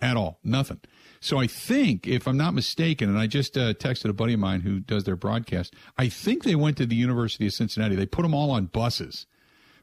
at 0.00 0.16
all. 0.16 0.38
Nothing. 0.44 0.80
So 1.20 1.38
I 1.38 1.46
think, 1.46 2.06
if 2.06 2.28
I'm 2.28 2.36
not 2.36 2.54
mistaken, 2.54 3.08
and 3.08 3.18
I 3.18 3.26
just 3.26 3.56
uh, 3.56 3.74
texted 3.74 4.08
a 4.08 4.12
buddy 4.12 4.34
of 4.34 4.40
mine 4.40 4.60
who 4.60 4.80
does 4.80 5.04
their 5.04 5.16
broadcast, 5.16 5.74
I 5.96 6.08
think 6.08 6.44
they 6.44 6.54
went 6.54 6.76
to 6.76 6.86
the 6.86 6.94
University 6.94 7.46
of 7.46 7.52
Cincinnati. 7.52 7.96
They 7.96 8.06
put 8.06 8.22
them 8.22 8.34
all 8.34 8.50
on 8.50 8.66
buses 8.66 9.26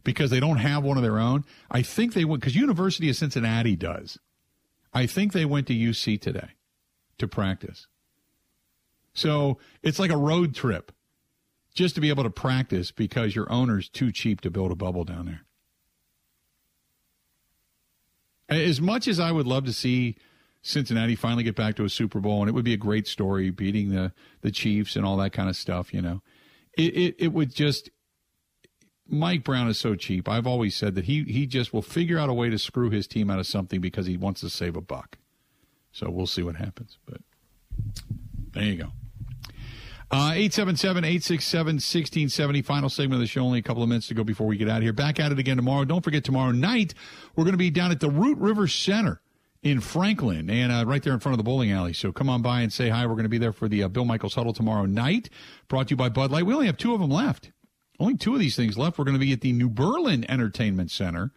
because 0.04 0.30
they 0.30 0.40
don't 0.40 0.58
have 0.58 0.84
one 0.84 0.98
of 0.98 1.04
their 1.04 1.20
own. 1.20 1.44
I 1.70 1.82
think 1.82 2.14
they 2.14 2.24
went 2.24 2.42
because 2.42 2.56
University 2.56 3.10
of 3.10 3.18
Cincinnati 3.18 3.76
does. 3.76 4.18
I 4.94 5.08
think 5.08 5.34
they 5.34 5.46
went 5.46 5.68
to 5.68 5.74
UC 5.74 6.22
today 6.22 6.52
to 7.18 7.28
practice. 7.28 7.88
So 9.14 9.58
it's 9.84 10.00
like 10.00 10.12
a 10.12 10.18
road 10.18 10.56
trip 10.56 10.92
just 11.74 11.96
to 11.96 12.02
be 12.02 12.10
able 12.10 12.24
to 12.24 12.30
practice 12.30 12.92
because 12.92 13.36
your 13.36 13.52
owner's 13.52 13.90
too 13.90 14.12
cheap 14.12 14.40
to 14.42 14.50
build 14.50 14.72
a 14.72 14.76
bubble 14.76 15.04
down 15.04 15.26
there. 15.26 15.42
As 18.48 18.80
much 18.80 19.08
as 19.08 19.20
I 19.20 19.32
would 19.32 19.48
love 19.48 19.66
to 19.66 19.74
see 19.74 20.16
Cincinnati 20.66 21.16
finally 21.16 21.44
get 21.44 21.56
back 21.56 21.76
to 21.76 21.86
a 21.86 21.90
Super 21.90 22.20
Bowl, 22.20 22.40
and 22.42 22.50
it 22.50 22.54
would 22.54 22.66
be 22.66 22.74
a 22.74 22.78
great 22.78 23.08
story 23.08 23.52
beating 23.52 23.90
the 23.90 24.12
the 24.42 24.50
Chiefs 24.50 24.96
and 24.96 25.06
all 25.06 25.16
that 25.18 25.32
kind 25.32 25.48
of 25.48 25.56
stuff, 25.56 25.94
you 25.94 26.02
know, 26.02 26.24
it 26.76 26.98
it, 26.98 27.16
it 27.20 27.34
would 27.34 27.54
just. 27.54 27.92
Mike 29.08 29.44
Brown 29.44 29.68
is 29.68 29.80
so 29.80 29.94
cheap. 29.94 30.28
I've 30.28 30.48
always 30.48 30.76
said 30.76 30.96
that 30.96 31.06
he 31.06 31.24
he 31.26 31.46
just 31.46 31.72
will 31.72 31.84
figure 31.84 32.18
out 32.18 32.30
a 32.30 32.34
way 32.34 32.50
to 32.50 32.58
screw 32.58 32.90
his 32.90 33.06
team 33.06 33.30
out 33.30 33.38
of 33.38 33.46
something 33.46 33.80
because 33.80 34.08
he 34.08 34.18
wants 34.18 34.42
to 34.42 34.50
save 34.50 34.76
a 34.76 34.82
buck. 34.82 35.20
So 35.92 36.10
we'll 36.10 36.26
see 36.26 36.42
what 36.42 36.56
happens. 36.56 36.98
But 37.06 37.22
there 38.54 38.64
you 38.64 38.76
go. 38.78 38.92
Uh, 40.10 40.34
877 40.34 41.04
867 41.04 41.76
1670. 41.76 42.64
Final 42.64 42.90
segment 42.90 43.16
of 43.16 43.20
the 43.20 43.28
show. 43.28 43.42
Only 43.42 43.60
a 43.60 43.62
couple 43.62 43.84
of 43.84 43.90
minutes 43.90 44.08
to 44.08 44.16
go 44.16 44.24
before 44.24 44.48
we 44.48 44.58
get 44.58 44.68
out 44.68 44.78
of 44.78 44.84
here. 44.84 44.94
Back 44.94 45.20
at 45.20 45.32
it 45.32 45.38
again 45.38 45.58
tomorrow. 45.58 45.86
Don't 45.86 46.04
forget, 46.04 46.24
tomorrow 46.24 46.52
night, 46.52 46.96
we're 47.36 47.44
going 47.44 47.54
to 47.54 47.60
be 47.60 47.70
down 47.70 47.92
at 47.92 48.00
the 48.00 48.10
Root 48.10 48.40
River 48.40 48.68
Center 48.68 49.22
in 49.66 49.82
Franklin 49.82 50.48
and 50.48 50.72
uh, 50.72 50.86
right 50.86 51.02
there 51.02 51.12
in 51.12 51.20
front 51.20 51.34
of 51.34 51.38
the 51.38 51.44
bowling 51.44 51.72
alley. 51.72 51.92
So 51.92 52.12
come 52.12 52.30
on 52.30 52.44
by 52.44 52.62
and 52.62 52.72
say 52.72 52.90
hi. 52.90 53.08
We're 53.08 53.14
going 53.14 53.24
to 53.24 53.30
be 53.30 53.40
there 53.40 53.52
for 53.52 53.68
the 53.68 53.82
uh, 53.82 53.88
Bill 53.88 54.06
Michaels 54.06 54.36
Huddle 54.36 54.54
tomorrow 54.54 54.86
night. 54.86 55.28
Brought 55.68 55.88
to 55.88 55.94
you 55.94 55.98
by 55.98 56.08
Bud 56.08 56.30
Light. 56.30 56.46
We 56.46 56.54
only 56.54 56.68
have 56.68 56.78
two 56.78 56.94
of 56.94 57.02
them 57.02 57.10
left. 57.10 57.52
Only 58.00 58.16
two 58.16 58.36
of 58.36 58.40
these 58.40 58.56
things 58.56 58.78
left. 58.78 59.00
We're 59.00 59.06
going 59.06 59.16
to 59.16 59.20
be 59.20 59.34
at 59.34 59.42
the 59.42 59.54
New 59.54 59.68
Berlin 59.68 60.24
Entertainment 60.30 60.92
Center, 60.92 61.32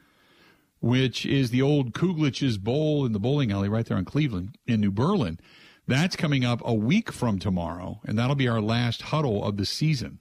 which 0.79 1.25
is 1.25 1.51
the 1.51 1.63
old 1.63 1.95
Kuglich's 1.95 2.59
Bowl 2.59 3.07
in 3.07 3.13
the 3.13 3.19
bowling 3.19 3.51
alley 3.51 3.71
right 3.71 3.87
there 3.87 3.97
in 3.97 4.05
Cleveland 4.05 4.59
in 4.67 4.83
New 4.83 4.93
Berlin. 4.93 5.41
That's 5.87 6.15
coming 6.15 6.45
up 6.45 6.61
a 6.67 6.75
week 6.75 7.11
from 7.11 7.39
tomorrow, 7.39 8.03
and 8.05 8.19
that'll 8.19 8.37
be 8.37 8.49
our 8.49 8.61
last 8.61 9.01
huddle 9.01 9.43
of 9.43 9.57
the 9.57 9.65
season 9.65 10.19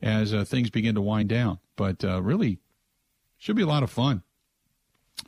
as 0.00 0.32
uh, 0.32 0.46
things 0.46 0.70
begin 0.70 0.94
to 0.94 1.02
wind 1.02 1.28
down. 1.28 1.58
But 1.76 2.02
uh, 2.02 2.22
really, 2.22 2.60
should 3.36 3.56
be 3.56 3.62
a 3.62 3.66
lot 3.66 3.82
of 3.82 3.90
fun 3.90 4.22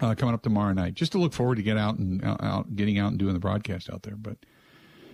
uh, 0.00 0.14
coming 0.14 0.34
up 0.34 0.42
tomorrow 0.42 0.72
night. 0.72 0.94
Just 0.94 1.12
to 1.12 1.18
look 1.18 1.32
forward 1.32 1.56
to 1.56 1.62
get 1.62 1.76
out 1.76 1.98
and 1.98 2.24
uh, 2.24 2.36
out, 2.40 2.76
getting 2.76 2.98
out 2.98 3.08
and 3.08 3.18
doing 3.18 3.34
the 3.34 3.40
broadcast 3.40 3.90
out 3.90 4.02
there. 4.02 4.16
But 4.16 4.38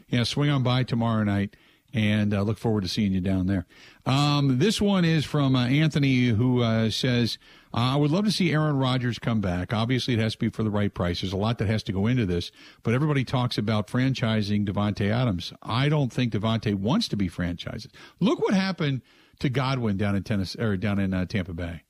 yeah, 0.08 0.24
swing 0.24 0.50
on 0.50 0.62
by 0.62 0.82
tomorrow 0.82 1.24
night 1.24 1.56
and 1.94 2.34
uh, 2.34 2.42
look 2.42 2.58
forward 2.58 2.82
to 2.82 2.88
seeing 2.88 3.12
you 3.12 3.20
down 3.20 3.46
there. 3.46 3.66
Um, 4.04 4.58
this 4.58 4.80
one 4.80 5.04
is 5.04 5.24
from 5.24 5.54
uh, 5.54 5.66
Anthony, 5.66 6.26
who 6.26 6.60
uh, 6.60 6.90
says, 6.90 7.38
uh, 7.72 7.94
I 7.94 7.96
would 7.96 8.10
love 8.10 8.24
to 8.24 8.32
see 8.32 8.52
Aaron 8.52 8.76
Rodgers 8.76 9.20
come 9.20 9.40
back. 9.40 9.72
Obviously, 9.72 10.14
it 10.14 10.20
has 10.20 10.32
to 10.32 10.38
be 10.38 10.48
for 10.48 10.64
the 10.64 10.70
right 10.70 10.92
price. 10.92 11.20
There's 11.20 11.32
a 11.32 11.36
lot 11.36 11.58
that 11.58 11.68
has 11.68 11.84
to 11.84 11.92
go 11.92 12.06
into 12.06 12.26
this, 12.26 12.50
but 12.82 12.94
everybody 12.94 13.24
talks 13.24 13.56
about 13.56 13.86
franchising 13.86 14.66
Davante 14.66 15.08
Adams. 15.08 15.52
I 15.62 15.88
don't 15.88 16.12
think 16.12 16.32
Davante 16.32 16.74
wants 16.74 17.06
to 17.08 17.16
be 17.16 17.28
franchised. 17.28 17.86
Look 18.18 18.40
what 18.40 18.54
happened 18.54 19.02
to 19.38 19.48
Godwin 19.48 19.96
down 19.96 20.16
in 20.16 20.24
Tennessee 20.24 20.60
or 20.60 20.76
down 20.76 20.98
in 20.98 21.14
uh, 21.14 21.26
Tampa 21.26 21.52
Bay. 21.52 21.83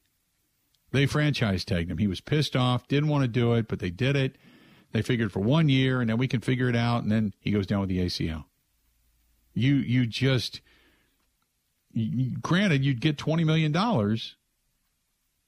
They 0.95 1.07
franchise 1.07 1.65
tagged 1.65 1.91
him. 1.91 1.99
He 1.99 2.07
was 2.07 2.21
pissed 2.21 2.57
off, 2.57 2.89
didn't 2.89 3.09
want 3.09 3.23
to 3.23 3.29
do 3.29 3.53
it, 3.55 3.69
but 3.69 3.81
they 3.81 3.91
did 3.91 4.17
it. 4.17 4.37
They 4.93 5.03
figured 5.03 5.33
for 5.33 5.41
one 5.41 5.69
year, 5.69 6.01
and 6.01 6.09
then 6.09 6.19
we 6.19 6.29
can 6.29 6.41
figure 6.41 6.69
it 6.69 6.77
out, 6.77 7.03
and 7.03 7.13
then 7.13 7.35
he 7.41 7.51
goes 7.51 7.67
down 7.67 7.81
with 7.81 7.89
the 7.89 7.99
ACL. 7.99 8.45
You 9.53 9.75
you 9.75 10.07
just 10.07 10.61
you, 11.93 12.37
granted 12.39 12.85
you'd 12.85 13.01
get 13.01 13.19
twenty 13.19 13.45
million 13.45 13.73
dollars 13.73 14.37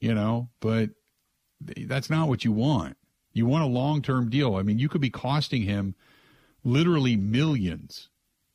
you 0.01 0.14
know, 0.14 0.49
but 0.61 0.90
that's 1.61 2.11
not 2.11 2.28
what 2.28 2.44
you 2.44 2.53
want. 2.53 2.97
You 3.32 3.47
want 3.47 3.64
a 3.64 3.68
long 3.68 4.03
term 4.03 4.30
deal. 4.30 4.57
I 4.57 4.62
mean, 4.62 4.78
you 4.78 4.88
could 4.88 5.01
be 5.01 5.11
costing 5.11 5.62
him 5.62 5.94
literally 6.64 7.16
millions 7.16 8.09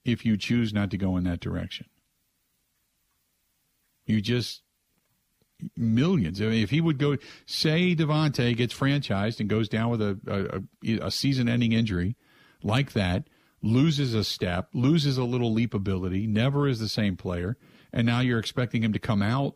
if 0.03 0.25
you 0.25 0.37
choose 0.37 0.73
not 0.73 0.89
to 0.91 0.97
go 0.97 1.17
in 1.17 1.23
that 1.25 1.39
direction. 1.39 1.87
You 4.05 4.21
just 4.21 4.61
millions. 5.75 6.41
I 6.41 6.45
mean, 6.45 6.63
if 6.63 6.69
he 6.69 6.81
would 6.81 6.97
go, 6.97 7.17
say 7.45 7.95
Davante 7.95 8.55
gets 8.55 8.73
franchised 8.73 9.39
and 9.39 9.49
goes 9.49 9.69
down 9.69 9.89
with 9.89 10.01
a, 10.01 10.63
a, 10.85 11.07
a 11.07 11.11
season 11.11 11.49
ending 11.49 11.71
injury 11.71 12.15
like 12.63 12.93
that, 12.93 13.27
loses 13.61 14.13
a 14.13 14.23
step, 14.23 14.69
loses 14.73 15.17
a 15.17 15.23
little 15.23 15.53
leap 15.53 15.73
ability, 15.73 16.27
never 16.27 16.67
is 16.67 16.79
the 16.79 16.89
same 16.89 17.15
player, 17.15 17.57
and 17.93 18.05
now 18.05 18.19
you're 18.19 18.39
expecting 18.39 18.83
him 18.83 18.93
to 18.93 18.99
come 18.99 19.21
out 19.21 19.55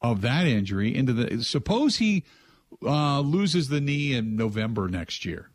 of 0.00 0.20
that 0.22 0.46
injury 0.46 0.94
into 0.94 1.12
the 1.12 1.44
suppose 1.44 1.96
he 1.96 2.24
uh, 2.82 3.20
loses 3.20 3.68
the 3.68 3.80
knee 3.80 4.14
in 4.14 4.36
November 4.36 4.88
next 4.88 5.24
year 5.24 5.50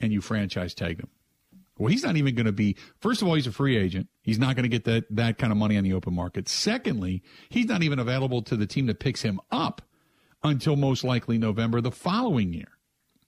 and 0.00 0.12
you 0.12 0.20
franchise 0.20 0.74
tag 0.74 0.98
him. 0.98 1.08
Well, 1.78 1.90
he's 1.90 2.04
not 2.04 2.16
even 2.16 2.34
going 2.34 2.46
to 2.46 2.52
be. 2.52 2.76
First 3.00 3.22
of 3.22 3.28
all, 3.28 3.34
he's 3.34 3.46
a 3.46 3.52
free 3.52 3.76
agent. 3.76 4.08
He's 4.22 4.38
not 4.38 4.56
going 4.56 4.64
to 4.64 4.68
get 4.68 4.84
that 4.84 5.04
that 5.10 5.38
kind 5.38 5.52
of 5.52 5.58
money 5.58 5.76
on 5.76 5.84
the 5.84 5.92
open 5.94 6.14
market. 6.14 6.48
Secondly, 6.48 7.22
he's 7.48 7.66
not 7.66 7.82
even 7.82 7.98
available 7.98 8.42
to 8.42 8.56
the 8.56 8.66
team 8.66 8.86
that 8.86 9.00
picks 9.00 9.22
him 9.22 9.40
up 9.50 9.82
until 10.42 10.76
most 10.76 11.02
likely 11.04 11.38
November 11.38 11.80
the 11.80 11.90
following 11.90 12.52
year, 12.52 12.78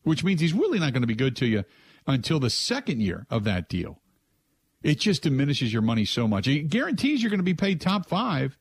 which 0.03 0.25
means 0.25 0.41
he's 0.41 0.53
really 0.53 0.79
not 0.79 0.93
going 0.93 1.03
to 1.03 1.09
be 1.09 1.15
good 1.15 1.37
to 1.37 1.47
you 1.47 1.65
until 2.07 2.39
the 2.39 2.51
second 2.51 3.01
year 3.01 3.27
of 3.31 3.45
that 3.45 3.69
deal. 3.69 4.01
It 4.83 5.01
just 5.01 5.23
diminishes 5.23 5.73
your 5.73 5.83
money 5.83 6.05
so 6.05 6.29
much. 6.29 6.47
It 6.47 6.69
guarantees 6.69 7.23
you're 7.23 7.31
going 7.31 7.39
to 7.39 7.45
be 7.45 7.55
paid 7.55 7.81
top 7.81 8.07
five 8.07 8.59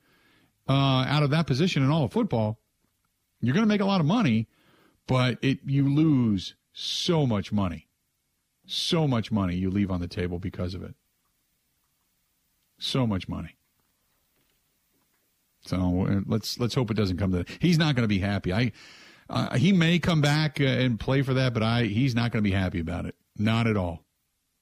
uh, 0.68 1.06
out 1.08 1.24
of 1.24 1.32
that 1.32 1.48
position 1.48 1.84
in 1.84 1.90
all 1.90 2.06
of 2.06 2.14
football, 2.14 2.60
you're 3.42 3.54
going 3.54 3.66
to 3.66 3.70
make 3.70 3.82
a 3.82 3.86
lot 3.86 4.00
of 4.00 4.06
money, 4.06 4.48
but 5.08 5.38
it 5.42 5.60
you 5.66 5.94
lose 5.94 6.56
so 6.72 7.26
much 7.26 7.52
money, 7.52 7.88
so 8.66 9.08
much 9.08 9.32
money 9.32 9.56
you 9.56 9.70
leave 9.70 9.92
on 9.92 10.02
the 10.02 10.08
table 10.08 10.40
because 10.40 10.74
of 10.74 10.84
it. 10.84 10.96
So 12.80 13.06
much 13.06 13.28
money. 13.28 13.56
So 15.66 16.08
uh, 16.10 16.22
let's 16.26 16.60
let's 16.60 16.76
hope 16.76 16.92
it 16.92 16.98
doesn't 16.98 17.18
come 17.18 17.32
to 17.32 17.38
that. 17.40 17.50
He's 17.60 17.78
not 17.78 17.96
going 17.96 18.04
to 18.04 18.10
be 18.10 18.20
happy. 18.20 18.54
I 18.54 18.72
uh, 19.30 19.56
he 19.56 19.72
may 19.72 20.00
come 20.00 20.22
back 20.22 20.60
uh, 20.60 20.66
and 20.66 21.00
play 21.00 21.22
for 21.22 21.34
that, 21.34 21.54
but 21.54 21.64
I 21.64 21.84
he's 21.84 22.16
not 22.16 22.32
going 22.32 22.44
to 22.44 22.50
be 22.50 22.56
happy 22.56 22.80
about 22.80 23.06
it. 23.06 23.16
Not 23.38 23.68
at 23.68 23.78
all. 23.78 24.04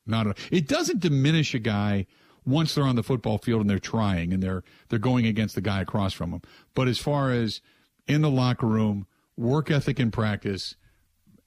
Not 0.05 0.27
at 0.27 0.37
all. 0.37 0.45
It 0.51 0.67
doesn't 0.67 0.99
diminish 0.99 1.53
a 1.53 1.59
guy 1.59 2.05
once 2.45 2.75
they're 2.75 2.85
on 2.85 2.95
the 2.95 3.03
football 3.03 3.37
field 3.37 3.61
and 3.61 3.69
they're 3.69 3.79
trying 3.79 4.33
and 4.33 4.41
they're 4.41 4.63
they're 4.89 4.99
going 4.99 5.25
against 5.25 5.55
the 5.55 5.61
guy 5.61 5.81
across 5.81 6.13
from 6.13 6.31
them. 6.31 6.41
But 6.75 6.87
as 6.87 6.99
far 6.99 7.31
as 7.31 7.61
in 8.07 8.21
the 8.21 8.29
locker 8.29 8.67
room, 8.67 9.07
work 9.35 9.71
ethic 9.71 9.99
in 9.99 10.11
practice, 10.11 10.75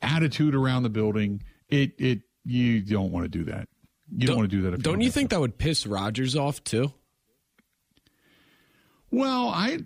attitude 0.03 0.55
around 0.55 0.83
the 0.83 0.91
building, 0.91 1.43
it 1.69 1.93
it 1.99 2.23
you 2.45 2.81
don't 2.81 3.11
want 3.11 3.25
to 3.25 3.29
do 3.29 3.45
that. 3.45 3.69
You 4.11 4.27
don't, 4.27 4.29
don't 4.29 4.37
want 4.37 4.51
to 4.51 4.57
do 4.57 4.63
that. 4.63 4.71
don't, 4.71 4.83
don't 4.83 5.01
you 5.01 5.11
think 5.11 5.31
that 5.31 5.41
would 5.41 5.59
piss 5.59 5.87
Rodgers 5.87 6.37
off 6.37 6.63
too? 6.63 6.93
Well, 9.11 9.49
I 9.49 9.79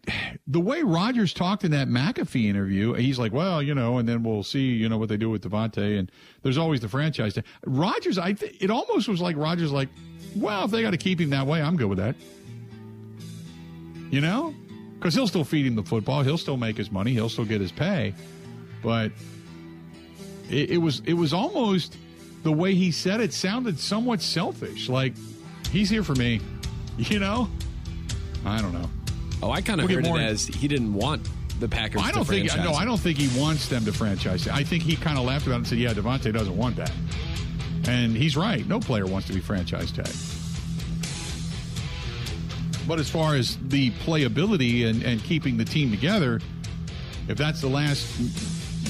the 0.46 0.60
way 0.60 0.82
Rodgers 0.82 1.34
talked 1.34 1.62
in 1.62 1.72
that 1.72 1.86
McAfee 1.86 2.46
interview, 2.46 2.94
he's 2.94 3.18
like, 3.18 3.30
well, 3.30 3.62
you 3.62 3.74
know, 3.74 3.98
and 3.98 4.08
then 4.08 4.22
we'll 4.22 4.42
see, 4.42 4.70
you 4.70 4.88
know, 4.88 4.96
what 4.96 5.10
they 5.10 5.18
do 5.18 5.28
with 5.28 5.42
Davante, 5.42 5.98
and 5.98 6.10
there's 6.42 6.56
always 6.56 6.80
the 6.80 6.88
franchise. 6.88 7.38
Rodgers, 7.66 8.16
I 8.16 8.32
th- 8.32 8.56
it 8.58 8.70
almost 8.70 9.06
was 9.06 9.20
like 9.20 9.36
Rodgers, 9.36 9.70
like, 9.70 9.90
well, 10.34 10.64
if 10.64 10.70
they 10.70 10.80
got 10.80 10.92
to 10.92 10.96
keep 10.96 11.20
him 11.20 11.28
that 11.30 11.46
way, 11.46 11.60
I'm 11.60 11.76
good 11.76 11.88
with 11.88 11.98
that. 11.98 12.16
You 14.10 14.22
know, 14.22 14.54
because 14.98 15.14
he'll 15.14 15.28
still 15.28 15.44
feed 15.44 15.66
him 15.66 15.74
the 15.74 15.82
football, 15.82 16.22
he'll 16.22 16.38
still 16.38 16.56
make 16.56 16.78
his 16.78 16.90
money, 16.90 17.12
he'll 17.12 17.28
still 17.28 17.44
get 17.44 17.60
his 17.60 17.70
pay, 17.70 18.14
but 18.82 19.12
it, 20.48 20.70
it 20.70 20.78
was 20.78 21.02
it 21.04 21.12
was 21.12 21.34
almost 21.34 21.98
the 22.42 22.52
way 22.52 22.74
he 22.74 22.90
said 22.90 23.20
it 23.20 23.32
sounded 23.32 23.78
somewhat 23.78 24.22
selfish, 24.22 24.88
like 24.88 25.14
he's 25.70 25.90
here 25.90 26.02
for 26.02 26.14
me, 26.14 26.40
you 26.98 27.18
know. 27.18 27.48
I 28.44 28.60
don't 28.60 28.72
know. 28.72 28.88
Oh, 29.42 29.50
I 29.50 29.60
kind 29.60 29.80
of 29.80 29.88
we'll 29.88 29.96
heard 29.96 30.06
it 30.06 30.20
as 30.20 30.46
he 30.46 30.68
didn't 30.68 30.94
want 30.94 31.28
the 31.60 31.68
Packers. 31.68 32.02
I 32.04 32.12
don't 32.12 32.24
think 32.24 32.48
franchise. 32.48 32.64
no, 32.64 32.76
I 32.76 32.84
don't 32.84 32.98
think 32.98 33.18
he 33.18 33.38
wants 33.38 33.68
them 33.68 33.84
to 33.84 33.92
franchise. 33.92 34.48
I 34.48 34.62
think 34.62 34.82
he 34.82 34.96
kind 34.96 35.18
of 35.18 35.24
laughed 35.24 35.46
about 35.46 35.56
it 35.56 35.58
and 35.58 35.66
said, 35.68 35.78
"Yeah, 35.78 35.92
Davante 35.92 36.32
doesn't 36.32 36.56
want 36.56 36.76
that," 36.76 36.92
and 37.86 38.16
he's 38.16 38.36
right. 38.36 38.66
No 38.66 38.80
player 38.80 39.06
wants 39.06 39.26
to 39.28 39.34
be 39.34 39.40
franchise 39.40 39.92
tag. 39.92 40.12
But 42.86 42.98
as 42.98 43.10
far 43.10 43.34
as 43.34 43.58
the 43.68 43.90
playability 43.90 44.86
and, 44.86 45.02
and 45.02 45.22
keeping 45.22 45.58
the 45.58 45.64
team 45.64 45.90
together, 45.90 46.40
if 47.28 47.36
that's 47.36 47.60
the 47.60 47.68
last 47.68 48.06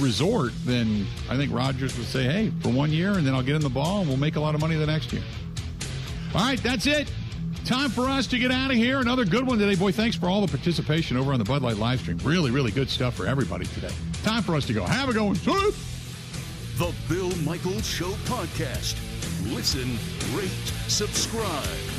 resort, 0.01 0.53
then 0.65 1.07
I 1.29 1.37
think 1.37 1.53
Rodgers 1.53 1.97
would 1.97 2.07
say, 2.07 2.25
"Hey, 2.25 2.53
for 2.61 2.71
one 2.71 2.91
year, 2.91 3.13
and 3.13 3.27
then 3.27 3.35
I'll 3.35 3.43
get 3.43 3.57
in 3.57 3.63
the 3.63 3.69
ball, 3.69 4.01
and 4.01 4.09
we'll 4.09 4.17
make 4.17 4.37
a 4.37 4.41
lot 4.41 4.55
of 4.55 4.61
money 4.61 4.77
the 4.77 4.87
next 4.87 5.13
year." 5.13 5.23
All 6.35 6.43
right, 6.43 6.63
that's 6.63 6.87
it. 6.87 7.11
Time 7.65 7.91
for 7.91 8.09
us 8.09 8.27
to 8.29 8.39
get 8.39 8.51
out 8.51 8.71
of 8.71 8.77
here. 8.77 9.01
Another 9.01 9.25
good 9.25 9.47
one 9.47 9.59
today. 9.59 9.75
Boy, 9.75 9.93
thanks 9.93 10.17
for 10.17 10.27
all 10.29 10.41
the 10.41 10.49
participation 10.49 11.17
over 11.17 11.33
on 11.33 11.39
the 11.39 11.45
Bud 11.45 11.63
Light 11.63 11.77
live 11.77 12.01
stream. 12.01 12.19
Really, 12.25 12.51
really 12.51 12.71
good 12.71 12.89
stuff 12.89 13.15
for 13.15 13.27
everybody 13.27 13.67
today. 13.67 13.93
Time 14.23 14.43
for 14.43 14.55
us 14.55 14.67
to 14.67 14.73
go. 14.73 14.85
Have 14.85 15.09
a 15.09 15.13
good 15.13 15.23
one. 15.23 15.35
The 16.79 16.95
Bill 17.09 17.35
Michaels 17.45 17.87
Show 17.87 18.11
podcast. 18.25 18.97
Listen, 19.53 19.99
rate, 20.35 20.51
subscribe. 20.87 21.98